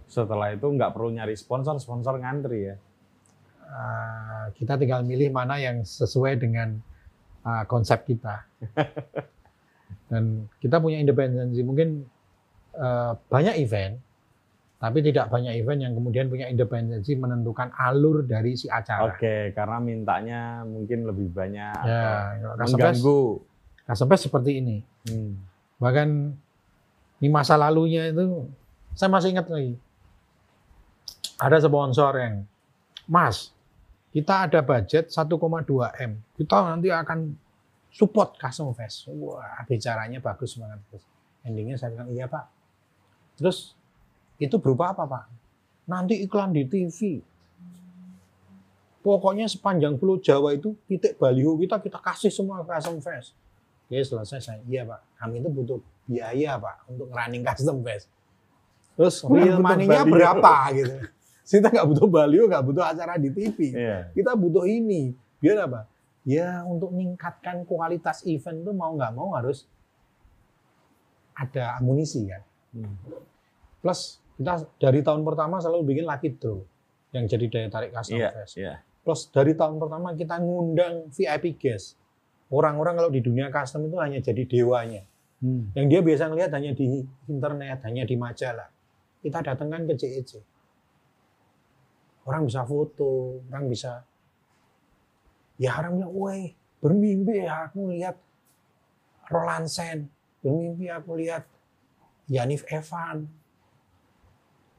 Setelah 0.07 0.53
itu 0.53 0.63
nggak 0.63 0.93
perlu 0.93 1.11
nyari 1.11 1.35
sponsor, 1.35 1.79
sponsor 1.79 2.19
ngantri 2.19 2.71
ya. 2.71 2.77
Eh, 3.73 4.45
kita 4.61 4.77
tinggal 4.77 5.01
milih 5.01 5.33
mana 5.33 5.57
yang 5.57 5.81
sesuai 5.81 6.37
dengan 6.37 6.77
eh, 7.49 7.65
konsep 7.65 8.05
kita. 8.05 8.45
Dan 10.13 10.45
kita 10.61 10.77
punya 10.77 11.01
independensi. 11.01 11.65
Mungkin 11.65 12.05
eh, 12.77 13.13
banyak 13.17 13.55
event, 13.65 13.97
tapi 14.77 14.99
tidak 15.01 15.33
banyak 15.33 15.57
event 15.57 15.81
yang 15.89 15.93
kemudian 15.97 16.29
punya 16.29 16.53
independensi 16.53 17.17
menentukan 17.17 17.73
alur 17.73 18.29
dari 18.29 18.61
si 18.61 18.69
acara. 18.69 19.09
Oke, 19.09 19.57
karena 19.57 19.79
mintanya 19.81 20.41
mungkin 20.69 21.09
lebih 21.09 21.33
banyak. 21.33 21.77
Ya, 21.81 22.37
mengganggu. 22.61 23.41
Fest 23.89 24.29
seperti 24.29 24.61
ini. 24.61 24.77
Hmm. 25.09 25.41
Bahkan 25.81 26.09
di 27.25 27.29
masa 27.33 27.57
lalunya 27.57 28.13
itu 28.13 28.47
saya 28.93 29.09
masih 29.09 29.33
ingat 29.33 29.49
lagi. 29.49 29.81
Ada 31.41 31.65
sponsor 31.65 32.13
yang, 32.21 32.35
Mas, 33.11 33.51
kita 34.13 34.47
ada 34.47 34.61
budget 34.61 35.09
1,2 35.09 36.05
M. 36.05 36.13
Kita 36.37 36.57
nanti 36.69 36.93
akan 36.93 37.33
support 37.89 38.37
Custom 38.37 38.77
Fest. 38.77 39.09
Wah, 39.09 39.65
bicaranya 39.65 40.21
bagus 40.21 40.61
banget. 40.61 40.81
Terus 40.93 41.05
Endingnya 41.43 41.75
saya 41.75 41.91
bilang, 41.95 42.11
iya 42.15 42.31
Pak. 42.31 42.45
Terus 43.39 43.75
itu 44.39 44.57
berupa 44.63 44.95
apa 44.95 45.03
Pak? 45.07 45.25
Nanti 45.91 46.23
iklan 46.23 46.55
di 46.55 46.63
TV. 46.71 47.19
Pokoknya 49.03 49.51
sepanjang 49.51 49.99
Pulau 49.99 50.23
Jawa 50.23 50.55
itu 50.55 50.79
titik 50.87 51.19
baliho 51.19 51.59
kita 51.59 51.83
kita 51.83 51.99
kasih 51.99 52.31
semua 52.31 52.63
ke 52.63 52.71
Custom 52.71 53.03
Fest. 53.03 53.35
Oke 53.91 53.99
selesai 53.99 54.39
saya, 54.39 54.61
iya 54.71 54.87
Pak. 54.87 55.19
Kami 55.19 55.43
itu 55.43 55.51
butuh 55.51 55.79
biaya 56.07 56.55
Pak 56.55 56.87
untuk 56.87 57.11
running 57.11 57.43
Custom 57.43 57.83
Fest. 57.83 58.07
Terus 58.95 59.27
real 59.27 59.59
money-nya 59.59 60.07
baliho. 60.07 60.15
berapa 60.15 60.55
gitu. 60.79 60.95
Kita 61.43 61.69
nggak 61.69 61.87
butuh 61.91 62.07
baliho, 62.09 62.45
nggak 62.47 62.65
butuh 62.65 62.85
acara 62.87 63.19
di 63.19 63.29
TV. 63.35 63.75
Iya. 63.75 64.11
Kita 64.15 64.33
butuh 64.39 64.65
ini. 64.65 65.13
Biar 65.43 65.67
apa? 65.67 65.91
Ya 66.23 66.63
untuk 66.63 66.95
meningkatkan 66.95 67.67
kualitas 67.67 68.23
event 68.25 68.63
itu 68.63 68.71
mau 68.71 68.95
nggak 68.95 69.13
mau 69.13 69.35
harus 69.35 69.67
ada 71.35 71.81
amunisi 71.81 72.29
kan. 72.31 72.43
Hmm. 72.77 72.95
Plus 73.83 74.23
kita 74.39 74.63
dari 74.79 75.01
tahun 75.03 75.27
pertama 75.27 75.59
selalu 75.59 75.93
bikin 75.93 76.05
lucky 76.07 76.31
draw 76.39 76.63
yang 77.13 77.27
jadi 77.29 77.45
daya 77.51 77.69
tarik 77.69 77.91
Custom 77.93 78.17
Iya, 78.23 78.31
Fest. 78.33 78.55
iya. 78.57 78.75
Plus 79.03 79.21
dari 79.35 79.53
tahun 79.59 79.77
pertama 79.83 80.15
kita 80.15 80.39
ngundang 80.39 81.11
VIP 81.11 81.59
guest. 81.59 81.99
Orang-orang 82.53 83.01
kalau 83.01 83.11
di 83.11 83.25
dunia 83.25 83.49
custom 83.49 83.89
itu 83.89 83.97
hanya 83.99 84.21
jadi 84.21 84.45
dewanya. 84.45 85.03
Hmm. 85.41 85.73
Yang 85.75 85.87
dia 85.89 86.01
biasa 86.05 86.23
ngelihat 86.31 86.51
hanya 86.55 86.71
di 86.77 87.03
internet, 87.27 87.79
hanya 87.83 88.05
di 88.07 88.15
majalah. 88.15 88.69
Kita 89.25 89.41
datangkan 89.43 89.89
ke 89.91 89.95
CEC. 89.99 90.31
Orang 92.23 92.47
bisa 92.47 92.63
foto, 92.63 93.43
orang 93.51 93.67
bisa 93.67 94.07
ya 95.59 95.75
orang 95.79 95.99
bilang, 95.99 96.13
woi 96.15 96.41
bermimpi 96.83 97.47
ya 97.47 97.71
aku 97.71 97.95
lihat 97.95 98.19
Roland 99.31 99.71
Sen, 99.71 100.11
bermimpi 100.43 100.91
aku 100.91 101.19
lihat 101.19 101.47
Yanif 102.31 102.67
Evan. 102.71 103.29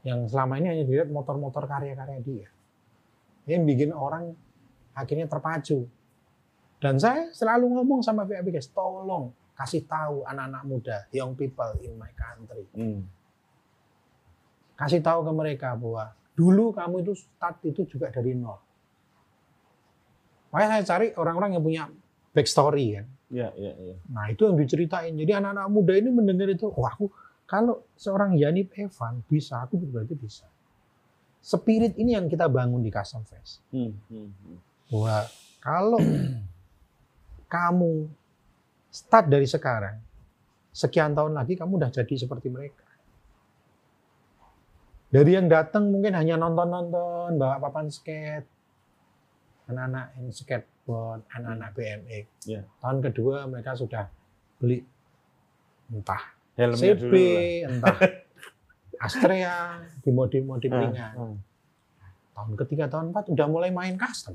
yang 0.03 0.27
selama 0.27 0.59
ini 0.59 0.67
hanya 0.67 0.83
dilihat 0.83 1.07
motor-motor 1.07 1.63
karya-karya 1.63 2.19
dia. 2.19 2.47
Yang 3.47 3.61
bikin 3.71 3.91
orang 3.95 4.35
akhirnya 4.91 5.31
terpacu. 5.31 5.87
Dan 6.83 6.99
saya 6.99 7.31
selalu 7.31 7.71
ngomong 7.79 8.03
sama 8.03 8.27
pihak 8.27 8.43
guys, 8.43 8.67
tolong 8.67 9.31
kasih 9.55 9.87
tahu 9.87 10.27
anak-anak 10.27 10.63
muda, 10.67 10.97
young 11.15 11.39
people 11.39 11.71
in 11.79 11.95
my 11.95 12.11
country. 12.19 12.67
Hmm. 12.75 13.07
Kasih 14.75 14.99
tahu 14.99 15.23
ke 15.23 15.31
mereka 15.31 15.71
bahwa 15.79 16.11
dulu 16.33 16.73
kamu 16.73 17.05
itu 17.05 17.13
start 17.13 17.61
itu 17.65 17.85
juga 17.85 18.09
dari 18.09 18.33
nol. 18.33 18.57
Makanya 20.53 20.81
saya 20.81 20.85
cari 20.97 21.07
orang-orang 21.17 21.57
yang 21.57 21.63
punya 21.65 21.83
backstory 22.33 23.01
kan. 23.01 23.05
Iya, 23.33 23.49
iya, 23.57 23.73
iya. 23.81 23.95
Nah 24.13 24.29
itu 24.29 24.45
yang 24.45 24.57
diceritain. 24.57 25.13
Jadi 25.17 25.31
anak-anak 25.33 25.65
muda 25.73 25.93
ini 25.97 26.13
mendengar 26.13 26.49
itu, 26.53 26.69
wah 26.69 26.93
aku 26.93 27.09
kalau 27.49 27.85
seorang 27.97 28.37
Yanip 28.37 28.73
Evan 28.77 29.25
bisa, 29.25 29.65
aku 29.65 29.81
berarti 29.81 30.13
bisa. 30.13 30.45
Spirit 31.43 31.97
ini 31.99 32.15
yang 32.15 32.29
kita 32.29 32.47
bangun 32.47 32.79
di 32.79 32.93
Custom 32.93 33.25
Fest. 33.27 33.65
Hmm, 33.73 33.91
hmm, 34.07 34.29
hmm. 34.31 34.57
Bahwa 34.93 35.15
kalau 35.59 35.99
kamu 37.51 38.07
start 38.93 39.27
dari 39.27 39.49
sekarang, 39.49 39.99
sekian 40.71 41.11
tahun 41.17 41.35
lagi 41.35 41.57
kamu 41.57 41.81
udah 41.81 41.91
jadi 41.91 42.15
seperti 42.15 42.47
mereka. 42.47 42.82
Dari 45.13 45.31
yang 45.37 45.45
datang 45.45 45.93
mungkin 45.93 46.17
hanya 46.17 46.41
nonton-nonton, 46.41 47.37
bawa 47.37 47.61
papan 47.61 47.85
skate, 47.85 48.49
anak-anak 49.69 50.17
yang 50.17 50.27
skateboard, 50.33 51.21
anak-anak 51.29 51.69
BMX. 51.77 52.25
Ya. 52.49 52.65
Tahun 52.81 52.97
kedua 52.97 53.45
mereka 53.45 53.77
sudah 53.77 54.09
beli 54.57 54.81
entah 55.93 56.33
Helmnya 56.57 56.97
CB, 56.97 57.13
entah 57.69 57.97
Astrea 59.05 59.85
di 60.01 60.09
mode-mode 60.09 60.65
Ah, 60.65 60.79
ringan. 60.81 61.13
ah. 61.13 61.35
Tahun 62.33 62.51
ketiga, 62.57 62.89
tahun 62.89 63.13
empat 63.13 63.29
udah 63.29 63.45
mulai 63.45 63.69
main 63.69 63.93
custom. 63.93 64.33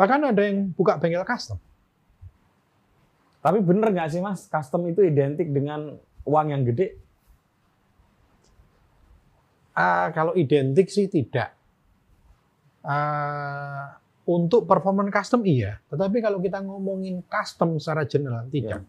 Bahkan 0.00 0.32
ada 0.32 0.40
yang 0.40 0.72
buka 0.72 0.96
bengkel 0.96 1.26
custom. 1.28 1.60
Tapi 3.40 3.60
bener 3.60 3.92
nggak 3.92 4.08
sih 4.08 4.20
mas, 4.20 4.48
custom 4.48 4.88
itu 4.88 5.04
identik 5.04 5.48
dengan 5.52 5.96
uang 6.24 6.46
yang 6.48 6.64
gede? 6.64 6.96
Ah, 9.72 10.10
kalau 10.10 10.34
identik 10.34 10.90
sih 10.90 11.06
tidak. 11.06 11.54
Ah, 12.80 14.00
untuk 14.24 14.64
performance 14.64 15.12
custom 15.12 15.42
iya, 15.44 15.82
tetapi 15.90 16.22
kalau 16.22 16.38
kita 16.40 16.62
ngomongin 16.62 17.20
custom 17.26 17.76
secara 17.76 18.06
general 18.06 18.46
tidak. 18.48 18.80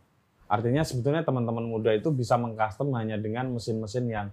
Artinya 0.45 0.83
sebetulnya 0.83 1.23
teman-teman 1.23 1.63
muda 1.63 1.95
itu 1.95 2.11
bisa 2.11 2.35
mengcustom 2.35 2.91
hanya 2.99 3.15
dengan 3.15 3.55
mesin-mesin 3.55 4.05
yang 4.07 4.27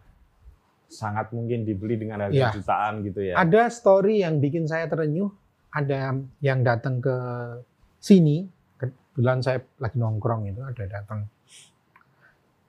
sangat 0.89 1.31
mungkin 1.31 1.63
dibeli 1.63 1.95
dengan 2.01 2.27
harga 2.27 2.35
Iya. 2.35 2.49
jutaan 2.55 2.95
gitu 3.07 3.21
ya. 3.23 3.35
Ada 3.39 3.71
story 3.71 4.25
yang 4.27 4.41
bikin 4.43 4.67
saya 4.67 4.89
terenyuh. 4.91 5.31
Ada 5.69 6.17
yang 6.41 6.65
datang 6.65 6.99
ke 6.99 7.17
sini, 8.01 8.49
kebetulan 8.81 9.45
saya 9.45 9.61
lagi 9.79 10.01
nongkrong 10.01 10.49
itu 10.49 10.65
ada 10.65 10.85
datang. 10.89 11.29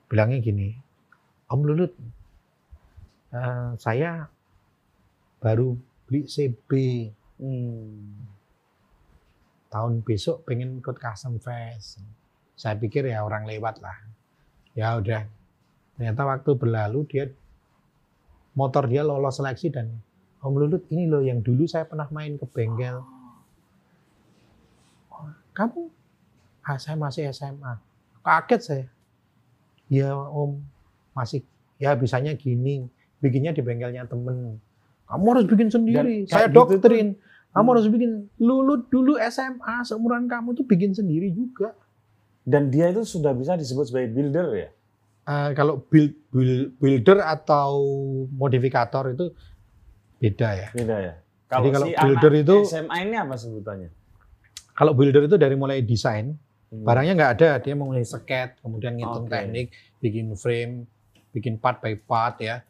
Bilangnya 0.06 0.38
gini, 0.42 0.68
Om 1.48 1.60
Lulut, 1.64 1.92
eh, 3.34 3.70
saya 3.78 4.26
baru 5.40 5.74
beli 6.06 6.26
CB 6.26 6.70
Hmm. 7.40 8.28
tahun 9.72 10.04
besok 10.04 10.44
pengen 10.44 10.76
ikut 10.76 11.00
custom 11.00 11.40
fest. 11.40 12.04
Saya 12.52 12.76
pikir 12.76 13.08
ya 13.08 13.24
orang 13.24 13.48
lewat 13.48 13.80
lah. 13.80 13.96
Ya 14.76 14.92
udah. 15.00 15.24
Ternyata 15.96 16.22
waktu 16.28 16.50
berlalu 16.58 17.00
dia 17.08 17.24
motor 18.52 18.84
dia 18.90 19.00
lolos 19.00 19.40
seleksi 19.40 19.72
dan 19.72 19.88
Om 20.40 20.56
Lulut 20.56 20.84
ini 20.88 21.04
loh 21.04 21.20
yang 21.20 21.44
dulu 21.44 21.68
saya 21.68 21.84
pernah 21.84 22.08
main 22.08 22.40
ke 22.40 22.48
bengkel. 22.48 23.04
"Oh, 25.12 25.28
Kamu? 25.52 25.92
Ah, 26.64 26.80
saya 26.80 26.96
masih 26.96 27.28
SMA. 27.28 27.76
Kaget 28.24 28.60
saya. 28.60 28.86
Ya 29.88 30.16
Om, 30.16 30.60
masih 31.12 31.44
ya 31.76 31.92
bisanya 31.92 32.32
gini. 32.36 32.88
Bikinnya 33.20 33.52
di 33.52 33.60
bengkelnya 33.60 34.04
temen. 34.04 34.56
Kamu 35.06 35.24
harus 35.30 35.44
bikin 35.44 35.68
sendiri. 35.68 36.24
Dan 36.24 36.30
saya 36.30 36.46
gitu 36.48 36.56
doktrin. 36.56 37.16
Kamu 37.50 37.62
Hmm. 37.62 37.72
harus 37.74 37.86
bikin. 37.86 38.10
Lulut 38.38 38.86
dulu 38.88 39.18
SMA 39.18 39.82
seumuran 39.82 40.26
kamu 40.26 40.54
tuh 40.54 40.64
bikin 40.64 40.94
sendiri 40.94 41.28
juga. 41.30 41.74
Dan 42.40 42.72
dia 42.72 42.88
itu 42.88 43.04
sudah 43.04 43.34
bisa 43.34 43.54
disebut 43.54 43.86
sebagai 43.86 44.10
builder 44.10 44.46
ya? 44.54 44.68
Eh, 45.26 45.50
kalau 45.52 45.84
build, 45.84 46.16
build- 46.32 46.72
builder 46.78 47.20
atau 47.20 47.70
modifikator 48.32 49.12
itu 49.12 49.30
beda 50.16 50.48
ya. 50.56 50.68
Beda 50.72 50.96
ya? 50.98 51.14
Jadi 51.50 51.68
kalau 51.68 51.86
si 51.86 51.94
builder 51.94 52.32
anak 52.32 52.42
itu- 52.42 52.62
SMA 52.64 52.96
ini 53.02 53.16
apa 53.18 53.34
sebutannya? 53.34 53.90
Kalau 54.72 54.92
builder 54.94 55.26
itu 55.26 55.36
dari 55.36 55.54
mulai 55.54 55.82
desain, 55.82 56.38
Hmm. 56.70 56.86
barangnya 56.86 57.12
nggak 57.18 57.32
ada, 57.36 57.48
dia 57.58 57.74
mulai 57.74 58.00
sket, 58.00 58.62
kemudian 58.62 58.94
ngitung 58.94 59.26
Oke. 59.26 59.34
teknik, 59.34 59.66
bikin 59.98 60.32
frame, 60.32 60.86
bikin 61.30 61.58
part 61.62 61.78
by 61.78 61.94
part 61.96 62.38
ya, 62.42 62.62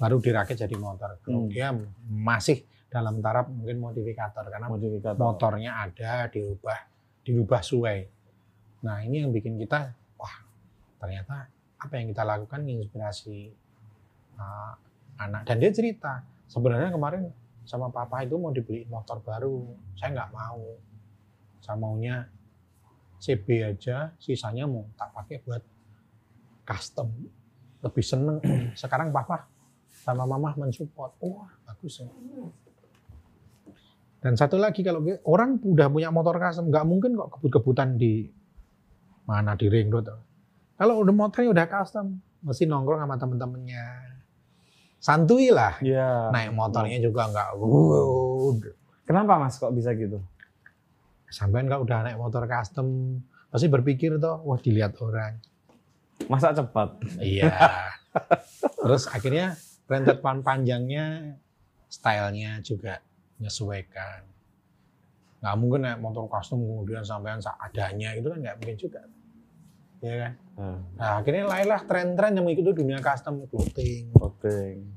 baru 0.00 0.20
dirakit 0.20 0.56
jadi 0.56 0.76
motor. 0.76 1.20
Hmm. 1.24 1.48
Dia 1.48 1.72
masih 2.08 2.64
dalam 2.86 3.20
taraf 3.20 3.50
mungkin 3.50 3.82
modifikator 3.82 4.48
karena 4.48 4.66
modifikator. 4.70 5.20
motornya 5.20 5.72
ada 5.84 6.30
dirubah 6.32 6.78
dirubah 7.26 7.60
suai. 7.60 8.06
Nah 8.86 9.02
ini 9.02 9.26
yang 9.26 9.34
bikin 9.34 9.58
kita 9.58 9.90
wah 10.16 10.34
ternyata 11.02 11.50
apa 11.76 11.92
yang 11.98 12.08
kita 12.08 12.22
lakukan 12.24 12.64
menginspirasi 12.64 13.52
uh, 14.40 14.72
anak 15.20 15.44
dan 15.44 15.56
dia 15.60 15.72
cerita 15.72 16.24
sebenarnya 16.48 16.94
kemarin 16.94 17.28
sama 17.66 17.90
papa 17.90 18.22
itu 18.22 18.38
mau 18.38 18.54
dibeli 18.54 18.86
motor 18.86 19.18
baru 19.20 19.66
saya 19.98 20.14
nggak 20.14 20.30
mau 20.32 20.62
saya 21.58 21.76
maunya 21.76 22.16
CB 23.18 23.46
aja 23.74 24.14
sisanya 24.22 24.70
mau 24.70 24.86
tak 24.94 25.10
pakai 25.10 25.36
buat 25.42 25.62
custom 26.62 27.10
lebih 27.86 28.04
seneng 28.04 28.42
sekarang 28.82 29.14
papa 29.14 29.46
sama 29.88 30.26
mama 30.26 30.52
mensupport 30.58 31.14
wah 31.22 31.50
bagus 31.64 32.02
ya 32.02 32.10
dan 34.26 34.34
satu 34.34 34.58
lagi 34.58 34.82
kalau 34.82 35.06
orang 35.22 35.62
udah 35.62 35.86
punya 35.86 36.10
motor 36.10 36.34
custom, 36.42 36.66
nggak 36.66 36.82
mungkin 36.82 37.14
kok 37.14 37.38
kebut-kebutan 37.38 37.94
di 37.94 38.26
mana 39.22 39.54
di 39.54 39.70
ring 39.70 39.86
road. 39.86 40.10
Kalau 40.74 40.98
udah 40.98 41.14
motornya 41.14 41.54
udah 41.54 41.66
custom, 41.70 42.18
mesti 42.42 42.66
nongkrong 42.66 43.06
sama 43.06 43.14
temen-temennya. 43.22 43.86
Santuy 44.98 45.54
lah. 45.54 45.78
Iya. 45.78 46.34
Naik 46.34 46.58
motornya 46.58 46.98
juga 46.98 47.30
nggak. 47.30 47.48
Kenapa 49.06 49.38
mas 49.38 49.62
kok 49.62 49.70
bisa 49.70 49.94
gitu? 49.94 50.18
Sampean 51.30 51.70
kalau 51.70 51.86
udah 51.86 52.10
naik 52.10 52.18
motor 52.18 52.50
custom, 52.50 53.22
pasti 53.46 53.70
berpikir 53.70 54.18
tuh, 54.18 54.42
wah 54.42 54.58
dilihat 54.58 54.98
orang. 54.98 55.38
Masa 56.24 56.56
cepat? 56.56 56.96
Iya. 57.20 57.52
Terus 58.80 59.06
akhirnya 59.12 59.54
rentet 59.84 60.18
pan 60.24 60.40
panjangnya, 60.40 61.36
stylenya 61.92 62.64
juga 62.64 63.04
menyesuaikan. 63.36 64.24
Nggak 65.44 65.56
mungkin 65.60 65.80
naik 65.84 66.00
motor 66.00 66.24
custom 66.32 66.64
kemudian 66.64 67.04
sampean 67.04 67.38
seadanya 67.38 68.16
itu 68.16 68.26
kan 68.32 68.38
nggak 68.40 68.56
mungkin 68.58 68.76
juga. 68.80 69.02
Ya 70.00 70.14
kan? 70.16 70.32
Nah, 70.56 70.78
Nah, 70.96 71.12
akhirnya 71.20 71.44
lahirlah 71.44 71.82
tren-tren 71.84 72.32
yang 72.32 72.44
mengikuti 72.48 72.72
dunia 72.72 73.00
custom 73.04 73.44
clothing 73.48 74.08
clothing, 74.16 74.88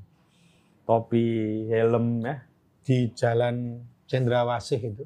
topi, 0.88 1.68
helm 1.68 2.24
ya. 2.24 2.36
di 2.80 3.12
jalan 3.12 3.84
Cendrawasih 4.10 4.80
itu. 4.82 5.04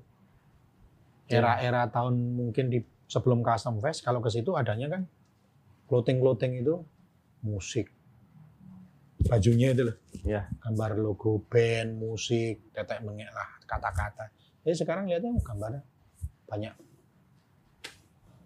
Era-era 1.28 1.84
tahun 1.92 2.14
mungkin 2.16 2.72
di 2.72 2.80
sebelum 3.04 3.44
custom 3.44 3.76
fest 3.82 4.00
kalau 4.00 4.24
ke 4.24 4.32
situ 4.32 4.56
adanya 4.56 4.88
kan 4.88 5.02
clothing-clothing 5.88 6.62
itu 6.64 6.80
musik. 7.44 7.92
Bajunya 9.24 9.72
itu 9.72 9.88
loh. 9.88 9.96
Ya. 10.24 10.48
Gambar 10.60 11.00
logo 11.00 11.40
band, 11.48 11.96
musik, 11.96 12.72
tetek 12.72 13.00
mengek 13.04 13.30
lah 13.32 13.48
kata-kata. 13.64 14.28
Jadi 14.64 14.74
sekarang 14.80 15.04
lihatnya 15.08 15.36
gambarnya 15.44 15.82
banyak 16.44 16.74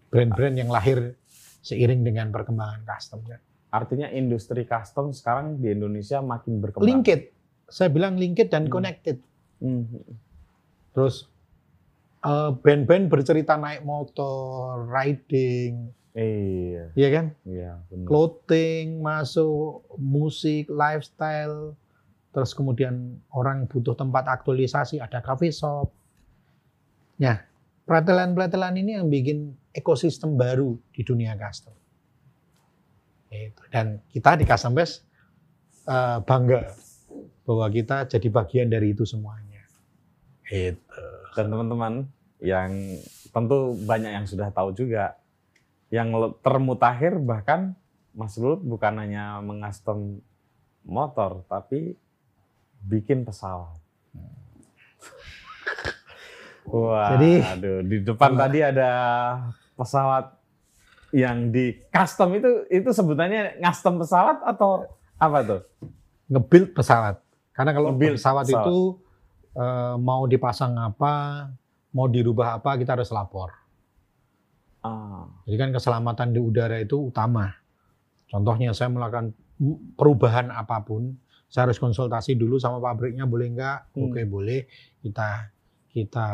brand-brand 0.09 0.55
yang 0.57 0.71
lahir 0.71 1.15
seiring 1.61 2.01
dengan 2.01 2.31
perkembangan 2.33 2.81
custom 2.83 3.21
kan. 3.27 3.39
Artinya 3.69 4.09
industri 4.09 4.65
custom 4.65 5.13
sekarang 5.13 5.61
di 5.61 5.69
Indonesia 5.69 6.19
makin 6.23 6.57
berkembang. 6.57 6.89
linked. 6.89 7.21
Saya 7.69 7.93
bilang 7.93 8.17
linked 8.17 8.49
dan 8.49 8.65
Hmm. 8.65 8.73
connected. 8.73 9.17
Hmm. 9.61 9.85
Terus 10.95 11.29
eh, 12.19 12.51
band-band 12.51 13.07
bercerita 13.07 13.55
naik 13.55 13.85
motor, 13.87 14.83
riding, 14.89 15.87
Iya, 16.17 16.89
ya 16.97 17.09
kan? 17.13 17.25
iya 17.45 17.71
benar. 17.87 18.07
Clothing 18.09 18.99
masuk, 18.99 19.85
musik, 20.01 20.65
lifestyle. 20.67 21.77
Terus 22.33 22.51
kemudian 22.57 23.21
orang 23.29 23.69
butuh 23.69 23.93
tempat 23.93 24.25
aktualisasi, 24.25 24.97
ada 24.97 25.21
coffee 25.21 25.53
shop. 25.53 25.93
Ya, 27.21 27.45
peratelan-peratelan 27.85 28.77
ini 28.81 28.97
yang 28.97 29.09
bikin 29.09 29.53
ekosistem 29.73 30.33
baru 30.33 30.77
di 30.93 31.01
dunia 31.05 31.37
custom. 31.37 31.73
Itu. 33.29 33.61
Dan 33.69 34.01
kita 34.09 34.33
di 34.41 34.45
Custom 34.45 34.73
Base 34.73 35.05
eh, 35.85 36.17
bangga 36.25 36.73
bahwa 37.45 37.65
kita 37.69 38.09
jadi 38.09 38.27
bagian 38.29 38.67
dari 38.69 38.93
itu 38.93 39.05
semuanya. 39.05 39.61
Itu. 40.49 41.05
Dan 41.37 41.53
teman-teman 41.53 41.93
yang 42.41 42.97
tentu 43.29 43.77
banyak 43.85 44.11
yang 44.21 44.25
sudah 44.25 44.49
tahu 44.49 44.73
juga, 44.73 45.13
yang 45.89 46.13
termutakhir 46.41 47.17
bahkan 47.19 47.73
Mas 48.13 48.37
Lulut 48.37 48.61
bukan 48.61 48.93
hanya 48.97 49.41
mengastem 49.41 50.21
motor, 50.85 51.45
tapi 51.45 51.97
bikin 52.85 53.25
pesawat. 53.25 53.77
Wah, 56.69 57.17
Jadi- 57.17 57.41
aduh, 57.41 57.81
di 57.81 57.97
depan 58.01 58.37
tadi 58.37 58.59
ada 58.61 58.91
pesawat 59.73 60.37
yang 61.09 61.49
di 61.49 61.73
custom 61.89 62.37
itu 62.37 62.69
itu 62.69 62.89
sebutannya 62.93 63.57
custom 63.57 63.97
pesawat 63.97 64.45
atau 64.45 64.85
apa 65.17 65.37
tuh? 65.41 65.61
Nge-build 66.29 66.77
pesawat. 66.77 67.17
Karena 67.49 67.73
kalau 67.73 67.89
Nge-build 67.93 68.21
pesawat, 68.21 68.45
pesawat. 68.45 68.65
itu 68.69 68.77
eh, 69.57 69.93
mau 69.97 70.29
dipasang 70.29 70.77
apa, 70.77 71.13
mau 71.89 72.05
dirubah 72.05 72.61
apa, 72.61 72.77
kita 72.77 72.93
harus 72.93 73.09
lapor. 73.09 73.49
Ah, 74.79 75.27
Jadi 75.43 75.55
kan 75.59 75.69
keselamatan 75.75 76.31
di 76.31 76.39
udara 76.39 76.79
itu 76.79 77.11
utama. 77.11 77.51
Contohnya 78.29 78.71
saya 78.71 78.87
melakukan 78.93 79.35
perubahan 79.99 80.53
apa 80.55 80.79
pun, 80.87 81.19
saya 81.51 81.67
harus 81.67 81.81
konsultasi 81.81 82.37
dulu 82.37 82.61
sama 82.61 82.79
pabriknya 82.79 83.25
boleh 83.27 83.51
nggak? 83.57 83.79
Hmm. 83.97 84.07
Oke 84.07 84.21
boleh. 84.23 84.69
Kita 85.03 85.49
kita 85.89 86.27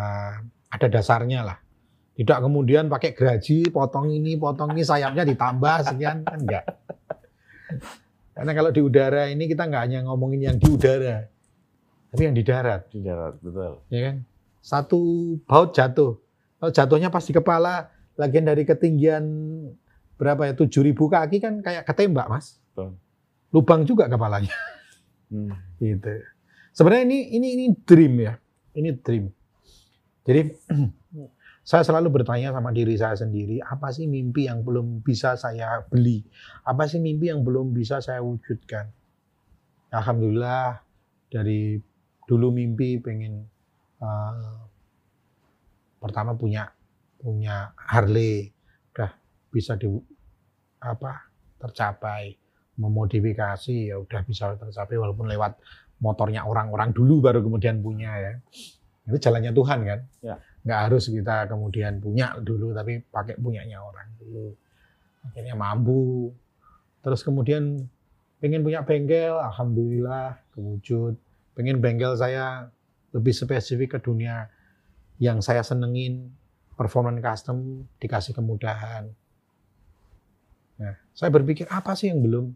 ada 0.70 0.88
dasarnya 0.91 1.41
lah. 1.41 1.58
Tidak 2.16 2.38
kemudian 2.39 2.88
pakai 2.88 3.12
geraji, 3.12 3.68
potong 3.72 4.08
ini, 4.08 4.39
potong 4.39 4.72
ini, 4.72 4.88
sayapnya 4.88 5.28
ditambah 5.28 5.76
sekian 5.84 6.24
kan 6.24 6.39
enggak. 6.39 6.64
Karena 8.36 8.52
kalau 8.52 8.72
di 8.72 8.82
udara 8.84 9.28
ini 9.32 9.48
kita 9.48 9.68
nggak 9.68 9.84
hanya 9.84 10.00
ngomongin 10.08 10.52
yang 10.52 10.58
di 10.60 10.68
udara, 10.68 11.28
tapi 12.12 12.22
yang 12.28 12.36
di 12.36 12.43
darat 12.43 12.88
di 12.91 13.00
darat 13.04 13.36
betul. 13.39 13.84
ya 13.91 14.00
kan? 14.12 14.16
Satu 14.60 15.00
baut 15.48 15.72
jatuh. 15.76 16.20
Kalau 16.60 16.72
jatuhnya 16.72 17.08
pas 17.12 17.24
di 17.24 17.32
kepala, 17.36 17.91
lagian 18.16 18.45
dari 18.47 18.63
ketinggian 18.63 19.24
berapa 20.16 20.47
ya? 20.49 20.53
7000 20.55 20.95
kaki 20.95 21.38
kan 21.43 21.53
kayak 21.59 21.84
ketembak, 21.88 22.28
Mas. 22.32 22.59
Betul. 22.72 22.95
Lubang 23.51 23.88
juga 23.88 24.11
kepalanya 24.11 24.51
Hmm. 25.26 25.49
gitu. 25.82 26.22
Sebenarnya 26.70 27.03
ini 27.09 27.20
ini 27.34 27.47
ini 27.57 27.66
dream 27.82 28.13
ya. 28.22 28.38
Ini 28.78 28.89
dream. 29.01 29.26
Jadi 30.22 30.53
saya 31.70 31.82
selalu 31.82 32.22
bertanya 32.22 32.53
sama 32.53 32.70
diri 32.70 32.93
saya 32.93 33.18
sendiri, 33.18 33.57
apa 33.57 33.89
sih 33.89 34.05
mimpi 34.05 34.45
yang 34.45 34.61
belum 34.61 35.01
bisa 35.01 35.34
saya 35.34 35.82
beli? 35.89 36.22
Apa 36.61 36.86
sih 36.86 37.01
mimpi 37.01 37.34
yang 37.34 37.41
belum 37.41 37.74
bisa 37.74 38.05
saya 38.05 38.22
wujudkan? 38.22 38.86
Alhamdulillah 39.89 40.84
dari 41.32 41.80
dulu 42.30 42.53
mimpi 42.53 43.01
pengen 43.01 43.47
eh, 44.03 44.57
pertama 45.97 46.38
punya 46.38 46.74
punya 47.26 47.73
Harley, 47.73 48.53
udah 48.93 49.09
bisa 49.49 49.73
di 49.73 49.89
apa 50.78 51.26
tercapai 51.57 52.38
memodifikasi 52.78 53.89
ya 53.89 53.97
udah 53.97 54.21
bisa 54.28 54.53
tercapai 54.59 54.99
walaupun 54.99 55.26
lewat 55.32 55.57
motornya 56.03 56.45
orang-orang 56.45 56.93
dulu 56.93 57.26
baru 57.26 57.41
kemudian 57.41 57.82
punya 57.82 58.13
ya. 58.13 58.34
Itu 59.09 59.17
jalannya 59.17 59.49
Tuhan 59.55 59.80
kan. 59.86 59.99
Ya. 60.21 60.36
Nggak 60.61 60.80
harus 60.89 61.03
kita 61.09 61.49
kemudian 61.49 61.97
punya 61.97 62.38
dulu 62.38 62.78
tapi 62.78 63.01
pakai 63.01 63.41
punyanya 63.41 63.82
orang 63.82 64.07
dulu. 64.21 64.53
Akhirnya 65.26 65.55
mampu. 65.57 66.30
Terus 67.01 67.21
kemudian 67.26 67.86
pengen 68.41 68.61
punya 68.61 68.86
bengkel, 68.86 69.39
alhamdulillah 69.39 70.38
kewujud. 70.53 71.17
Pengen 71.57 71.80
bengkel 71.80 72.13
saya 72.19 72.69
lebih 73.15 73.32
spesifik 73.32 73.97
ke 73.97 73.99
dunia 74.03 74.51
yang 75.21 75.39
saya 75.39 75.63
senengin, 75.63 76.36
performance 76.76 77.19
custom 77.19 77.57
dikasih 77.97 78.36
kemudahan. 78.36 79.07
Nah, 80.76 80.95
saya 81.15 81.32
berpikir 81.32 81.65
apa 81.71 81.95
sih 81.95 82.11
yang 82.11 82.19
belum? 82.19 82.51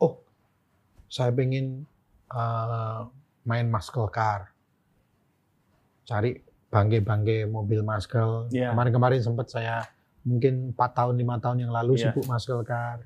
Oh, 0.00 0.20
saya 1.06 1.28
pengen 1.30 1.84
eh, 2.26 3.00
main 3.44 3.66
muscle 3.68 4.08
car, 4.08 4.48
cari 6.04 6.40
bangke-bangke 6.70 7.44
mobil 7.44 7.82
muscle. 7.82 8.48
Iya. 8.48 8.72
Kemarin-kemarin 8.72 9.20
sempat 9.20 9.50
saya 9.50 9.84
mungkin 10.20 10.72
4 10.72 10.96
tahun 10.96 11.14
lima 11.16 11.36
tahun 11.36 11.64
yang 11.64 11.72
lalu 11.72 11.96
Iya. 11.96 12.12
sibuk 12.12 12.24
muscle 12.24 12.62
car. 12.62 13.04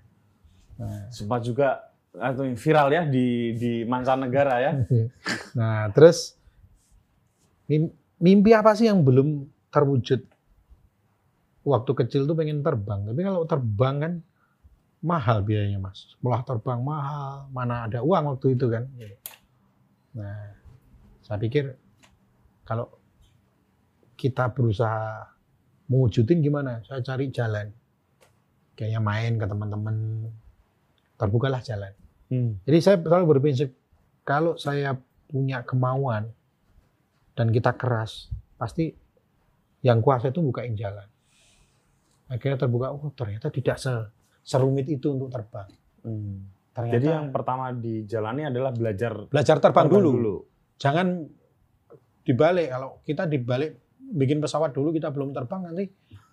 Nah, 0.78 1.07
Sempat 1.11 1.42
juga 1.42 1.90
atau 2.14 2.46
viral 2.46 2.88
ya 2.94 3.02
di 3.07 3.59
di 3.59 3.72
mancanegara 3.82 4.62
ya. 4.62 4.72
nah 5.59 5.90
terus 5.90 6.38
mim- 7.66 7.90
mimpi 8.22 8.55
apa 8.55 8.70
sih 8.74 8.86
yang 8.86 9.02
belum 9.02 9.50
terwujud? 9.74 10.22
Waktu 11.64 11.90
kecil 12.04 12.28
tuh 12.28 12.36
pengen 12.36 12.60
terbang, 12.60 13.08
tapi 13.08 13.20
kalau 13.24 13.48
terbang 13.48 13.96
kan 13.96 14.12
mahal 15.04 15.44
biayanya 15.44 15.80
mas. 15.80 16.12
Sekolah 16.16 16.44
terbang 16.44 16.80
mahal, 16.80 17.48
mana 17.52 17.88
ada 17.88 18.04
uang 18.04 18.36
waktu 18.36 18.56
itu 18.56 18.68
kan. 18.68 18.84
Nah, 20.16 20.56
saya 21.24 21.40
pikir 21.40 21.72
kalau 22.64 22.88
kita 24.16 24.48
berusaha 24.52 25.28
mewujudin 25.88 26.40
gimana? 26.40 26.80
Saya 26.88 27.04
cari 27.04 27.28
jalan. 27.28 27.68
Kayaknya 28.74 29.00
main 29.00 29.32
ke 29.36 29.46
teman-teman, 29.46 29.96
terbukalah 31.20 31.60
jalan. 31.60 31.92
Hmm. 32.32 32.58
Jadi 32.64 32.78
saya 32.80 32.96
selalu 32.98 33.36
berprinsip 33.36 33.70
kalau 34.24 34.56
saya 34.56 34.96
punya 35.28 35.62
kemauan 35.62 36.32
dan 37.36 37.52
kita 37.52 37.76
keras, 37.76 38.32
pasti 38.56 38.96
yang 39.84 40.00
kuasa 40.00 40.32
itu 40.32 40.40
bukain 40.40 40.74
jalan. 40.74 41.04
Akhirnya 42.27 42.57
terbuka, 42.57 42.89
oh 42.89 43.11
ternyata 43.11 43.49
tidak 43.49 43.77
se- 43.77 44.09
serumit 44.41 44.87
itu 44.87 45.11
untuk 45.11 45.29
terbang. 45.29 45.68
Hmm. 46.01 46.49
Ternyata 46.70 46.95
Jadi 46.95 47.07
yang 47.07 47.27
pertama 47.31 47.70
dijalani 47.70 48.43
adalah 48.45 48.70
belajar 48.70 49.29
belajar 49.29 49.57
terbang, 49.59 49.87
dulu. 49.87 50.11
dulu. 50.11 50.35
Jangan 50.77 51.22
dibalik. 52.22 52.68
Kalau 52.68 52.99
kita 53.03 53.25
dibalik 53.25 53.79
bikin 54.05 54.39
pesawat 54.39 54.70
dulu 54.70 54.91
kita 54.91 55.09
belum 55.09 55.31
terbang 55.31 55.64
nanti 55.64 55.85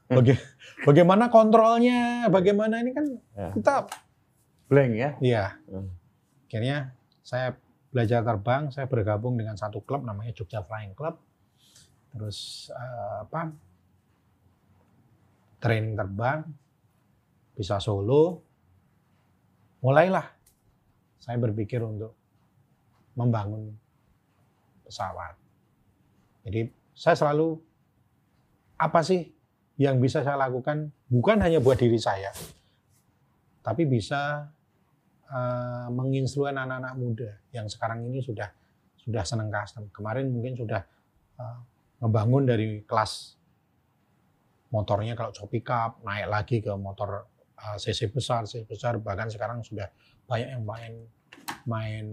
baga- 0.07 0.41
bagaimana 0.87 1.27
kontrolnya, 1.27 2.25
bagaimana 2.27 2.79
ini 2.79 2.91
kan 2.91 3.05
Ya. 3.31 3.49
kita 3.51 3.85
Blank 4.65 4.91
ya. 4.93 5.09
Iya. 5.19 5.45
Hmm. 5.67 5.91
Akhirnya 6.47 6.95
saya 7.21 7.59
belajar 7.91 8.23
terbang, 8.23 8.71
saya 8.71 8.87
bergabung 8.87 9.35
dengan 9.35 9.53
satu 9.53 9.83
klub 9.83 10.01
namanya 10.01 10.31
Jogja 10.31 10.63
Flying 10.63 10.95
Club. 10.95 11.19
Terus 12.09 12.71
eh, 12.71 13.15
apa? 13.21 13.51
Training 15.61 15.93
terbang, 15.93 16.41
bisa 17.53 17.77
solo. 17.77 18.41
Mulailah 19.85 20.25
saya 21.21 21.37
berpikir 21.37 21.81
untuk 21.85 22.17
membangun 23.13 23.69
pesawat. 24.85 25.37
Jadi 26.41 26.69
saya 26.97 27.13
selalu 27.13 27.61
apa 28.81 29.05
sih 29.05 29.29
yang 29.77 30.01
bisa 30.01 30.25
saya 30.25 30.37
lakukan 30.37 30.89
bukan 31.05 31.37
hanya 31.41 31.61
buat 31.61 31.77
diri 31.77 32.01
saya, 32.01 32.33
tapi 33.61 33.85
bisa 33.85 34.49
menginstruksi 35.87 36.51
anak-anak 36.51 36.93
muda 36.99 37.29
yang 37.55 37.69
sekarang 37.71 38.03
ini 38.03 38.19
sudah 38.19 38.51
sudah 38.99 39.23
senang 39.23 39.47
custom. 39.47 39.87
Kemarin 39.95 40.29
mungkin 40.29 40.59
sudah 40.59 40.83
eh, 41.39 41.57
ngebangun 42.03 42.43
dari 42.45 42.67
kelas 42.85 43.39
motornya 44.71 45.13
kalau 45.13 45.35
choppy 45.35 45.61
cup 45.61 45.99
naik 46.07 46.27
lagi 46.31 46.57
ke 46.63 46.71
motor 46.73 47.27
eh, 47.59 47.77
cc 47.77 48.09
besar, 48.11 48.47
cc 48.47 48.65
besar 48.65 48.97
bahkan 49.03 49.27
sekarang 49.27 49.61
sudah 49.61 49.91
banyak 50.25 50.49
yang 50.55 50.63
main 50.63 50.93
main 51.67 52.05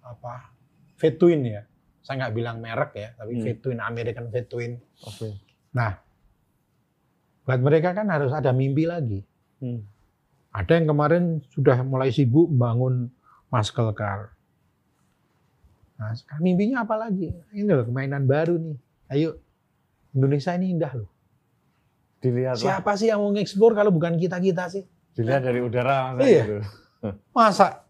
apa 0.00 0.54
V-twin 1.00 1.40
ya. 1.48 1.62
Saya 2.00 2.26
nggak 2.26 2.34
bilang 2.36 2.56
merek 2.60 2.92
ya, 2.96 3.08
tapi 3.16 3.40
Hmm. 3.40 3.44
V-twin 3.44 3.78
American 3.80 4.26
V-twin. 4.28 4.72
Oke. 5.04 5.28
Nah, 5.76 5.96
buat 7.44 7.60
mereka 7.60 7.96
kan 7.96 8.08
harus 8.12 8.32
ada 8.32 8.52
mimpi 8.52 8.84
lagi. 8.84 9.20
Hmm. 9.60 9.84
Ada 10.52 10.80
yang 10.80 10.86
kemarin 10.92 11.24
sudah 11.52 11.80
mulai 11.86 12.12
sibuk 12.12 12.50
membangun 12.52 13.08
muscle 13.48 13.92
car. 13.96 14.34
Nah, 16.00 16.16
sekarang 16.16 16.42
mimpinya 16.42 16.84
apa 16.84 16.96
lagi? 16.96 17.28
Ini 17.52 17.68
loh 17.68 17.84
kemainan 17.84 18.24
baru 18.24 18.56
nih. 18.56 18.76
Ayo, 19.12 19.36
Indonesia 20.16 20.56
ini 20.56 20.72
indah 20.72 20.92
loh. 20.96 21.08
Dilihat 22.20 22.60
lah. 22.60 22.80
Siapa 22.80 22.92
sih 23.00 23.08
yang 23.08 23.24
mau 23.24 23.32
ngeksplor 23.32 23.72
kalau 23.72 23.88
bukan 23.90 24.20
kita-kita 24.20 24.68
sih? 24.68 24.84
Dilihat 25.16 25.40
dari 25.40 25.60
udara 25.64 26.12
masa 26.14 26.28
Iya. 26.28 26.44
gitu. 26.44 26.58
Masa 27.36 27.88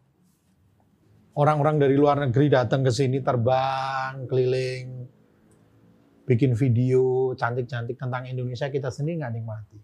orang-orang 1.34 1.82
dari 1.82 1.98
luar 1.98 2.22
negeri 2.22 2.46
datang 2.46 2.86
ke 2.86 2.94
sini 2.94 3.18
terbang, 3.18 4.24
keliling, 4.30 4.86
bikin 6.24 6.54
video 6.54 7.34
cantik-cantik 7.34 7.98
tentang 7.98 8.30
Indonesia, 8.30 8.70
kita 8.70 8.94
sendiri 8.94 9.18
nggak 9.18 9.34
nikmati. 9.34 9.78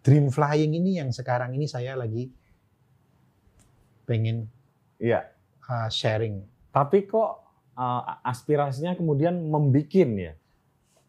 Dream 0.00 0.32
flying 0.32 0.72
ini 0.72 1.00
yang 1.00 1.12
sekarang 1.12 1.52
ini 1.52 1.68
saya 1.68 1.96
lagi 1.96 2.32
pengen 4.04 4.48
Iya. 5.00 5.28
uh, 5.68 5.88
sharing. 5.88 6.44
Tapi 6.72 7.04
kok 7.04 7.30
uh, 7.76 8.02
aspirasinya 8.24 8.96
kemudian 8.96 9.48
membikin 9.48 10.16
ya. 10.16 10.32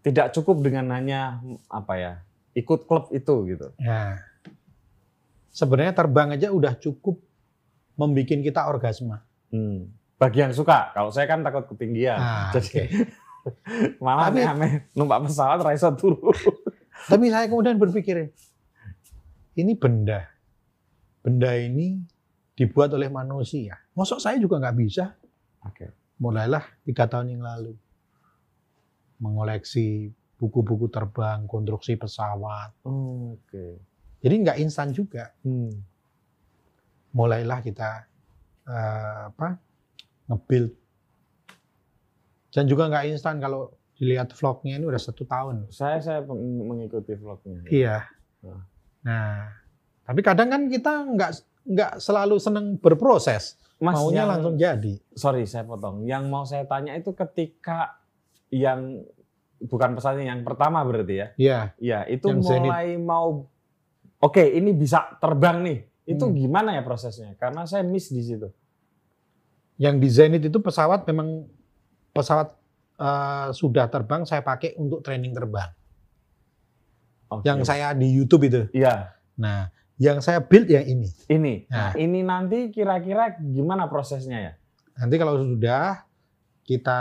Tidak 0.06 0.38
cukup 0.38 0.62
dengan 0.62 0.94
hanya 0.94 1.42
apa 1.66 1.94
ya, 1.98 2.14
ikut 2.54 2.86
klub 2.86 3.10
itu 3.10 3.34
gitu. 3.50 3.74
Nah, 3.82 4.22
sebenarnya 5.50 5.98
terbang 5.98 6.38
aja 6.38 6.54
udah 6.54 6.78
cukup 6.78 7.18
membuat 7.98 8.30
kita 8.30 8.62
orgasme. 8.70 9.18
Hmm. 9.50 9.90
Bagi 10.16 10.46
yang 10.46 10.54
suka, 10.54 10.94
kalau 10.94 11.10
saya 11.10 11.26
kan 11.26 11.42
takut 11.42 11.66
ketinggian. 11.74 12.22
Nah, 12.22 12.52
Jadi 12.56 12.70
oke. 12.70 12.84
malah 14.06 14.30
Tapi- 14.30 14.46
aneh 14.46 14.72
numpak 14.94 15.26
pesawat 15.26 15.60
raiso 15.66 15.90
turu. 15.98 16.30
Tapi 17.12 17.26
saya 17.34 17.50
kemudian 17.50 17.76
berpikir, 17.82 18.30
ini 19.58 19.74
benda. 19.74 20.26
Benda 21.26 21.52
ini 21.58 21.98
dibuat 22.54 22.94
oleh 22.94 23.10
manusia. 23.10 23.76
Mosok 23.98 24.22
saya 24.22 24.38
juga 24.38 24.62
nggak 24.62 24.78
bisa. 24.78 25.18
Oke. 25.66 25.92
Mulailah 26.22 26.64
tiga 26.88 27.10
tahun 27.10 27.36
yang 27.36 27.44
lalu. 27.44 27.76
Mengoleksi 29.18 30.12
buku-buku 30.36 30.92
terbang, 30.92 31.48
konstruksi 31.48 31.96
pesawat. 31.96 32.76
Oke. 32.84 33.80
Jadi 34.20 34.36
nggak 34.42 34.58
instan 34.60 34.92
juga. 34.92 35.32
Hmm. 35.42 35.72
Mulailah 37.16 37.64
kita 37.64 38.10
eh, 38.66 39.22
apa 39.32 39.56
nge-build. 40.28 40.74
Dan 42.52 42.66
juga 42.66 42.88
nggak 42.88 43.06
instan 43.12 43.40
kalau 43.40 43.72
dilihat 43.96 44.32
vlognya 44.36 44.76
ini 44.76 44.86
udah 44.88 45.00
satu 45.00 45.24
tahun. 45.24 45.72
Saya 45.72 46.00
saya 46.04 46.20
mengikuti 46.28 47.16
vlognya. 47.16 47.64
Iya. 47.68 47.98
Nah. 48.44 48.62
Nah, 49.06 49.54
tapi 50.02 50.20
kadang 50.20 50.50
kan 50.50 50.62
kita 50.66 51.06
nggak 51.14 51.32
nggak 51.66 51.92
selalu 52.02 52.42
seneng 52.42 52.78
berproses, 52.82 53.54
Mas, 53.78 53.94
maunya 53.98 54.26
yang- 54.26 54.32
langsung 54.34 54.56
jadi. 54.58 54.98
sorry 55.14 55.46
saya 55.46 55.62
potong. 55.62 56.04
Yang 56.06 56.24
mau 56.26 56.42
saya 56.42 56.66
tanya 56.66 56.98
itu 56.98 57.14
ketika 57.14 58.02
yang 58.50 59.02
bukan 59.58 59.94
pesawatnya 59.94 60.30
yang 60.30 60.42
pertama 60.42 60.82
berarti 60.82 61.16
ya? 61.16 61.28
Iya. 61.36 61.60
Ya 61.78 62.00
itu 62.06 62.28
Yang 62.28 62.42
Zenit. 62.46 62.70
mulai 62.70 62.88
mau 62.96 63.48
oke 64.18 64.44
ini 64.44 64.72
bisa 64.72 65.18
terbang 65.18 65.62
nih. 65.62 65.80
Itu 66.06 66.30
Hmm. 66.30 66.36
gimana 66.36 66.74
ya 66.74 66.82
prosesnya? 66.82 67.34
Karena 67.36 67.66
saya 67.66 67.82
miss 67.82 68.10
di 68.10 68.22
situ. 68.22 68.50
Yang 69.76 69.96
di 69.98 70.10
Zenit 70.10 70.44
itu 70.44 70.58
pesawat 70.58 71.04
memang 71.06 71.50
pesawat 72.12 72.54
eh, 72.96 73.50
sudah 73.52 73.88
terbang 73.88 74.24
saya 74.24 74.40
pakai 74.40 74.72
untuk 74.76 75.02
training 75.02 75.36
terbang. 75.36 75.68
Oke. 77.28 77.44
Yang 77.44 77.66
saya 77.66 77.92
di 77.92 78.08
YouTube 78.08 78.48
itu. 78.48 78.62
Iya 78.72 79.12
Nah, 79.36 79.68
yang 79.98 80.24
saya 80.24 80.40
build 80.40 80.64
yang 80.66 80.88
ini. 80.88 81.12
ini. 81.28 81.68
Nah. 81.68 81.92
Nah, 81.92 82.00
ini 82.00 82.24
nanti 82.24 82.72
kira-kira 82.72 83.36
gimana 83.36 83.92
prosesnya 83.92 84.40
ya? 84.40 84.54
Nanti 84.96 85.16
kalau 85.20 85.36
sudah 85.36 86.08
kita 86.66 87.00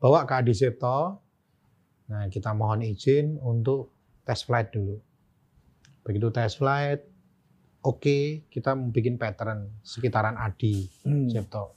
bawa 0.00 0.24
ke 0.24 0.32
Adi 0.40 0.56
Septo, 0.56 1.20
nah 2.08 2.24
kita 2.32 2.56
mohon 2.56 2.80
izin 2.80 3.36
untuk 3.44 3.92
test 4.24 4.48
flight 4.48 4.72
dulu. 4.72 4.96
Begitu 6.00 6.32
test 6.32 6.56
flight, 6.56 7.04
oke 7.84 8.48
kita 8.48 8.72
mau 8.72 8.88
bikin 8.88 9.20
pattern 9.20 9.68
sekitaran 9.84 10.34
Adi 10.40 10.88
Septo. 11.28 11.76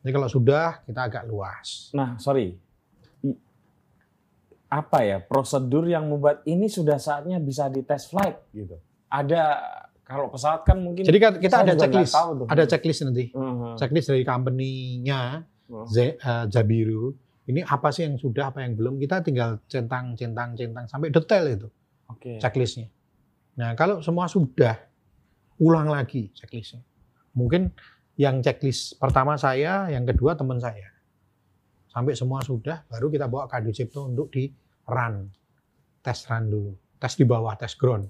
Jadi 0.00 0.10
kalau 0.14 0.28
sudah 0.32 0.80
kita 0.88 1.00
agak 1.04 1.28
luas. 1.28 1.92
Nah, 1.92 2.16
sorry. 2.16 2.56
Apa 4.68 5.04
ya 5.04 5.20
prosedur 5.20 5.84
yang 5.88 6.08
membuat 6.08 6.44
ini 6.44 6.68
sudah 6.68 6.96
saatnya 6.96 7.36
bisa 7.40 7.68
di 7.68 7.84
test 7.84 8.08
flight 8.12 8.40
gitu? 8.56 8.80
Ada 9.08 9.60
kalau 10.04 10.32
pesawat 10.32 10.64
kan 10.64 10.80
mungkin 10.80 11.04
Jadi 11.04 11.20
kita 11.20 11.60
ada 11.60 11.76
checklist, 11.76 12.12
nggak 12.12 12.20
tahu 12.24 12.30
tuh. 12.32 12.46
ada 12.48 12.64
checklist 12.64 13.00
nanti. 13.04 13.24
Mhm. 13.36 13.76
Checklist 13.76 14.08
dari 14.08 14.24
company-nya. 14.24 15.44
Z- 15.88 16.16
eh, 16.18 16.44
Jabiru. 16.48 17.12
Ini 17.48 17.64
apa 17.64 17.88
sih 17.88 18.04
yang 18.04 18.20
sudah, 18.20 18.52
apa 18.52 18.60
yang 18.60 18.76
belum? 18.76 19.00
Kita 19.00 19.24
tinggal 19.24 19.60
centang, 19.68 20.12
centang, 20.16 20.52
centang 20.52 20.84
sampai 20.84 21.08
detail 21.08 21.44
itu. 21.48 21.68
Oke. 22.08 22.40
checklistnya. 22.40 22.88
Nah 23.60 23.76
kalau 23.76 24.00
semua 24.00 24.28
sudah, 24.28 24.76
ulang 25.60 25.92
lagi 25.92 26.32
checklistnya. 26.32 26.80
Mungkin 27.36 27.68
yang 28.16 28.40
checklist 28.40 28.96
pertama 28.96 29.36
saya, 29.36 29.92
yang 29.92 30.08
kedua 30.08 30.34
teman 30.34 30.56
saya. 30.56 30.88
Sampai 31.88 32.16
semua 32.16 32.40
sudah, 32.44 32.84
baru 32.88 33.08
kita 33.08 33.28
bawa 33.28 33.48
ke 33.48 33.60
Adi 33.60 33.72
Cipto 33.72 34.08
untuk 34.08 34.28
di 34.32 34.48
run. 34.88 35.28
Tes 36.04 36.18
run 36.28 36.44
dulu. 36.48 36.72
Tes 37.00 37.14
di 37.16 37.24
bawah, 37.24 37.54
tes 37.56 37.72
ground. 37.76 38.08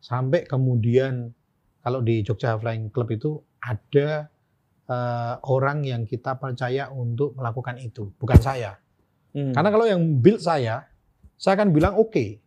Sampai 0.00 0.44
kemudian 0.44 1.32
kalau 1.80 2.00
di 2.04 2.20
Jogja 2.24 2.56
Flying 2.56 2.92
Club 2.92 3.08
itu 3.12 3.30
ada 3.60 4.28
eh, 4.84 5.34
orang 5.48 5.84
yang 5.84 6.02
kita 6.04 6.36
percaya 6.36 6.92
untuk 6.92 7.32
melakukan 7.34 7.80
itu, 7.80 8.12
bukan 8.20 8.38
saya. 8.38 8.76
Hmm. 9.32 9.50
Karena 9.50 9.70
kalau 9.72 9.86
yang 9.88 10.00
build 10.20 10.38
saya, 10.38 10.86
saya 11.34 11.58
akan 11.58 11.72
bilang 11.72 11.96
oke. 11.96 12.40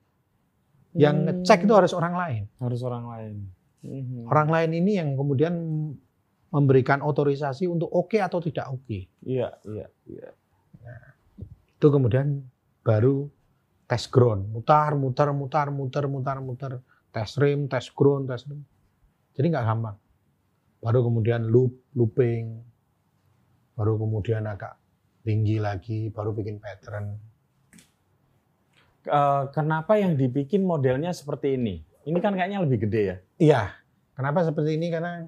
Yang 0.97 1.15
Hmm. 1.17 1.25
ngecek 1.29 1.59
itu 1.67 1.73
harus 1.75 1.93
orang 1.93 2.13
lain. 2.15 2.43
harus 2.57 2.81
orang 2.81 3.05
lain. 3.05 3.35
Mhm. 3.85 4.25
Orang 4.25 4.49
lain 4.49 4.71
ini 4.73 4.97
yang 4.97 5.13
kemudian 5.13 5.53
memberikan 6.49 7.03
otorisasi 7.03 7.69
untuk 7.69 7.91
oke 7.91 8.17
atau 8.17 8.39
tidak 8.41 8.71
oke. 8.71 9.05
Iya, 9.21 9.53
iya, 9.67 9.87
iya. 10.07 10.29
Itu 11.77 11.93
kemudian 11.93 12.41
baru 12.81 13.29
tes 13.85 14.09
ground, 14.09 14.49
mutar, 14.49 14.95
mutar, 14.97 15.29
mutar, 15.31 15.67
mutar, 15.69 16.05
mutar, 16.09 16.37
mutar, 16.41 16.71
tes 17.13 17.29
rim, 17.37 17.69
tes 17.69 17.87
ground, 17.93 18.25
tes 18.27 18.47
rim. 18.47 18.65
Jadi 19.37 19.45
nggak 19.53 19.65
gampang. 19.67 19.97
Baru 20.77 21.05
kemudian 21.05 21.49
loop, 21.49 21.73
looping, 21.97 22.61
baru 23.77 23.97
kemudian 23.97 24.45
agak 24.49 24.77
tinggi 25.21 25.57
lagi, 25.59 26.09
baru 26.09 26.31
bikin 26.33 26.57
pattern. 26.57 27.17
Eh, 29.07 29.43
kenapa 29.55 29.95
yang 29.95 30.19
dibikin 30.19 30.67
modelnya 30.67 31.15
seperti 31.15 31.55
ini? 31.55 31.79
Ini 32.07 32.17
kan 32.19 32.35
kayaknya 32.35 32.63
lebih 32.63 32.87
gede 32.87 33.01
ya. 33.01 33.17
Iya. 33.39 33.61
Kenapa 34.15 34.43
seperti 34.43 34.75
ini? 34.75 34.87
Karena 34.89 35.23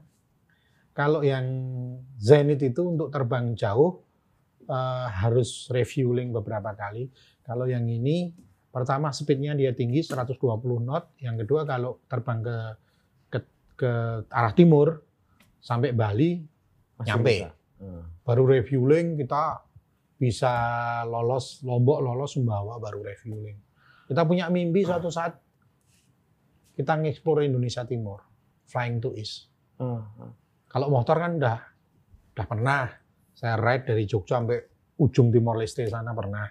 kalau 0.91 1.23
yang 1.23 1.45
Zenith 2.19 2.63
itu 2.65 2.91
untuk 2.91 3.07
terbang 3.11 3.55
jauh 3.55 4.03
eh, 4.67 5.07
harus 5.23 5.71
refueling 5.71 6.35
beberapa 6.35 6.75
kali. 6.75 7.07
Kalau 7.43 7.67
yang 7.67 7.87
ini 7.87 8.35
pertama 8.69 9.09
speednya 9.15 9.55
dia 9.55 9.71
tinggi 9.71 10.03
120 10.03 10.39
knot. 10.83 11.15
Yang 11.23 11.35
kedua 11.45 11.63
kalau 11.63 12.03
terbang 12.11 12.39
ke 12.43 12.57
ke, 13.31 13.39
ke 13.79 13.91
arah 14.27 14.53
timur 14.55 15.08
sampai 15.59 15.91
Bali 15.93 16.39
Masih 16.99 17.07
Nyampe. 17.15 17.35
Hmm. 17.79 18.03
baru 18.27 18.43
refueling 18.43 19.15
kita 19.15 19.63
bisa 20.19 20.51
lolos 21.07 21.63
Lombok 21.63 22.03
lolos 22.03 22.35
Sumbawa 22.35 22.75
baru 22.75 22.99
refueling. 23.07 23.55
Kita 24.03 24.27
punya 24.27 24.51
mimpi 24.51 24.83
suatu 24.83 25.07
saat 25.07 25.39
kita 26.75 26.99
ngeksplor 26.99 27.47
Indonesia 27.47 27.87
Timur, 27.87 28.19
flying 28.67 28.99
to 28.99 29.15
east. 29.15 29.47
Hmm, 29.79 30.03
hmm. 30.03 30.31
Kalau 30.67 30.91
motor 30.91 31.15
kan 31.15 31.39
udah 31.39 31.57
udah 32.35 32.45
pernah. 32.47 32.83
Saya 33.31 33.55
ride 33.55 33.87
dari 33.95 34.03
Jogja 34.03 34.43
sampai 34.43 34.59
ujung 34.99 35.31
Timor 35.31 35.55
Leste 35.55 35.87
sana 35.87 36.11
pernah. 36.11 36.43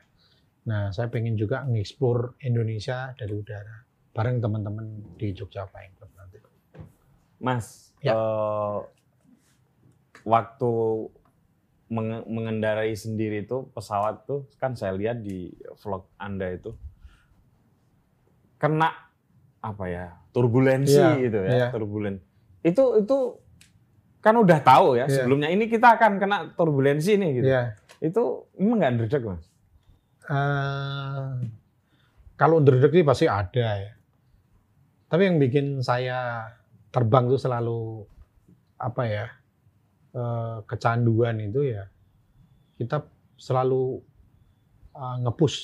Nah, 0.68 0.88
saya 0.88 1.12
pengen 1.12 1.36
juga 1.36 1.68
ngeksplor 1.68 2.40
Indonesia 2.48 3.12
dari 3.12 3.36
udara 3.36 3.84
bareng 4.08 4.40
teman-teman 4.40 5.14
di 5.14 5.30
Jogja 5.30 5.68
Flying 5.68 5.94
Club 5.94 6.10
nanti. 6.16 6.38
Mas, 7.38 7.92
Ya. 8.02 8.16
eh, 8.16 8.78
waktu 10.22 10.70
menge- 11.88 12.26
mengendarai 12.26 12.92
sendiri 12.92 13.42
itu 13.42 13.68
pesawat 13.70 14.24
tuh 14.24 14.46
kan 14.56 14.72
saya 14.72 14.92
lihat 14.92 15.20
di 15.20 15.50
vlog 15.76 16.06
Anda 16.16 16.50
itu 16.50 16.74
kena 18.56 18.90
apa 19.58 19.84
ya 19.86 20.06
turbulensi 20.30 20.94
Iya, 20.94 21.18
gitu 21.20 21.38
ya 21.40 21.50
iya. 21.50 21.68
turbulen 21.70 22.18
itu 22.60 22.82
itu 22.98 23.18
kan 24.18 24.34
udah 24.34 24.58
tahu 24.60 24.94
ya 24.94 25.06
Iya. 25.06 25.14
sebelumnya 25.16 25.48
ini 25.48 25.66
kita 25.66 25.94
akan 25.94 26.18
kena 26.18 26.36
turbulensi 26.52 27.14
nih 27.14 27.30
gitu 27.36 27.48
Iya. 27.48 27.62
itu 28.00 28.22
emang 28.54 28.78
nggak 28.78 28.92
ndredeg 28.94 29.24
mas 29.24 29.44
Eh, 30.28 31.24
kalau 32.36 32.60
underdog 32.60 32.92
sih 32.92 33.00
pasti 33.00 33.24
ada 33.24 33.80
ya. 33.80 33.92
Tapi 35.08 35.24
yang 35.24 35.40
bikin 35.40 35.80
saya 35.80 36.44
terbang 36.92 37.32
itu 37.32 37.40
selalu 37.40 38.04
apa 38.76 39.02
ya 39.08 39.26
eh, 40.10 40.56
kecanduan 40.64 41.36
itu 41.38 41.68
ya 41.68 41.84
kita 42.74 43.02
selalu 43.34 43.98
eh, 44.92 45.16
ngepush 45.22 45.58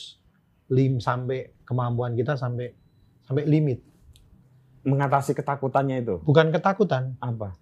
lim 0.71 0.99
sampai 0.99 1.53
kemampuan 1.63 2.13
kita 2.13 2.35
sampai 2.35 2.73
sampai 3.23 3.45
limit. 3.45 3.81
mengatasi 4.85 5.33
ketakutannya 5.33 6.05
itu 6.05 6.21
Bukan 6.21 6.53
ketakutan. 6.53 7.17
apa 7.19 7.57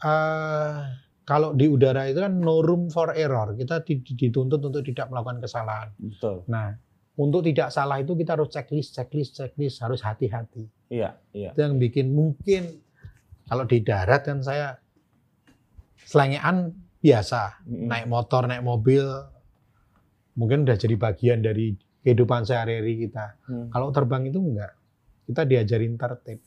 Eh, 0.00 0.80
kalau 1.22 1.52
di 1.52 1.68
udara 1.68 2.08
itu 2.08 2.18
kan 2.18 2.34
no 2.34 2.64
room 2.64 2.88
for 2.88 3.12
error. 3.12 3.52
Kita 3.52 3.84
di- 3.84 4.00
dituntut 4.02 4.58
untuk 4.58 4.82
tidak 4.82 5.06
melakukan 5.06 5.38
kesalahan. 5.38 5.92
betul 5.94 6.42
Nah, 6.48 6.72
untuk 7.14 7.44
tidak 7.44 7.68
salah 7.68 8.00
itu 8.00 8.16
kita 8.16 8.34
harus 8.34 8.48
checklist, 8.48 8.96
checklist, 8.96 9.36
checklist, 9.36 9.84
harus 9.84 10.00
hati-hati. 10.00 10.66
iya 10.88 11.14
iya 11.30 11.52
Itu 11.52 11.60
yang 11.60 11.76
bikin 11.76 12.10
mungkin 12.10 12.80
kalau 13.44 13.62
di 13.62 13.78
darat 13.78 14.24
kan 14.24 14.40
saya 14.40 14.80
selengean 16.04 16.76
biasa, 17.00 17.64
Mm-mm. 17.64 17.88
naik 17.88 18.06
motor, 18.06 18.44
naik 18.44 18.64
mobil, 18.64 19.04
mungkin 20.36 20.64
udah 20.64 20.76
jadi 20.76 20.94
bagian 20.96 21.40
dari 21.44 21.74
kehidupan 22.00 22.48
sehari-hari 22.48 23.08
kita. 23.08 23.36
Hmm. 23.44 23.68
Kalau 23.68 23.92
terbang 23.92 24.24
itu 24.24 24.40
enggak. 24.40 24.72
Kita 25.28 25.44
diajarin 25.46 25.94
tertib. 26.00 26.40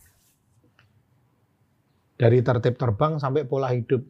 Dari 2.17 2.39
tertib 2.41 2.75
terbang 2.75 3.21
sampai 3.21 3.45
pola 3.45 3.69
hidup. 3.71 4.01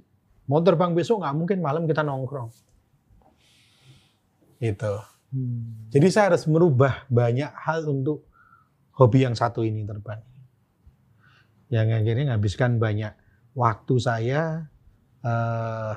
Mau 0.47 0.59
terbang 0.59 0.91
besok 0.95 1.23
nggak 1.23 1.35
mungkin 1.35 1.57
malam 1.59 1.83
kita 1.83 2.03
nongkrong. 2.03 2.51
Gitu. 4.63 4.93
Hmm. 5.35 5.91
Jadi 5.91 6.07
saya 6.11 6.33
harus 6.33 6.47
merubah 6.47 7.03
banyak 7.11 7.51
hal 7.51 7.83
untuk 7.89 8.27
hobi 8.95 9.27
yang 9.27 9.35
satu 9.35 9.67
ini 9.67 9.83
terbang. 9.83 10.21
Yang 11.67 11.87
akhirnya 11.99 12.23
menghabiskan 12.31 12.77
banyak 12.77 13.13
waktu 13.57 13.95
saya, 13.97 14.72
eh, 15.23 15.93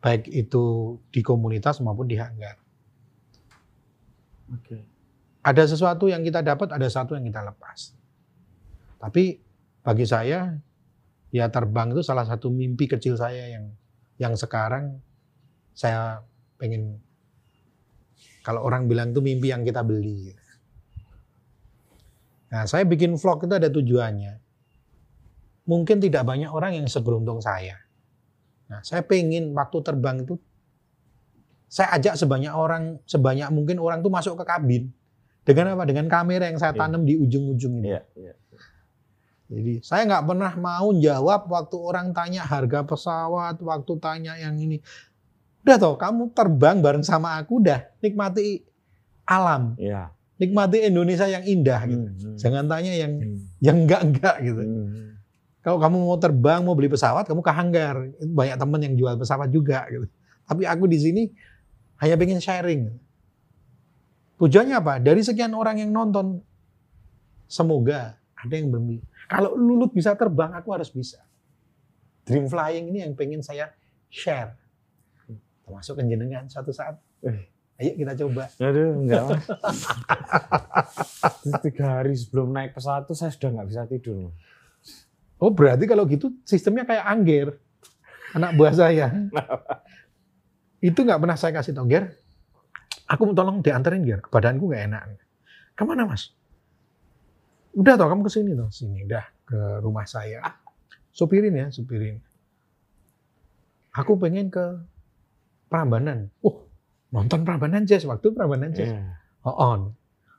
baik 0.00 0.30
itu 0.30 0.96
di 1.12 1.20
komunitas 1.20 1.82
maupun 1.84 2.08
di 2.08 2.16
hanggar. 2.16 2.56
Oke. 4.48 4.78
Ada 5.44 5.70
sesuatu 5.70 6.08
yang 6.08 6.24
kita 6.24 6.44
dapat, 6.44 6.72
ada 6.72 6.88
satu 6.88 7.14
yang 7.16 7.24
kita 7.24 7.44
lepas. 7.44 7.94
Tapi 8.98 9.38
bagi 9.84 10.04
saya, 10.04 10.56
ya 11.30 11.46
terbang 11.48 11.92
itu 11.92 12.02
salah 12.02 12.24
satu 12.24 12.48
mimpi 12.48 12.88
kecil 12.88 13.14
saya 13.16 13.48
yang 13.52 13.72
yang 14.18 14.34
sekarang 14.34 14.98
saya 15.76 16.24
pengen 16.58 16.98
kalau 18.42 18.64
orang 18.64 18.90
bilang 18.90 19.12
itu 19.12 19.20
mimpi 19.22 19.52
yang 19.52 19.62
kita 19.62 19.84
beli. 19.84 20.34
Nah, 22.48 22.64
saya 22.64 22.88
bikin 22.88 23.14
vlog 23.20 23.44
itu 23.44 23.54
ada 23.54 23.68
tujuannya. 23.68 24.40
Mungkin 25.68 26.00
tidak 26.00 26.24
banyak 26.24 26.48
orang 26.48 26.80
yang 26.80 26.88
seberuntung 26.88 27.44
saya. 27.44 27.76
Nah, 28.68 28.80
saya 28.84 29.00
pengen 29.00 29.56
waktu 29.56 29.78
terbang 29.80 30.22
itu 30.22 30.36
saya 31.68 31.92
ajak 32.00 32.16
sebanyak 32.16 32.52
orang, 32.52 32.96
sebanyak 33.04 33.48
mungkin 33.52 33.76
orang 33.76 34.00
tuh 34.00 34.08
masuk 34.08 34.40
ke 34.40 34.44
kabin. 34.44 34.88
Dengan 35.44 35.76
apa? 35.76 35.84
Dengan 35.88 36.08
kamera 36.08 36.48
yang 36.48 36.60
saya 36.60 36.76
Iya. 36.76 36.80
tanam 36.84 37.02
di 37.04 37.16
ujung-ujung 37.16 37.80
ini. 37.80 37.88
Iya, 37.92 38.02
iya. 38.16 38.34
Jadi 39.48 39.72
saya 39.80 40.04
nggak 40.04 40.24
pernah 40.28 40.52
mau 40.60 40.92
jawab 40.92 41.48
waktu 41.48 41.76
orang 41.80 42.12
tanya 42.12 42.44
harga 42.44 42.84
pesawat, 42.84 43.56
waktu 43.64 43.92
tanya 43.96 44.36
yang 44.36 44.60
ini. 44.60 44.84
Udah 45.64 45.76
toh, 45.80 45.96
kamu 45.96 46.36
terbang 46.36 46.84
bareng 46.84 47.04
sama 47.04 47.40
aku, 47.40 47.64
udah 47.64 47.80
nikmati 48.04 48.60
alam, 49.24 49.72
Iya. 49.80 50.12
nikmati 50.36 50.84
Indonesia 50.84 51.24
yang 51.24 51.44
indah 51.48 51.80
gitu. 51.88 52.08
Hmm. 52.28 52.36
Jangan 52.36 52.64
tanya 52.68 52.92
yang 52.92 53.12
Hmm. 53.16 53.40
yang 53.60 53.76
enggak 53.88 54.00
enggak 54.04 54.36
gitu. 54.44 54.60
Hmm. 54.60 55.17
Kalau 55.68 55.76
kamu 55.76 55.96
mau 56.00 56.16
terbang, 56.16 56.64
mau 56.64 56.72
beli 56.72 56.88
pesawat, 56.88 57.28
kamu 57.28 57.44
ke 57.44 57.52
hanggar. 57.52 58.08
Itu 58.16 58.32
banyak 58.32 58.56
teman 58.56 58.80
yang 58.80 58.96
jual 58.96 59.20
pesawat 59.20 59.52
juga 59.52 59.84
gitu. 59.92 60.08
Tapi 60.48 60.64
aku 60.64 60.88
di 60.88 60.96
sini 60.96 61.22
hanya 62.00 62.16
pengen 62.16 62.40
sharing. 62.40 62.88
Tujuannya 64.40 64.80
apa? 64.80 64.96
Dari 64.96 65.20
sekian 65.20 65.52
orang 65.52 65.84
yang 65.84 65.92
nonton, 65.92 66.40
semoga 67.44 68.16
ada 68.32 68.54
yang 68.56 68.72
bermimpi. 68.72 69.04
Kalau 69.28 69.52
Lulut 69.60 69.92
bisa 69.92 70.16
terbang, 70.16 70.56
aku 70.56 70.72
harus 70.72 70.88
bisa. 70.88 71.20
Dream 72.24 72.48
flying 72.48 72.88
ini 72.88 73.04
yang 73.04 73.12
pengen 73.12 73.44
saya 73.44 73.68
share. 74.08 74.56
Termasuk 75.68 76.00
jenengan 76.00 76.48
suatu 76.48 76.72
saat. 76.72 76.96
Eh. 77.28 77.44
Ayo 77.76 77.92
kita 77.92 78.16
coba. 78.24 78.48
Aduh, 78.56 79.04
enggak 79.04 79.22
mas. 79.28 79.44
Tiga 81.68 82.00
hari 82.00 82.16
sebelum 82.16 82.56
naik 82.56 82.72
pesawat 82.72 83.04
tuh 83.04 83.14
saya 83.14 83.28
sudah 83.36 83.52
nggak 83.52 83.68
bisa 83.68 83.84
tidur. 83.84 84.32
Oh 85.38 85.54
berarti 85.54 85.86
kalau 85.86 86.02
gitu 86.10 86.34
sistemnya 86.42 86.82
kayak 86.82 87.04
Angger, 87.06 87.48
anak 88.34 88.58
buah 88.58 88.74
saya. 88.74 89.06
itu 90.78 90.98
nggak 90.98 91.18
pernah 91.18 91.38
saya 91.38 91.54
kasih 91.54 91.74
tau 91.74 91.86
Ger. 91.86 92.10
Aku 93.08 93.24
mau 93.24 93.34
tolong 93.34 93.62
dianterin 93.62 94.02
Ger, 94.02 94.20
badanku 94.26 94.66
nggak 94.66 94.84
enak. 94.90 95.02
Ke 95.78 95.82
mana 95.86 96.04
mas? 96.10 96.34
Udah 97.78 97.94
toh 97.94 98.10
kamu 98.10 98.26
ke 98.26 98.30
sini 98.34 98.50
toh, 98.58 98.68
sini 98.74 99.06
udah 99.06 99.24
ke 99.46 99.58
rumah 99.78 100.02
saya. 100.04 100.42
Supirin 101.14 101.54
ya, 101.54 101.66
supirin. 101.70 102.18
Aku 103.94 104.18
pengen 104.18 104.50
ke 104.50 104.78
Prambanan. 105.70 106.30
Oh, 106.42 106.66
nonton 107.10 107.42
Prambanan 107.42 107.86
Jazz 107.86 108.06
waktu 108.06 108.34
Prambanan 108.34 108.74
Jazz. 108.74 108.94
Iya. 108.94 109.02
Oh, 109.46 109.54
on. 109.54 109.80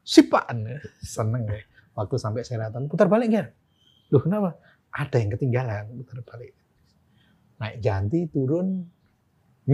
Sipan. 0.03 0.67
Seneng 1.03 1.47
deh. 1.47 1.63
Waktu 1.95 2.15
sampai 2.15 2.47
Seratan, 2.47 2.87
putar 2.87 3.11
balik 3.11 3.31
Ger. 3.31 3.51
Loh 4.09 4.21
kenapa? 4.23 4.57
Ada 4.89 5.15
yang 5.21 5.29
ketinggalan, 5.37 5.83
putar 6.01 6.19
balik. 6.25 6.53
Naik 7.59 7.77
janti, 7.83 8.25
turun. 8.31 8.87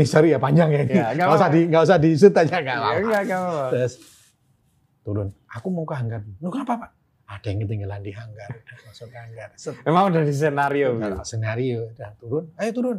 Sorry 0.03 0.36
ya 0.36 0.39
panjang 0.43 0.76
ya. 0.76 0.84
Ya, 0.84 0.86
Nggak 0.86 1.09
nggak 1.16 1.38
usah 1.39 1.47
di 1.47 1.61
nggak 1.72 1.84
usah 1.88 1.97
disut 2.03 2.34
aja 2.36 2.55
nggak 2.59 2.76
enggak, 2.76 3.22
enggak 3.24 3.39
apa-apa. 3.39 3.68
Terus 3.72 3.93
turun. 5.07 5.28
Aku 5.55 5.68
mau 5.72 5.88
ke 5.88 5.95
hanggar. 5.95 6.20
Lu 6.43 6.51
kenapa 6.51 6.84
Pak? 6.84 6.91
Ada 7.26 7.47
yang 7.47 7.59
ketinggalan 7.63 8.01
di 8.03 8.11
hanggar. 8.11 8.49
Masuk 8.86 9.07
ke 9.07 9.18
hanggar. 9.18 9.49
Set. 9.55 9.80
Emang 9.88 10.11
udah 10.11 10.22
di 10.28 10.36
senario 10.36 10.99
gitu. 10.99 11.16
Senario 11.24 11.80
udah 11.95 12.09
turun. 12.20 12.45
Ayo 12.59 12.72
turun. 12.76 12.97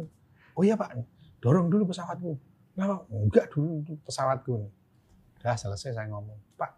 Oh 0.57 0.65
iya 0.65 0.73
Pak. 0.73 0.97
Dorong 1.37 1.69
dulu 1.69 1.93
pesawatku. 1.93 2.33
Kenapa? 2.73 3.05
Enggak 3.13 3.45
dulu 3.53 3.85
pesawatku. 4.03 4.65
Udah 5.37 5.53
selesai 5.53 5.93
saya 5.93 6.07
ngomong. 6.09 6.35
Pak, 6.57 6.71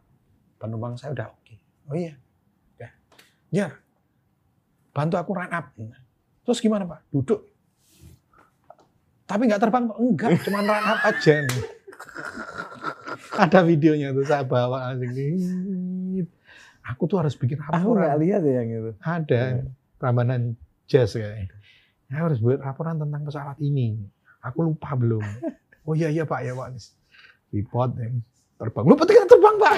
penumpang 0.59 0.99
saya 0.99 1.15
udah 1.15 1.27
oke. 1.31 1.55
Oh 1.87 1.95
iya. 1.95 2.13
Udah. 2.75 2.91
Ya. 3.55 3.67
Bantu 4.91 5.15
aku 5.17 5.31
run 5.37 5.51
up. 5.51 5.65
Terus 6.43 6.59
gimana 6.59 6.83
Pak? 6.85 6.99
Duduk. 7.13 7.45
Tapi 9.29 9.45
nggak 9.45 9.61
terbang. 9.61 9.85
Enggak, 9.93 10.41
cuma 10.41 10.65
run 10.65 10.85
up 10.85 10.99
aja. 11.05 11.33
nih. 11.45 11.63
Ada 13.39 13.59
videonya 13.61 14.11
tuh 14.11 14.25
saya 14.25 14.43
bawa 14.43 14.91
langsung. 14.91 15.37
Aku 16.89 17.05
tuh 17.05 17.21
harus 17.21 17.37
bikin 17.37 17.61
Aku 17.61 17.93
laporan. 17.93 18.01
nggak 18.01 18.17
lihat 18.25 18.41
ya 18.41 18.53
yang 18.63 18.69
itu. 18.73 18.91
Ada 19.03 19.41
Prambanan 20.01 20.57
Jazz 20.89 21.13
kayaknya. 21.13 21.53
Ya 22.09 22.25
harus 22.25 22.41
buat 22.41 22.57
laporan 22.57 22.97
tentang 22.97 23.21
pesawat 23.21 23.61
ini. 23.61 24.01
Aku 24.41 24.65
lupa 24.65 24.97
belum. 24.97 25.21
Oh 25.85 25.93
iya 25.93 26.09
iya 26.09 26.25
Pak 26.25 26.41
ya 26.41 26.57
Pak. 26.57 26.73
Report 27.53 27.91
ya. 27.93 28.09
terbang. 28.59 28.83
Lu 28.89 28.95
penting 28.97 29.23
terbang 29.29 29.55
Pak. 29.61 29.73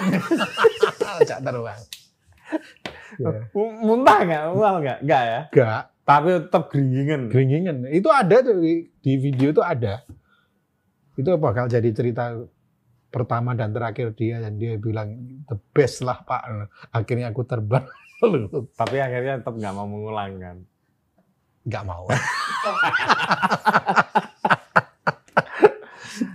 Ajak 1.22 1.40
terbang. 1.44 1.80
Ya. 3.20 3.44
Muntah 3.56 4.20
nggak? 4.24 4.44
Mual 4.56 4.76
nggak? 4.80 5.00
Nggak 5.04 5.24
ya. 5.28 5.40
Enggak, 5.52 5.84
Tapi 6.08 6.28
tetap 6.48 6.64
geringingan. 6.72 7.22
geringingan. 7.28 7.76
Itu 7.92 8.08
ada 8.08 8.36
tuh 8.40 8.56
di, 8.60 8.88
di 9.04 9.14
video 9.20 9.52
itu 9.52 9.60
ada. 9.60 10.04
Itu 11.20 11.36
bakal 11.36 11.68
jadi 11.68 11.92
cerita 11.92 12.40
pertama 13.12 13.52
dan 13.52 13.76
terakhir 13.76 14.16
dia 14.16 14.40
dan 14.40 14.56
dia 14.56 14.80
bilang 14.80 15.12
the 15.48 15.60
best 15.76 16.00
lah 16.02 16.24
Pak. 16.24 16.72
Akhirnya 16.96 17.36
aku 17.36 17.44
terbang. 17.44 17.84
Tapi 18.80 18.98
akhirnya 18.98 19.44
tetap 19.44 19.56
nggak 19.60 19.74
mau 19.76 19.88
mengulang 19.88 20.40
kan. 20.40 20.58
nggak 21.62 21.84
mau. 21.86 22.10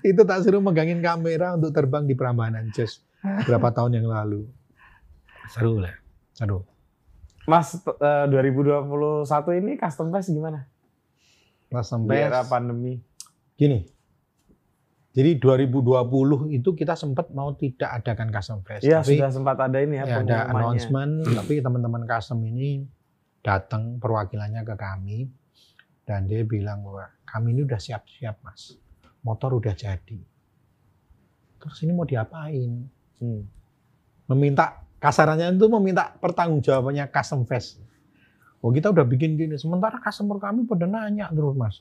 itu 0.06 0.22
tak 0.22 0.38
suruh 0.46 0.62
megangin 0.62 1.02
kamera 1.02 1.58
untuk 1.58 1.74
terbang 1.74 2.06
di 2.06 2.14
Prambanan 2.14 2.70
Jazz 2.70 3.02
berapa 3.42 3.74
tahun 3.74 3.98
yang 3.98 4.06
lalu. 4.06 4.46
Seru 5.50 5.78
lah, 5.78 5.94
seru. 6.36 6.60
Mas 7.48 7.72
eh, 7.80 8.24
2021 8.28 9.24
ini 9.64 9.72
custom 9.80 10.12
fest 10.12 10.28
gimana? 10.28 10.68
Pas 11.72 11.82
Di 11.82 11.88
sampai 11.88 12.28
era 12.28 12.44
pandemi. 12.44 13.00
gini. 13.56 13.88
Jadi 15.16 15.40
2020 15.40 16.52
itu 16.52 16.76
kita 16.76 16.92
sempat 16.92 17.32
mau 17.32 17.56
tidak 17.56 18.04
adakan 18.04 18.28
custom 18.28 18.60
fest, 18.60 18.84
Iya 18.84 19.00
sudah 19.00 19.32
sempat 19.32 19.56
ada 19.56 19.80
ini 19.80 19.96
ya, 19.96 20.04
ya, 20.04 20.16
ada 20.20 20.52
announcement, 20.52 21.24
tapi 21.40 21.64
teman-teman 21.64 22.04
custom 22.04 22.44
ini 22.44 22.84
datang 23.40 23.96
perwakilannya 23.96 24.60
ke 24.60 24.76
kami 24.76 25.24
dan 26.04 26.28
dia 26.28 26.44
bilang 26.44 26.84
bahwa 26.84 27.08
kami 27.24 27.56
ini 27.56 27.64
udah 27.64 27.80
siap-siap 27.80 28.44
mas, 28.44 28.76
motor 29.24 29.56
udah 29.56 29.72
jadi. 29.72 30.20
Terus 31.64 31.78
ini 31.80 31.96
mau 31.96 32.04
diapain? 32.04 32.84
Hmm. 33.16 33.42
Meminta 34.28 34.85
kasarannya 35.06 35.54
itu 35.54 35.70
meminta 35.70 36.10
pertanggungjawabannya 36.18 37.06
custom 37.14 37.46
fest. 37.46 37.78
Oh 38.58 38.74
kita 38.74 38.90
udah 38.90 39.06
bikin 39.06 39.38
gini, 39.38 39.54
sementara 39.54 40.02
customer 40.02 40.42
kami 40.42 40.66
pada 40.66 40.90
nanya 40.90 41.30
terus 41.30 41.54
mas. 41.54 41.78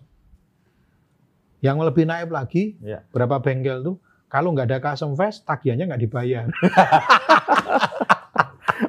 Yang 1.58 1.90
lebih 1.90 2.06
naik 2.06 2.30
lagi, 2.30 2.78
Ya. 2.86 3.02
berapa 3.10 3.42
bengkel 3.42 3.82
tuh 3.82 3.98
kalau 4.30 4.54
nggak 4.54 4.70
ada 4.70 4.78
custom 4.84 5.18
fest, 5.18 5.42
tagihannya 5.44 5.90
nggak 5.90 6.02
dibayar. 6.06 6.46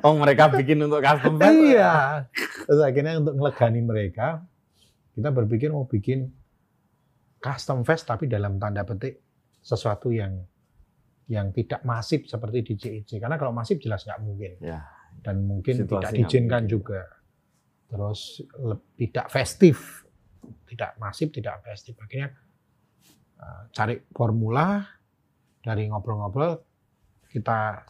Oh 0.02 0.18
mereka 0.18 0.50
bikin 0.50 0.82
untuk 0.82 0.98
custom 0.98 1.38
fest? 1.38 1.54
iya. 1.62 2.26
Terus 2.66 2.82
akhirnya 2.82 3.22
untuk 3.22 3.38
ngelegani 3.38 3.80
mereka, 3.82 4.42
kita 5.14 5.30
berpikir 5.30 5.70
mau 5.70 5.86
bikin 5.86 6.26
custom 7.38 7.86
fest 7.86 8.02
tapi 8.02 8.26
dalam 8.26 8.58
tanda 8.58 8.82
petik 8.82 9.22
sesuatu 9.62 10.10
yang 10.10 10.42
yang 11.26 11.50
tidak 11.50 11.82
masif 11.82 12.24
seperti 12.24 12.62
di 12.62 12.74
JEC. 12.74 13.18
Karena 13.18 13.34
kalau 13.34 13.50
masif 13.50 13.78
jelas 13.78 14.02
nggak 14.02 14.20
mungkin. 14.20 14.52
Ya. 14.60 14.86
Dan 15.16 15.42
mungkin 15.42 15.82
Situasi 15.82 15.90
tidak 15.90 16.12
diizinkan 16.14 16.62
mungkin. 16.62 16.70
juga. 16.70 17.00
Terus 17.86 18.20
tidak 18.94 19.26
festif. 19.28 19.76
tidak 20.66 20.94
masif, 20.96 21.30
tidak 21.30 21.58
festif. 21.60 21.98
Akhirnya 21.98 22.30
eh, 23.36 23.62
cari 23.70 23.98
formula 24.08 24.82
dari 25.58 25.86
ngobrol-ngobrol 25.86 26.54
kita 27.26 27.82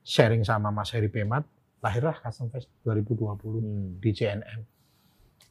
sharing 0.00 0.40
sama 0.40 0.68
Mas 0.68 0.88
Heri 0.90 1.06
Pemat, 1.06 1.44
lahirlah 1.78 2.16
Custom 2.18 2.48
Fest 2.48 2.72
2020 2.82 3.60
Hmm. 3.60 4.00
di 4.00 4.10
JNM 4.10 4.60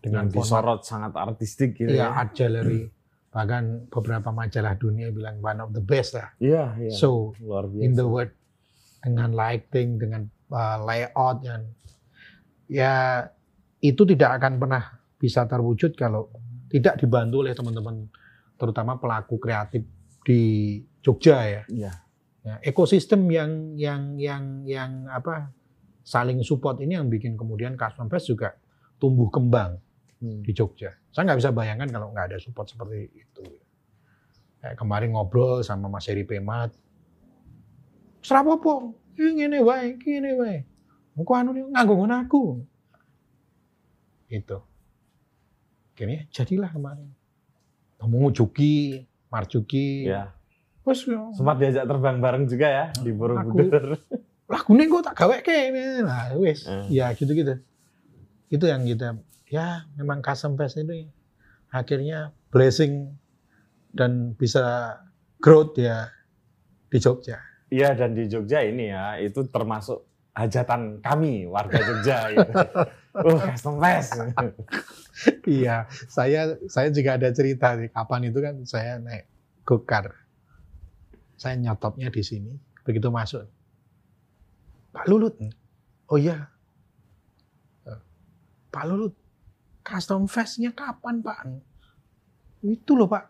Dengan 0.01 0.25
disorot 0.27 0.81
sangat 0.81 1.13
artistik 1.13 1.77
gitu 1.77 1.93
Iya, 1.93 2.09
ya. 2.09 2.17
art 2.17 2.33
gallery. 2.33 2.89
Bahkan 3.31 3.87
beberapa 3.87 4.29
majalah 4.35 4.75
dunia 4.75 5.07
bilang 5.09 5.39
one 5.39 5.59
of 5.63 5.71
the 5.71 5.79
best 5.79 6.19
lah. 6.19 6.29
Iya, 6.37 6.75
iya. 6.77 6.91
So, 6.91 7.31
luar 7.39 7.71
biasa. 7.71 7.83
in 7.83 7.91
the 7.95 8.03
word 8.03 8.31
dengan 8.99 9.31
lighting, 9.31 9.97
dengan 9.97 10.27
uh, 10.51 10.77
layout 10.83 11.39
yang 11.41 11.63
ya 12.67 13.23
itu 13.79 14.03
tidak 14.03 14.37
akan 14.39 14.59
pernah 14.59 14.83
bisa 15.15 15.47
terwujud 15.47 15.95
kalau 15.95 16.27
tidak 16.67 16.99
dibantu 16.99 17.43
oleh 17.43 17.55
teman-teman 17.55 18.07
terutama 18.55 18.99
pelaku 18.99 19.39
kreatif 19.39 19.83
di 20.21 20.41
Jogja 21.01 21.37
ya. 21.47 21.63
Iya. 21.71 21.91
Ya, 22.41 22.55
ekosistem 22.65 23.29
yang 23.29 23.77
yang 23.77 24.17
yang 24.17 24.65
yang 24.65 24.91
apa 25.07 25.53
saling 26.01 26.41
support 26.41 26.81
ini 26.81 26.97
yang 26.97 27.05
bikin 27.05 27.37
kemudian 27.37 27.77
Custom 27.77 28.09
Fest 28.09 28.29
juga 28.29 28.53
tumbuh 28.97 29.29
kembang 29.31 29.77
Hmm. 30.21 30.45
di 30.45 30.53
Jogja. 30.53 30.93
Saya 31.11 31.27
nggak 31.27 31.39
bisa 31.43 31.51
bayangkan 31.51 31.89
kalau 31.91 32.07
nggak 32.15 32.31
ada 32.31 32.37
support 32.39 32.71
seperti 32.71 33.11
itu. 33.11 33.43
Kayak 34.63 34.79
kemarin 34.79 35.11
ngobrol 35.11 35.59
sama 35.61 35.91
Mas 35.91 36.07
Heri 36.07 36.23
Pemat. 36.23 36.71
Serapopo, 38.21 38.95
ini 39.19 39.59
wae, 39.59 39.97
ngene 39.97 40.31
wae. 40.37 40.57
Muka 41.17 41.43
anu 41.43 41.51
nih 41.51 41.67
nganggo 41.67 41.93
ngono 41.99 42.15
aku. 42.15 42.43
Itu. 44.31 44.57
Akhirnya 45.91 46.25
jadilah 46.31 46.71
kemarin. 46.71 47.09
Ngomong 47.99 48.31
Juki, 48.33 49.05
Marjuki. 49.29 50.07
Iya. 50.09 50.33
Terus 50.81 51.05
Sempat 51.37 51.61
diajak 51.61 51.85
terbang 51.85 52.17
bareng 52.17 52.49
juga 52.49 52.67
ya 52.71 52.85
di 52.97 53.11
Borobudur. 53.13 54.01
lagune 54.51 54.83
kok 54.89 55.03
tak 55.05 55.15
gawe 55.15 55.37
kene. 55.45 56.03
Nah. 56.03 56.33
Eh. 56.35 56.57
Ya 56.89 57.13
gitu-gitu. 57.13 57.61
Itu 58.51 58.65
yang 58.67 58.83
kita 58.83 59.15
ya 59.51 59.83
memang 59.99 60.23
custom 60.23 60.55
fest 60.55 60.79
itu 60.79 61.11
akhirnya 61.75 62.31
blessing 62.55 63.11
dan 63.91 64.31
bisa 64.39 64.95
growth 65.43 65.75
ya 65.75 66.07
di 66.87 66.97
Jogja. 67.03 67.43
Iya 67.67 67.91
dan 67.95 68.15
di 68.15 68.31
Jogja 68.31 68.63
ini 68.63 68.91
ya 68.91 69.19
itu 69.19 69.43
termasuk 69.51 70.07
hajatan 70.31 71.03
kami 71.03 71.43
warga 71.45 71.79
Jogja 71.83 72.17
gitu. 72.31 72.55
Uh, 73.11 73.35
custom 73.43 73.75
fest. 73.83 74.15
iya, 75.43 75.83
saya 76.07 76.55
saya 76.71 76.87
juga 76.95 77.19
ada 77.19 77.27
cerita 77.35 77.75
nih 77.75 77.91
kapan 77.91 78.31
itu 78.31 78.39
kan 78.39 78.55
saya 78.63 79.03
naik 79.03 79.27
gokar. 79.67 80.15
Saya 81.35 81.59
nyotopnya 81.59 82.07
di 82.07 82.23
sini, 82.23 82.55
begitu 82.87 83.11
masuk. 83.11 83.43
Pak 84.95 85.11
Lulut. 85.11 85.35
Oh 86.07 86.15
iya. 86.15 86.47
Pak 88.71 88.83
Lulut, 88.87 89.11
custom 89.81 90.25
fest-nya 90.25 90.71
kapan, 90.71 91.19
Pak? 91.19 91.39
Itu 92.61 92.93
loh, 92.93 93.05
Pak. 93.05 93.25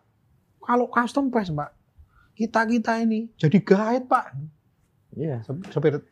Kalau 0.62 0.88
custom 0.88 1.28
fest, 1.28 1.52
Pak, 1.52 1.72
kita-kita 2.34 3.00
ini 3.00 3.32
jadi 3.36 3.58
guide, 3.58 4.06
Pak. 4.06 4.26
Iya. 5.14 5.44
Sopir 5.44 6.04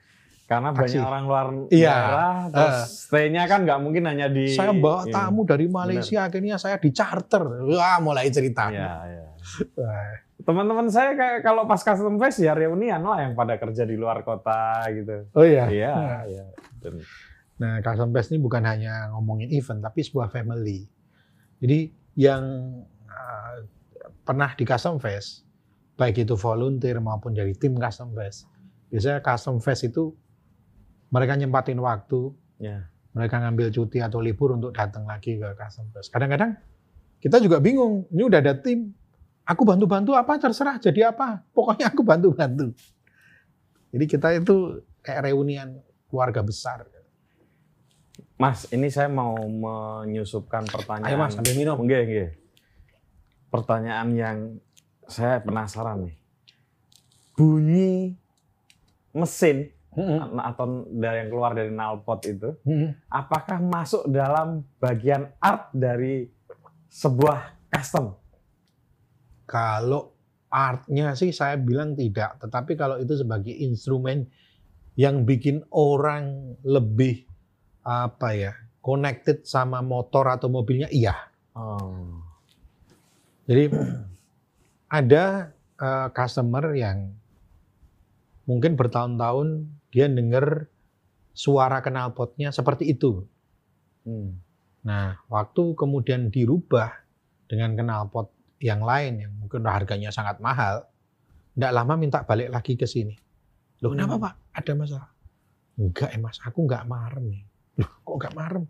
Karena 0.44 0.74
Taksi. 0.74 0.98
banyak 0.98 1.06
orang 1.06 1.24
luar 1.24 1.46
Iya. 1.70 1.94
daerah, 1.94 2.36
terus 2.50 2.78
stay-nya 3.06 3.46
kan 3.46 3.70
nggak 3.70 3.80
mungkin 3.80 4.02
hanya 4.04 4.26
di. 4.28 4.50
saya 4.50 4.74
bawa 4.74 5.06
Iya. 5.06 5.14
tamu 5.14 5.46
dari 5.46 5.70
Malaysia, 5.70 6.26
akhirnya 6.26 6.58
saya 6.58 6.76
di 6.76 6.90
charter. 6.90 7.46
Wah, 7.70 8.02
mulai 8.02 8.34
cerita. 8.34 8.66
Iya, 8.68 8.92
iya. 9.06 9.26
Wah, 9.78 10.10
Teman-teman 10.40 10.90
saya 10.90 11.14
kayak 11.14 11.46
kalau 11.46 11.68
pas 11.68 11.78
custom 11.78 12.18
fest 12.18 12.42
ya 12.42 12.58
reunian 12.58 12.98
lah 12.98 13.22
yang 13.22 13.38
pada 13.38 13.62
kerja 13.62 13.86
di 13.86 13.94
luar 13.94 14.26
kota 14.26 14.82
gitu. 14.90 15.30
Oh 15.38 15.46
iya. 15.46 15.70
Iya, 15.70 15.94
Nah. 15.94 16.22
iya. 16.26 16.44
Nah, 17.60 17.84
Custom 17.84 18.16
Fest 18.16 18.32
ini 18.32 18.40
bukan 18.40 18.64
hanya 18.64 19.12
ngomongin 19.12 19.52
event, 19.52 19.84
tapi 19.84 20.00
sebuah 20.00 20.32
family. 20.32 20.88
Jadi 21.60 21.92
yang 22.16 22.44
uh, 23.06 23.56
pernah 24.24 24.56
di 24.56 24.64
Custom 24.64 24.96
Fest, 24.96 25.44
baik 26.00 26.24
itu 26.24 26.40
volunteer 26.40 27.04
maupun 27.04 27.36
dari 27.36 27.52
tim 27.60 27.76
Custom 27.76 28.16
Fest, 28.16 28.48
biasanya 28.88 29.20
Custom 29.20 29.60
Fest 29.60 29.92
itu 29.92 30.16
mereka 31.12 31.36
nyempatin 31.36 31.80
waktu, 31.84 32.32
Ya. 32.60 32.92
mereka 33.16 33.40
ngambil 33.40 33.72
cuti 33.72 34.04
atau 34.04 34.20
libur 34.20 34.52
untuk 34.52 34.76
datang 34.76 35.08
lagi 35.08 35.40
ke 35.40 35.48
Custom 35.56 35.88
Fest. 35.96 36.12
Kadang-kadang 36.12 36.60
kita 37.20 37.40
juga 37.40 37.60
bingung, 37.64 38.08
ini 38.12 38.24
udah 38.28 38.40
ada 38.40 38.56
tim, 38.56 38.92
aku 39.48 39.64
bantu-bantu 39.64 40.16
apa 40.16 40.36
terserah 40.40 40.80
jadi 40.80 41.12
apa, 41.12 41.44
pokoknya 41.56 41.92
aku 41.92 42.04
bantu-bantu. 42.04 42.76
Jadi 43.96 44.06
kita 44.06 44.28
itu 44.38 44.84
kayak 45.02 45.32
reunian 45.32 45.80
keluarga 46.12 46.44
besar. 46.44 46.86
Mas, 48.40 48.72
ini 48.72 48.88
saya 48.88 49.12
mau 49.12 49.36
menyusupkan 49.36 50.64
pertanyaan. 50.64 51.12
Ayo 51.12 51.20
mas, 51.20 51.36
sambil 51.36 51.60
minum. 51.60 51.76
Nggih, 51.84 52.02
nggih. 52.08 52.30
Pertanyaan 53.52 54.10
yang 54.16 54.38
saya 55.12 55.44
penasaran 55.44 56.08
nih. 56.08 56.16
Bunyi 57.36 58.16
mesin 59.12 59.68
Mm-mm. 59.92 60.40
atau 60.40 60.88
dari 60.88 61.28
yang 61.28 61.30
keluar 61.36 61.52
dari 61.52 61.68
knalpot 61.68 62.20
itu, 62.32 62.50
Mm-mm. 62.64 62.96
apakah 63.12 63.60
masuk 63.60 64.08
dalam 64.08 64.64
bagian 64.80 65.36
art 65.44 65.76
dari 65.76 66.32
sebuah 66.88 67.60
custom? 67.68 68.16
Kalau 69.44 70.16
artnya 70.48 71.12
sih 71.20 71.36
saya 71.36 71.60
bilang 71.60 71.92
tidak, 71.92 72.40
tetapi 72.40 72.80
kalau 72.80 73.04
itu 73.04 73.20
sebagai 73.20 73.52
instrumen 73.52 74.32
yang 74.96 75.28
bikin 75.28 75.60
orang 75.76 76.56
lebih 76.64 77.29
apa 77.90 78.38
ya 78.38 78.54
connected 78.86 79.42
sama 79.50 79.82
motor 79.82 80.30
atau 80.30 80.46
mobilnya, 80.46 80.86
iya. 80.94 81.18
Oh. 81.58 82.22
Jadi 83.50 83.74
ada 84.90 85.50
eh, 85.82 86.08
customer 86.14 86.70
yang 86.78 87.18
mungkin 88.46 88.78
bertahun-tahun 88.78 89.66
dia 89.90 90.06
dengar 90.06 90.70
suara 91.34 91.82
knalpotnya 91.82 92.54
seperti 92.54 92.94
itu. 92.94 93.26
Hmm. 94.06 94.38
Nah, 94.86 95.20
waktu 95.28 95.74
kemudian 95.74 96.30
dirubah 96.30 96.94
dengan 97.50 97.74
knalpot 97.74 98.30
yang 98.62 98.86
lain 98.86 99.28
yang 99.28 99.34
mungkin 99.38 99.66
harganya 99.66 100.14
sangat 100.14 100.38
mahal, 100.42 100.86
tidak 101.58 101.72
lama 101.74 101.94
minta 101.98 102.22
balik 102.24 102.54
lagi 102.54 102.78
ke 102.78 102.86
sini. 102.86 103.18
Loh, 103.82 103.92
kenapa 103.96 104.16
Hmm. 104.16 104.24
Pak? 104.30 104.34
Ada 104.56 104.72
masalah? 104.76 105.10
Enggak, 105.80 106.10
eh, 106.12 106.20
Mas. 106.20 106.38
Aku 106.44 106.68
enggak 106.68 106.84
marem. 106.86 107.26
Ya. 107.32 107.44
Loh, 107.80 107.90
kok 108.04 108.16
enggak 108.20 108.36
marem? 108.36 108.64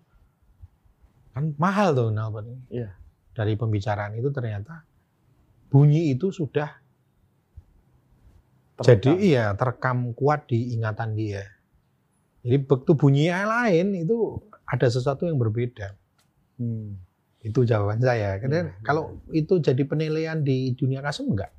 Kan 1.33 1.43
mahal 1.57 1.93
tuh 1.93 2.09
knalpot 2.13 2.45
ini. 2.45 2.61
Iya. 2.69 2.89
Dari 3.33 3.53
pembicaraan 3.55 4.13
itu 4.13 4.29
ternyata 4.29 4.83
bunyi 5.69 6.13
itu 6.13 6.29
sudah 6.29 6.69
jadi 8.79 8.95
Terekam. 9.11 9.19
iya 9.19 9.45
terekam 9.53 9.97
kuat 10.15 10.47
di 10.47 10.71
ingatan 10.71 11.11
dia. 11.13 11.43
Jadi 12.47 12.57
begitu 12.63 12.95
bunyi 12.95 13.27
yang 13.27 13.51
lain 13.51 13.87
itu 13.99 14.39
ada 14.63 14.87
sesuatu 14.87 15.27
yang 15.27 15.35
berbeda. 15.35 15.91
Hmm. 16.55 16.95
Itu 17.43 17.67
jawaban 17.67 17.99
saya. 17.99 18.39
Karena 18.39 18.71
Hmm. 18.71 18.79
kalau 18.79 19.03
itu 19.35 19.59
jadi 19.59 19.83
penilaian 19.83 20.39
di 20.39 20.71
dunia 20.79 21.03
kasem 21.03 21.27
enggak. 21.27 21.51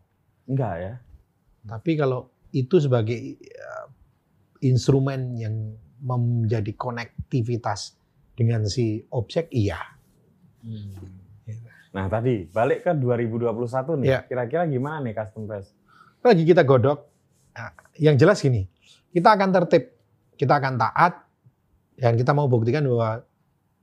Enggak 0.49 0.75
ya? 0.81 0.95
Tapi 1.69 2.01
kalau 2.01 2.33
itu 2.51 2.81
sebagai 2.81 3.37
eh, 3.37 3.87
instrumen 4.65 5.37
yang 5.37 5.55
menjadi 6.01 6.73
konektivitas 6.75 7.97
dengan 8.33 8.65
si 8.67 9.05
objek, 9.13 9.53
iya. 9.53 9.79
Nah 11.91 12.07
tadi 12.07 12.47
balik 12.47 12.87
ke 12.87 12.93
2021 12.95 13.99
nih, 14.01 14.09
Ya. 14.09 14.21
kira-kira 14.23 14.63
gimana 14.65 15.03
nih 15.03 15.15
custom 15.17 15.45
fest? 15.51 15.75
Lagi 16.23 16.47
kita 16.47 16.63
godok. 16.63 16.99
Nah, 17.51 17.75
yang 17.99 18.15
jelas 18.15 18.39
gini, 18.39 18.63
kita 19.11 19.35
akan 19.35 19.51
tertib, 19.51 19.91
kita 20.39 20.55
akan 20.63 20.79
taat, 20.79 21.27
dan 21.99 22.15
kita 22.15 22.31
mau 22.31 22.47
buktikan 22.47 22.87
bahwa 22.87 23.27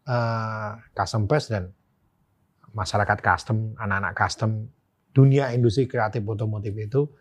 eh, 0.08 0.72
custom 0.96 1.28
fest 1.28 1.52
dan 1.52 1.68
masyarakat 2.72 3.20
custom, 3.20 3.76
anak-anak 3.76 4.14
custom, 4.16 4.72
dunia 5.12 5.52
industri 5.52 5.84
kreatif 5.84 6.24
otomotif 6.24 6.72
itu 6.74 7.12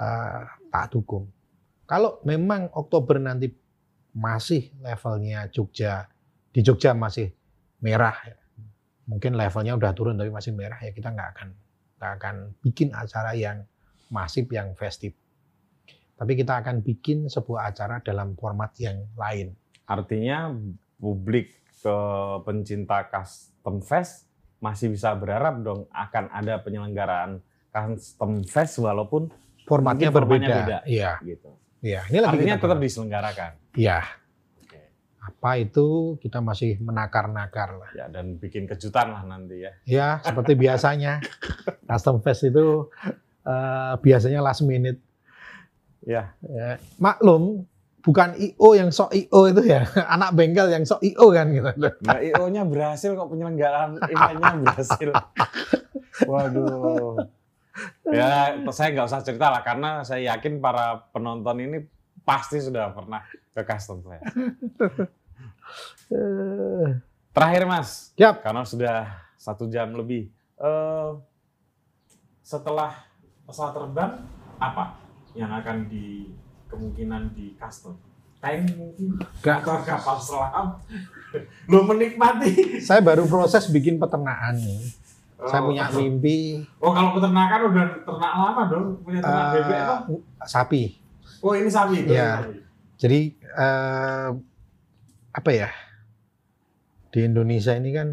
eh, 0.00 0.42
taat 0.72 0.90
hukum. 0.96 1.28
Kalau 1.84 2.24
memang 2.24 2.72
Oktober 2.72 3.20
nanti 3.20 3.52
masih 4.14 4.70
levelnya 4.78 5.50
Jogja, 5.50 6.06
di 6.54 6.62
Jogja 6.62 6.94
masih 6.94 7.34
merah, 7.82 8.14
ya. 8.24 8.38
mungkin 9.10 9.34
levelnya 9.36 9.76
udah 9.76 9.92
turun 9.92 10.16
tapi 10.16 10.32
masih 10.32 10.56
merah 10.56 10.80
ya 10.80 10.94
kita 10.94 11.12
nggak 11.12 11.28
akan 11.36 11.48
nggak 12.00 12.12
akan 12.16 12.36
bikin 12.64 12.94
acara 12.94 13.36
yang 13.36 13.66
masif 14.08 14.46
yang 14.54 14.72
festif. 14.78 15.12
Tapi 16.14 16.38
kita 16.38 16.62
akan 16.62 16.80
bikin 16.86 17.26
sebuah 17.26 17.74
acara 17.74 17.98
dalam 18.00 18.38
format 18.38 18.70
yang 18.78 19.02
lain. 19.18 19.50
Artinya 19.84 20.54
publik 20.96 21.58
ke 21.82 21.96
pencinta 22.46 23.10
custom 23.10 23.82
fest 23.82 24.30
masih 24.62 24.94
bisa 24.94 25.12
berharap 25.12 25.60
dong 25.60 25.84
akan 25.92 26.32
ada 26.32 26.56
penyelenggaraan 26.62 27.42
custom 27.74 28.40
fest 28.46 28.78
walaupun 28.80 29.28
Formatnya 29.64 30.12
formatnya 30.12 30.48
berbeda. 30.48 30.60
beda. 30.60 30.78
Iya, 30.84 31.12
gitu. 31.24 31.50
Iya. 31.84 32.00
Ini 32.08 32.18
lagi 32.24 32.40
Artinya 32.40 32.56
tetap 32.56 32.78
diselenggarakan. 32.80 33.50
Iya. 33.76 34.00
Oke. 34.64 34.80
Apa 35.20 35.50
itu 35.60 36.16
kita 36.24 36.40
masih 36.40 36.80
menakar-nakar 36.80 37.76
lah. 37.76 37.90
Ya 37.92 38.06
dan 38.08 38.40
bikin 38.40 38.64
kejutan 38.64 39.12
lah 39.12 39.22
nanti 39.28 39.60
ya. 39.60 39.72
Ya, 39.84 40.08
seperti 40.24 40.56
biasanya. 40.64 41.20
Custom 41.84 42.24
Fest 42.24 42.48
itu 42.48 42.88
eh, 43.44 43.94
biasanya 44.00 44.40
last 44.40 44.64
minute. 44.64 44.98
Ya, 46.04 46.36
Ya, 46.44 46.76
maklum, 47.00 47.64
bukan 48.04 48.36
IO 48.36 48.76
yang 48.76 48.92
sok 48.92 49.16
IO 49.16 49.40
itu 49.48 49.62
ya. 49.64 49.88
Anak 50.14 50.36
bengkel 50.36 50.68
yang 50.68 50.84
sok 50.84 51.00
IO 51.00 51.32
kan 51.32 51.48
gitu. 51.50 51.70
Nah, 52.04 52.20
IO-nya 52.20 52.62
berhasil 52.68 53.16
kok 53.16 53.28
penyelenggaraan 53.32 53.96
eventnya 54.04 54.52
berhasil. 54.60 55.10
Waduh. 56.30 57.24
Ya, 58.06 58.54
saya 58.70 58.94
nggak 58.94 59.08
usah 59.10 59.26
cerita 59.26 59.50
lah 59.50 59.62
karena 59.66 60.06
saya 60.06 60.34
yakin 60.34 60.62
para 60.62 61.10
penonton 61.10 61.58
ini 61.58 61.78
pasti 62.22 62.62
sudah 62.62 62.94
pernah 62.94 63.26
ke 63.50 63.62
custom. 63.66 63.98
Eh, 66.14 66.88
Terakhir 67.34 67.66
mas, 67.66 68.14
Siap. 68.14 68.46
karena 68.46 68.62
sudah 68.62 69.10
satu 69.34 69.66
jam 69.66 69.90
lebih. 69.90 70.30
Eh, 70.54 71.10
setelah 72.46 72.94
pesawat 73.42 73.74
terbang, 73.74 74.22
apa 74.62 75.00
yang 75.34 75.50
akan 75.50 75.90
di 75.90 76.30
kemungkinan 76.70 77.34
di 77.34 77.58
custom? 77.58 77.98
Tank 78.38 78.76
mungkin? 78.76 79.18
Atau 79.40 79.80
kapal 79.82 80.20
selam? 80.20 80.78
Lo 81.66 81.82
menikmati. 81.88 82.78
Saya 82.78 83.00
baru 83.00 83.24
proses 83.24 83.66
bikin 83.72 83.96
peternakan 83.98 84.60
nih. 84.60 84.84
Saya 85.34 85.60
Oh. 85.60 85.66
punya 85.68 85.90
mimpi 85.90 86.62
Oh 86.78 86.94
kalau 86.94 87.10
peternakan 87.12 87.60
udah 87.68 87.86
ternak 88.06 88.32
lama 88.32 88.62
dong, 88.70 88.86
punya 89.02 89.18
ternak 89.20 89.44
eh, 89.44 89.52
bebek 89.58 89.78
apa? 89.78 89.94
sapi. 90.46 90.82
Oh 91.42 91.52
ini 91.52 91.68
sapi. 91.68 91.96
Iya. 92.06 92.48
Jadi 92.96 93.20
eh, 93.34 94.28
apa 95.30 95.50
ya? 95.50 95.68
Di 97.10 97.26
Indonesia 97.26 97.74
ini 97.74 97.90
kan 97.90 98.08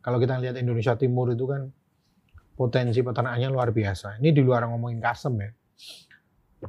kalau 0.00 0.16
kita 0.16 0.40
lihat 0.40 0.56
Indonesia 0.56 0.96
Timur 0.96 1.30
itu 1.30 1.44
kan 1.44 1.68
potensi 2.52 3.00
peternakannya 3.00 3.48
luar 3.48 3.70
biasa. 3.70 4.16
Ini 4.18 4.32
di 4.32 4.40
luar 4.40 4.64
ngomongin 4.66 4.98
custom 4.98 5.36
ya. 5.38 5.50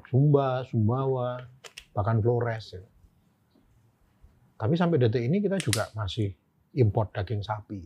Sumba, 0.09 0.65
Sumbawa, 0.65 1.37
bahkan 1.91 2.17
Flores. 2.17 2.73
ya. 2.73 2.81
Tapi 4.57 4.73
sampai 4.73 4.97
detik 4.97 5.21
ini 5.21 5.37
kita 5.37 5.59
juga 5.59 5.91
masih 5.93 6.31
import 6.73 7.11
daging 7.13 7.43
sapi. 7.43 7.83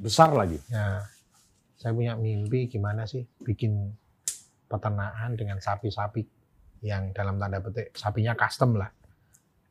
Besar 0.00 0.32
lagi. 0.32 0.58
Ya, 0.70 1.04
saya 1.76 1.92
punya 1.92 2.16
mimpi 2.16 2.66
gimana 2.66 3.04
sih 3.04 3.22
bikin 3.44 3.92
peternakan 4.66 5.38
dengan 5.38 5.58
sapi-sapi 5.62 6.24
yang 6.82 7.14
dalam 7.14 7.38
tanda 7.38 7.62
petik 7.62 7.94
sapinya 7.94 8.34
custom 8.34 8.78
lah. 8.80 8.90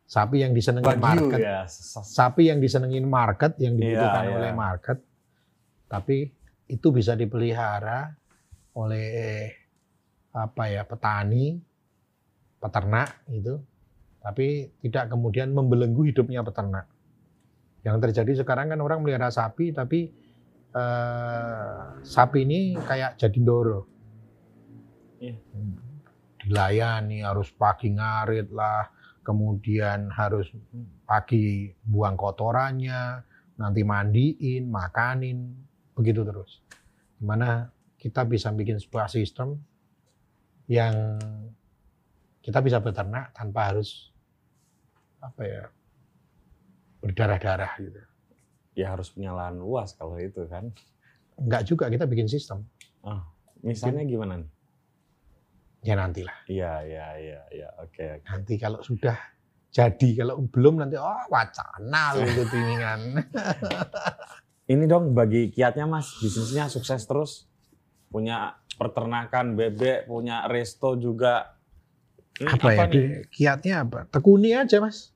Sapi 0.06 0.46
yang 0.46 0.54
disenengin 0.54 1.02
market, 1.02 1.40
ya. 1.42 1.66
sapi 1.66 2.54
yang 2.54 2.62
disenengin 2.62 3.10
market, 3.10 3.58
yang 3.58 3.74
dibutuhkan 3.74 4.22
Iya, 4.22 4.30
iya. 4.30 4.38
oleh 4.38 4.52
market, 4.54 4.98
tapi 5.90 6.30
itu 6.70 6.88
bisa 6.94 7.18
dipelihara 7.18 8.14
oleh 8.78 9.50
apa 10.30 10.64
ya 10.70 10.86
petani, 10.86 11.58
peternak 12.62 13.26
itu, 13.34 13.58
tapi 14.22 14.70
tidak 14.86 15.10
kemudian 15.10 15.50
membelenggu 15.58 16.06
hidupnya 16.06 16.46
peternak. 16.46 16.86
Yang 17.86 18.10
terjadi 18.10 18.41
sekarang 18.41 18.74
kan 18.74 18.82
orang 18.82 19.06
melihara 19.06 19.30
sapi, 19.30 19.70
tapi 19.70 20.10
eh, 20.74 21.82
sapi 22.02 22.40
ini 22.41 22.74
kayak 22.82 23.22
jadi 23.22 23.38
ndoro. 23.38 23.86
Iya. 25.22 25.38
Dilayani 26.41 27.22
harus 27.22 27.53
pagi 27.53 27.94
ngarit 27.94 28.49
lah, 28.49 28.90
kemudian 29.22 30.10
harus 30.10 30.49
pagi 31.06 31.70
buang 31.86 32.18
kotorannya, 32.18 33.22
nanti 33.62 33.82
mandiin, 33.86 34.66
makanin, 34.66 35.53
begitu 35.94 36.26
terus. 36.26 36.62
Gimana 37.22 37.70
kita 38.02 38.26
bisa 38.26 38.53
bikin 38.53 38.78
sebuah 38.78 39.10
sistem 39.10 39.57
yang 40.70 41.22
kita 42.41 42.62
bisa 42.62 42.78
beternak 42.82 43.34
tanpa 43.34 43.74
harus 43.74 44.14
apa 45.18 45.41
ya 45.41 45.64
berdarah-darah 47.06 47.77
gitu. 47.77 48.02
Ya 48.73 48.91
harus 48.91 49.14
punya 49.14 49.32
lahan 49.38 49.61
luas 49.61 49.94
kalau 49.94 50.18
itu 50.18 50.49
kan. 50.49 50.73
Enggak 51.38 51.69
juga 51.69 51.86
kita 51.94 52.10
bikin 52.10 52.26
sistem. 52.26 52.65
Misalnya 53.65 54.06
gimana? 54.06 54.41
nih? 54.41 54.49
Ya 55.86 55.94
nantilah. 55.98 56.38
Iya, 56.45 56.73
iya, 56.86 57.07
iya, 57.18 57.41
iya. 57.49 57.69
Oke, 57.82 58.22
oke. 58.22 58.26
Nanti 58.30 58.53
kalau 58.61 58.82
sudah 58.86 59.18
jadi, 59.73 60.22
kalau 60.22 60.45
belum 60.45 60.82
nanti 60.82 60.98
oh 60.98 61.26
wacana 61.34 62.14
lu 62.14 62.26
itu 62.34 62.44
timingan. 62.49 63.02
Ini 64.72 64.86
dong 64.90 65.14
bagi 65.14 65.53
kiatnya 65.53 65.86
Mas, 65.86 66.10
bisnisnya 66.22 66.69
sukses 66.69 67.06
terus. 67.06 67.45
Punya 68.10 68.57
peternakan 68.77 69.57
bebek, 69.57 70.10
punya 70.10 70.45
resto 70.49 70.98
juga. 70.98 71.57
Ini 72.41 72.49
apa 72.49 72.69
ya? 72.69 72.86
nih? 72.90 73.06
Kiatnya 73.30 73.73
apa? 73.86 73.99
Tekuni 74.10 74.57
aja, 74.57 74.82
Mas. 74.82 75.15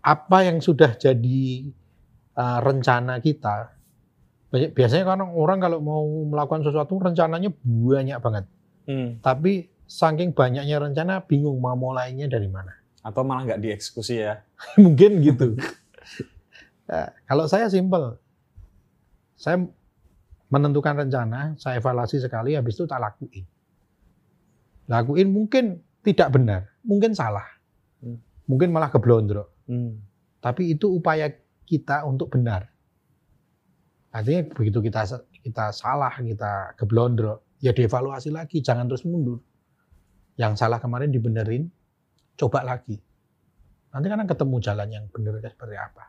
Ap- 0.00 0.26
Apa 0.30 0.48
yang 0.48 0.64
sudah 0.64 0.96
jadi 0.96 1.68
uh, 2.34 2.58
rencana 2.64 3.20
kita. 3.20 3.76
Banyak- 4.48 4.72
Biasanya 4.72 5.04
kan 5.04 5.20
orang 5.22 5.58
kalau 5.60 5.78
mau 5.78 6.02
melakukan 6.26 6.64
sesuatu 6.64 6.96
rencananya 6.96 7.52
banyak 7.62 8.18
banget. 8.18 8.44
Hmm. 8.88 9.20
Tapi 9.20 9.68
saking 9.84 10.32
banyaknya 10.32 10.80
rencana 10.80 11.22
bingung 11.22 11.60
mau 11.60 11.76
mulainya 11.76 12.26
dari 12.26 12.48
mana. 12.48 12.72
Atau 13.04 13.24
malah 13.24 13.44
nggak 13.46 13.60
dieksekusi 13.60 14.24
ya? 14.24 14.40
Mungkin 14.82 15.20
gitu. 15.20 15.54
Ya, 16.88 17.12
kalau 17.28 17.44
saya 17.46 17.68
simpel. 17.68 18.16
Saya 19.40 19.56
menentukan 20.50 21.00
rencana, 21.00 21.56
saya 21.56 21.80
evaluasi 21.80 22.20
sekali, 22.20 22.52
habis 22.58 22.76
itu 22.76 22.84
tak 22.84 23.00
lakuin. 23.00 23.46
Lakuin 24.84 25.30
mungkin 25.30 25.78
tidak 26.02 26.34
benar, 26.34 26.66
mungkin 26.82 27.14
salah. 27.14 27.46
Hmm. 28.02 28.18
Mungkin 28.50 28.74
malah 28.74 28.90
keblondro. 28.90 29.48
Hmm. 29.70 30.02
Tapi 30.42 30.74
itu 30.74 30.90
upaya 30.90 31.30
kita 31.62 32.02
untuk 32.02 32.34
benar. 32.34 32.66
Artinya 34.10 34.50
begitu 34.50 34.82
kita 34.82 35.06
kita 35.30 35.70
salah, 35.70 36.10
kita 36.18 36.74
keblondro, 36.74 37.54
ya 37.62 37.70
dievaluasi 37.70 38.34
lagi, 38.34 38.58
jangan 38.58 38.90
terus 38.90 39.06
mundur. 39.06 39.38
Yang 40.34 40.66
salah 40.66 40.82
kemarin 40.82 41.14
dibenerin, 41.14 41.70
coba 42.34 42.66
lagi. 42.66 42.98
Nanti 43.94 44.06
kan 44.10 44.26
ketemu 44.26 44.56
jalan 44.58 44.88
yang 44.90 45.04
benar 45.14 45.38
seperti 45.38 45.76
apa. 45.78 46.04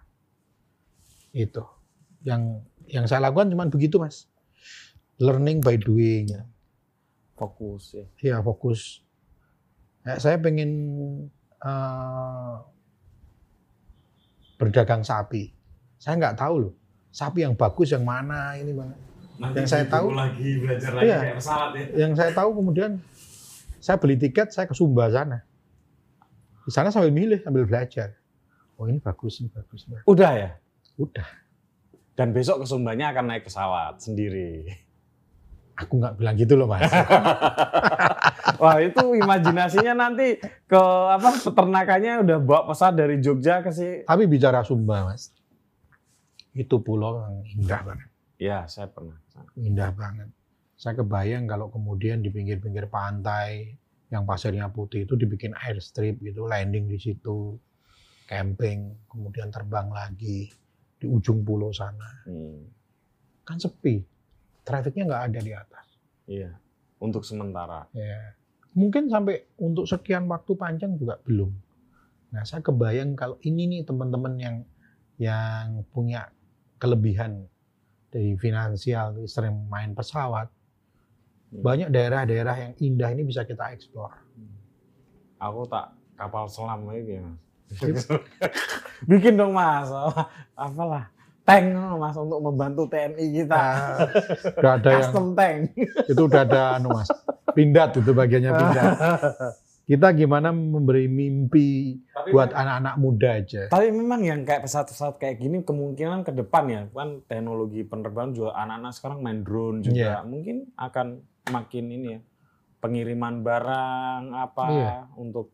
Itu. 1.38 1.62
Yang 2.26 2.66
yang 2.90 3.06
saya 3.06 3.30
lakukan 3.30 3.54
cuma 3.54 3.70
begitu, 3.70 4.02
Mas. 4.02 4.26
Learning 5.22 5.62
by 5.62 5.78
doing. 5.78 6.34
Fokus 7.38 7.94
ya. 7.94 8.06
Ya, 8.18 8.38
fokus. 8.42 9.06
Ya, 10.02 10.18
saya 10.18 10.42
pengen 10.42 10.72
eh, 11.62 12.56
berdagang 14.62 15.02
sapi. 15.02 15.50
Saya 15.98 16.22
nggak 16.22 16.38
tahu 16.38 16.70
loh, 16.70 16.74
sapi 17.10 17.42
yang 17.42 17.58
bagus 17.58 17.90
yang 17.90 18.06
mana 18.06 18.54
ini 18.54 18.72
mana. 18.72 18.94
Nanti 19.42 19.58
Yang 19.58 19.70
saya 19.74 19.86
tahu- 19.90 20.14
lagi 20.14 20.50
belajar 20.62 20.92
lagi 20.94 21.06
Iya. 21.10 21.18
kayak 21.20 21.36
pesawat 21.42 21.70
ya. 21.74 21.86
Yang 21.98 22.12
saya 22.14 22.32
tahu 22.32 22.50
kemudian 22.54 22.92
saya 23.82 23.98
beli 23.98 24.16
tiket, 24.16 24.54
saya 24.54 24.70
ke 24.70 24.78
Sumba 24.78 25.10
sana. 25.10 25.42
Di 26.62 26.70
sana 26.70 26.94
sambil 26.94 27.10
milih, 27.10 27.42
sambil 27.42 27.66
belajar. 27.66 28.14
Oh 28.78 28.86
ini 28.86 29.02
bagus, 29.02 29.42
ini 29.42 29.50
bagus. 29.50 29.90
ini 29.90 29.98
bagus. 29.98 30.06
Udah 30.06 30.32
ya? 30.38 30.52
Udah, 30.96 31.26
Dan 32.12 32.38
besok 32.38 32.62
ke 32.62 32.66
Sumbanya 32.70 33.10
akan 33.10 33.34
naik 33.34 33.50
pesawat 33.50 33.98
sendiri. 33.98 34.68
Aku 35.82 35.94
nggak 35.98 36.16
bilang 36.22 36.36
gitu 36.38 36.54
loh 36.56 36.70
mas. 36.70 36.86
Wah 38.62 38.78
itu 38.78 39.18
imajinasinya 39.18 39.94
nanti 39.98 40.38
ke 40.42 40.82
apa 41.10 41.34
peternakannya 41.42 42.22
udah 42.22 42.38
bawa 42.38 42.62
pesawat 42.70 42.94
dari 42.94 43.18
Jogja 43.18 43.66
ke 43.66 43.74
si. 43.74 44.06
Tapi 44.06 44.30
bicara 44.30 44.62
Sumba 44.62 45.10
mas, 45.10 45.34
itu 46.54 46.76
pulau 46.80 47.26
yang 47.26 47.36
indah 47.58 47.82
banget. 47.82 48.08
Ya 48.38 48.66
saya 48.70 48.90
pernah. 48.90 49.18
indah 49.58 49.90
banget. 49.98 50.30
Saya 50.78 50.98
kebayang 51.02 51.50
kalau 51.50 51.70
kemudian 51.74 52.22
di 52.22 52.30
pinggir-pinggir 52.30 52.90
pantai 52.90 53.74
yang 54.12 54.28
pasirnya 54.28 54.68
putih 54.70 55.08
itu 55.08 55.16
dibikin 55.16 55.56
airstrip 55.56 56.20
gitu, 56.20 56.46
landing 56.46 56.90
di 56.92 57.00
situ, 57.00 57.56
camping, 58.28 58.92
kemudian 59.08 59.50
terbang 59.50 59.88
lagi 59.90 60.52
di 61.00 61.06
ujung 61.08 61.42
pulau 61.48 61.72
sana. 61.72 62.28
Hmm, 62.28 62.62
Kan 63.48 63.58
sepi, 63.58 64.04
trafficnya 64.72 65.04
nggak 65.12 65.24
ada 65.28 65.40
di 65.44 65.54
atas. 65.54 65.86
iya. 66.32 66.52
Untuk 67.02 67.26
sementara. 67.28 67.90
Ya. 67.92 68.38
Mungkin 68.72 69.12
sampai 69.12 69.44
untuk 69.60 69.90
sekian 69.90 70.30
waktu 70.32 70.54
panjang 70.56 70.96
juga 70.96 71.20
belum. 71.28 71.52
Nah, 72.32 72.48
saya 72.48 72.64
kebayang 72.64 73.20
kalau 73.20 73.36
ini 73.44 73.68
nih 73.68 73.82
teman-teman 73.84 74.34
yang 74.40 74.56
yang 75.20 75.84
punya 75.92 76.32
kelebihan 76.80 77.52
dari 78.08 78.40
finansial, 78.40 79.20
sering 79.28 79.68
main 79.68 79.92
pesawat. 79.92 80.48
Hmm. 81.52 81.62
Banyak 81.62 81.92
daerah-daerah 81.92 82.56
yang 82.70 82.74
indah 82.80 83.10
ini 83.12 83.28
bisa 83.28 83.44
kita 83.44 83.76
eksplor. 83.76 84.16
Aku 85.42 85.68
tak 85.68 85.92
kapal 86.16 86.48
selam 86.48 86.88
lagi 86.88 87.20
mas. 87.20 88.08
Bikin 89.10 89.36
dong 89.36 89.52
mas, 89.56 89.92
apalah 90.56 91.11
tank 91.42 91.66
mas 91.98 92.16
untuk 92.16 92.40
membantu 92.40 92.86
TNI 92.88 93.26
kita. 93.34 93.62
Nah, 93.62 94.58
udah 94.58 94.74
ada 94.78 94.90
yang 94.90 95.02
Custom 95.04 95.28
tank. 95.34 95.60
itu 96.12 96.22
udah 96.22 96.42
ada 96.46 96.62
anu 96.78 96.88
mas, 96.94 97.10
pindat 97.52 97.98
itu 97.98 98.12
bagiannya 98.12 98.52
pindat. 98.52 98.92
Kita 99.82 100.08
gimana 100.16 100.56
memberi 100.56 101.12
mimpi 101.12 102.00
Tapi 102.16 102.32
buat 102.32 102.56
kan 102.56 102.64
anak-anak 102.64 102.96
muda 102.96 103.30
aja. 103.44 103.62
Tapi 103.68 103.92
memang 103.92 104.24
yang 104.24 104.48
kayak 104.48 104.64
pesawat-pesawat 104.64 105.20
kayak 105.20 105.42
gini 105.42 105.68
kemungkinan 105.68 106.24
ke 106.24 106.32
depan 106.32 106.64
ya 106.72 106.82
kan 106.96 107.20
teknologi 107.28 107.84
penerbangan 107.84 108.32
juga 108.32 108.52
anak-anak 108.56 108.94
sekarang 108.96 109.20
main 109.20 109.44
drone 109.44 109.84
juga 109.84 110.00
Iya. 110.00 110.16
mungkin 110.24 110.72
akan 110.80 111.08
makin 111.52 111.86
ini 111.92 112.08
ya 112.08 112.20
pengiriman 112.80 113.44
barang 113.44 114.24
apa 114.32 114.64
Iya. 114.72 114.96
untuk 115.20 115.52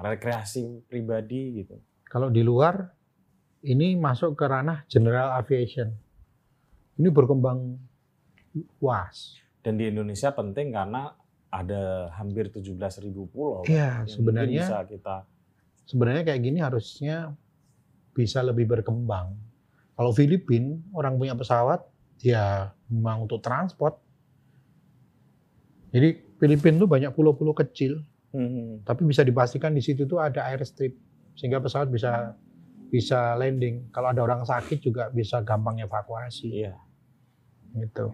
rekreasi 0.00 0.88
pribadi 0.88 1.60
gitu. 1.60 1.76
Kalau 2.08 2.32
di 2.32 2.40
luar 2.40 2.88
ini 3.64 3.98
masuk 3.98 4.38
ke 4.38 4.44
ranah 4.46 4.86
general 4.86 5.34
aviation. 5.34 5.90
Ini 6.98 7.08
berkembang 7.10 7.78
luas. 8.82 9.38
Dan 9.62 9.78
di 9.78 9.90
Indonesia 9.90 10.30
penting 10.34 10.74
karena 10.74 11.14
ada 11.48 12.12
hampir 12.18 12.50
17.000 12.52 12.78
pulau. 13.30 13.64
Iya, 13.64 14.04
sebenarnya 14.04 14.64
bisa 14.66 14.78
kita 14.84 15.16
sebenarnya 15.88 16.22
kayak 16.28 16.40
gini 16.44 16.58
harusnya 16.60 17.32
bisa 18.12 18.44
lebih 18.44 18.68
berkembang. 18.68 19.32
Kalau 19.96 20.12
Filipina 20.12 20.78
orang 20.92 21.16
punya 21.16 21.34
pesawat 21.34 21.82
ya 22.20 22.70
memang 22.90 23.24
untuk 23.24 23.40
transport. 23.40 23.96
Jadi 25.88 26.20
Filipina 26.36 26.76
tuh 26.76 26.90
banyak 26.90 27.10
pulau-pulau 27.16 27.56
kecil, 27.56 28.04
Hmm, 28.28 28.84
tapi 28.84 29.08
bisa 29.08 29.24
dipastikan 29.24 29.72
di 29.72 29.80
situ 29.80 30.04
tuh 30.04 30.20
ada 30.20 30.44
airstrip 30.52 30.92
sehingga 31.32 31.64
pesawat 31.64 31.88
bisa 31.88 32.36
bisa 32.88 33.36
landing. 33.36 33.92
Kalau 33.92 34.10
ada 34.10 34.20
orang 34.20 34.42
sakit 34.42 34.78
juga 34.80 35.08
bisa 35.08 35.40
gampang 35.40 35.78
evakuasi 35.78 36.48
iya. 36.64 36.74
gitu. 37.74 38.12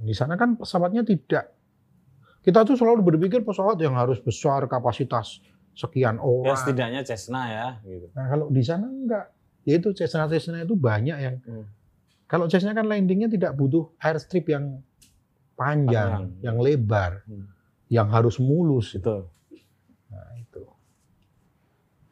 Di 0.00 0.12
sana 0.12 0.34
kan 0.34 0.56
pesawatnya 0.56 1.04
tidak. 1.04 1.52
Kita 2.40 2.60
tuh 2.60 2.76
selalu 2.76 3.14
berpikir 3.14 3.40
pesawat 3.40 3.76
yang 3.78 3.96
harus 3.96 4.20
besar 4.20 4.64
kapasitas 4.66 5.40
sekian 5.72 6.16
Ya 6.16 6.22
orang. 6.22 6.56
setidaknya 6.56 7.00
Cessna 7.02 7.42
ya 7.48 7.68
gitu. 7.82 8.06
Nah 8.12 8.24
kalau 8.28 8.46
di 8.48 8.60
sana 8.60 8.84
enggak, 8.84 9.32
yaitu 9.64 9.90
Cessna 9.92 10.28
Cessna 10.28 10.60
itu 10.60 10.76
banyak 10.76 11.16
yang 11.16 11.34
Hmm. 11.40 11.64
kalau 12.26 12.44
Cessna 12.46 12.72
kan 12.72 12.84
landingnya 12.84 13.26
tidak 13.26 13.56
butuh 13.56 13.90
airstrip 13.98 14.44
yang 14.46 14.84
panjang, 15.54 16.30
Panjang. 16.30 16.44
yang 16.44 16.56
lebar, 16.58 17.24
Hmm. 17.24 17.48
yang 17.88 18.08
harus 18.08 18.36
mulus. 18.38 18.92
Betul. 18.92 19.26
Nah 20.12 20.28
itu 20.36 20.62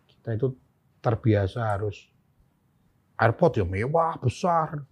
kita 0.09 0.31
itu 0.33 0.47
terbiasa 1.03 1.61
harus 1.69 2.07
airport 3.19 3.59
ya 3.59 3.67
mewah 3.67 4.17
besar. 4.17 4.87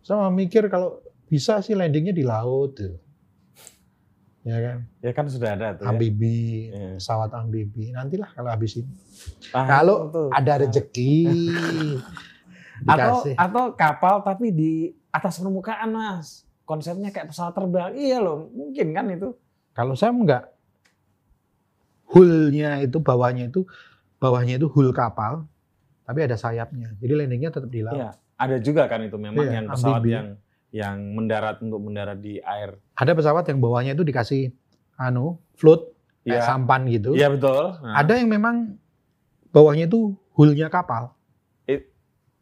Sama 0.00 0.30
mikir 0.30 0.66
kalau 0.66 1.02
bisa 1.26 1.58
sih 1.60 1.74
landingnya 1.74 2.10
di 2.10 2.22
laut 2.22 2.74
tuh. 2.74 2.94
Ya 4.40 4.62
kan, 4.62 4.78
Ya 5.02 5.10
kan 5.10 5.26
sudah 5.26 5.58
ada 5.58 5.74
tuh 5.74 5.82
ya. 5.82 5.90
amfibi, 5.90 6.38
Iya. 6.70 6.94
pesawat 6.96 7.34
amfibi. 7.34 7.90
Nantilah 7.90 8.30
kalau 8.30 8.46
habis 8.48 8.78
ini. 8.78 8.94
Ah, 9.50 9.66
Kalau 9.66 10.06
tuh. 10.08 10.30
ada 10.30 10.62
rezeki 10.62 11.26
atau 12.92 13.26
atau 13.26 13.64
kapal 13.74 14.22
tapi 14.22 14.48
di 14.48 14.72
atas 15.08 15.40
permukaan 15.40 15.90
mas 15.90 16.44
konsepnya 16.62 17.08
kayak 17.08 17.26
pesawat 17.26 17.50
terbang 17.52 17.96
iya 17.96 18.20
loh 18.20 18.52
mungkin 18.52 18.92
kan 18.92 19.08
itu 19.08 19.32
Kalau 19.72 19.92
saya 19.92 20.12
enggak, 20.12 20.44
hullnya 22.06 22.80
itu 22.80 22.96
bawahnya 22.96 23.48
itu 23.48 23.64
bawahnya 24.16 24.56
itu 24.56 24.66
hull 24.68 24.90
kapal, 24.90 25.44
tapi 26.02 26.22
ada 26.22 26.34
sayapnya. 26.34 26.94
Jadi 26.96 27.12
landingnya 27.14 27.50
tetap 27.50 27.68
di 27.68 27.80
laut. 27.80 27.96
Iya. 27.96 28.10
ada 28.36 28.60
juga 28.60 28.84
kan 28.84 29.00
itu 29.00 29.16
memang 29.16 29.40
Iya, 29.42 29.52
yang 29.54 29.66
pesawat 29.66 30.02
yang 30.04 30.26
yang 30.68 30.96
mendarat 31.16 31.56
untuk 31.56 31.80
mendarat 31.80 32.20
di 32.20 32.36
air 32.36 32.76
Ada 32.92 33.16
pesawat 33.16 33.48
yang 33.48 33.64
bawahnya 33.64 33.96
itu 33.96 34.04
dikasih 34.04 34.52
anu 34.94 35.40
float 35.56 35.88
kayak 36.20 36.36
Iya. 36.36 36.44
sampan 36.44 36.84
gitu. 36.84 37.16
iya 37.16 37.32
betul 37.32 37.80
Nah, 37.80 37.96
Ada 37.96 38.20
yang 38.20 38.28
memang 38.28 38.76
bawahnya 39.48 39.88
itu 39.88 40.12
hullnya 40.36 40.68
kapal. 40.68 41.16
It- 41.64 41.88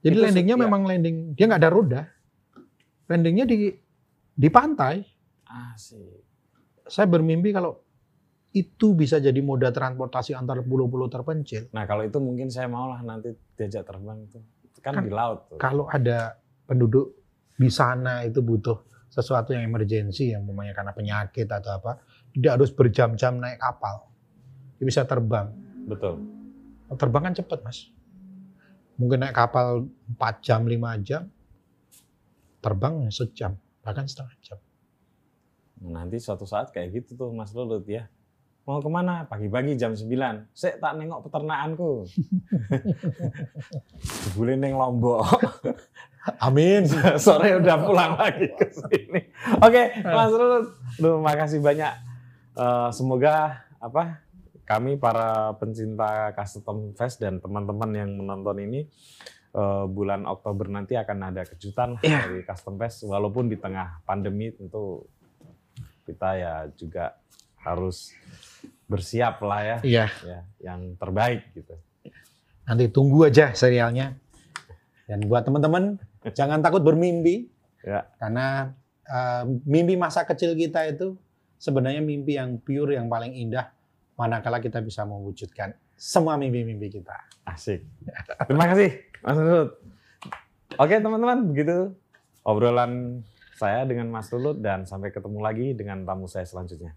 Jadi 0.03 0.15
itu 0.15 0.23
landingnya 0.27 0.57
iya. 0.59 0.65
memang 0.67 0.83
landing, 0.83 1.17
dia 1.33 1.47
nggak 1.47 1.63
ada 1.63 1.71
roda. 1.71 2.03
Landingnya 3.07 3.47
di 3.47 3.71
di 4.35 4.49
pantai. 4.51 5.07
asik 5.47 6.27
Saya 6.85 7.07
bermimpi 7.07 7.55
kalau 7.55 7.84
itu 8.55 8.95
bisa 8.95 9.19
jadi 9.19 9.37
moda 9.43 9.75
transportasi 9.75 10.31
antar 10.39 10.63
pulau-pulau 10.63 11.11
terpencil. 11.11 11.67
nah 11.75 11.91
kalau 11.91 12.07
itu 12.07 12.23
mungkin 12.23 12.55
saya 12.55 12.71
mau 12.71 12.87
lah 12.87 13.03
nanti 13.03 13.35
diajak 13.59 13.83
terbang 13.83 14.23
itu 14.31 14.39
kan, 14.79 14.95
Kan 14.95 15.09
di 15.09 15.11
laut 15.11 15.51
tuh 15.51 15.59
Kalau 15.59 15.91
ada 15.91 16.39
penduduk 16.71 17.19
di 17.59 17.67
sana 17.67 18.23
itu 18.23 18.39
butuh 18.39 18.79
sesuatu 19.11 19.55
yang 19.55 19.67
emergensi, 19.67 20.35
yang 20.35 20.47
umpamanya 20.47 20.75
karena 20.75 20.93
penyakit 20.95 21.47
atau 21.51 21.83
apa, 21.83 22.03
tidak 22.35 22.59
harus 22.59 22.71
berjam-jam 22.75 23.39
naik 23.39 23.59
kapal. 23.59 24.07
Dia 24.79 24.87
bisa 24.87 25.03
terbang. 25.07 25.51
betul 25.87 26.23
Terbang 26.95 27.23
kan 27.27 27.35
cepet, 27.35 27.59
Mas. 27.67 27.91
Mungkin 29.01 29.27
naik 29.27 29.35
kapal 29.35 29.91
4 30.15 30.47
jam, 30.47 30.63
5 30.63 31.03
jam, 31.03 31.23
terbang 32.63 32.95
sejam, 33.11 33.59
bahkan 33.83 34.07
setengah 34.07 34.37
jam. 34.45 34.59
nanti 35.85 36.17
suatu 36.17 36.47
saat 36.49 36.71
kayak 36.71 37.03
gitu 37.03 37.19
tuh 37.19 37.29
Mas 37.35 37.53
Lulut 37.53 37.85
ya 37.85 38.09
mau 38.65 38.81
ke 38.81 38.89
mana 38.89 39.29
pagi-pagi 39.29 39.77
jam 39.77 39.93
9 39.93 40.09
saya 40.51 40.75
tak 40.81 40.97
nengok 40.97 41.29
peternakanku 41.29 42.09
boleh 44.37 44.55
neng 44.57 44.75
Lombok 44.75 45.25
Amin. 46.41 46.89
sore 47.21 47.53
udah 47.61 47.85
pulang 47.85 48.17
lagi 48.17 48.49
ke 48.57 48.65
sini. 48.73 49.29
Oke, 49.61 49.93
Mas 50.01 50.33
Rulut, 50.33 50.73
lu 50.97 51.21
makasih 51.21 51.61
banyak. 51.61 51.93
Eh, 52.57 52.89
semoga 52.97 53.61
apa 53.77 54.25
kami 54.65 54.97
para 54.97 55.53
pencinta 55.61 56.33
custom 56.33 56.97
fest 56.97 57.21
dan 57.21 57.45
teman-teman 57.45 57.93
yang 57.93 58.09
menonton 58.17 58.57
ini 58.57 58.89
eh, 59.53 59.85
bulan 59.85 60.25
Oktober 60.25 60.65
nanti 60.73 60.97
akan 60.97 61.29
ada 61.29 61.45
kejutan 61.45 62.01
Iya. 62.01 62.25
dari 62.25 62.41
custom 62.41 62.81
fest 62.81 63.05
walaupun 63.05 63.53
di 63.53 63.61
tengah 63.61 64.01
pandemi 64.09 64.49
tentu 64.49 65.05
kita 66.09 66.41
ya 66.41 66.55
juga 66.73 67.21
harus 67.61 68.17
bersiap 68.85 69.41
lah 69.41 69.61
ya, 69.65 69.77
Iya, 69.83 70.07
ya 70.23 70.39
yang 70.61 70.95
terbaik 71.01 71.51
gitu. 71.57 71.75
nanti 72.65 72.89
tunggu 72.89 73.29
aja 73.29 73.53
serialnya. 73.53 74.17
Dan 75.05 75.29
buat 75.29 75.45
teman-teman, 75.45 76.01
jangan 76.39 76.65
takut 76.65 76.81
bermimpi. 76.81 77.49
Ya. 77.85 78.09
Karena 78.17 78.73
eh, 79.05 79.43
mimpi 79.69 79.97
masa 80.01 80.25
kecil 80.25 80.57
kita 80.57 80.89
itu 80.89 81.17
sebenarnya 81.61 82.01
mimpi 82.01 82.41
yang 82.41 82.57
pure, 82.61 82.97
yang 82.97 83.09
paling 83.09 83.33
indah. 83.37 83.69
Manakala 84.15 84.63
kita 84.63 84.79
bisa 84.81 85.03
mewujudkan 85.03 85.75
semua 85.99 86.39
mimpi-mimpi 86.39 87.01
kita. 87.01 87.17
Asik. 87.45 87.83
Terima 88.47 88.71
kasih, 88.71 88.91
Mas 89.21 89.37
Lulut. 89.37 89.71
Oke, 90.75 90.95
teman-teman, 90.99 91.39
begitu 91.51 91.93
obrolan 92.43 93.23
saya 93.55 93.83
dengan 93.87 94.11
Mas 94.11 94.31
Lulut 94.31 94.59
dan 94.59 94.87
sampai 94.87 95.11
ketemu 95.11 95.39
lagi 95.39 95.67
dengan 95.75 96.03
tamu 96.07 96.27
saya 96.27 96.47
selanjutnya. 96.47 96.95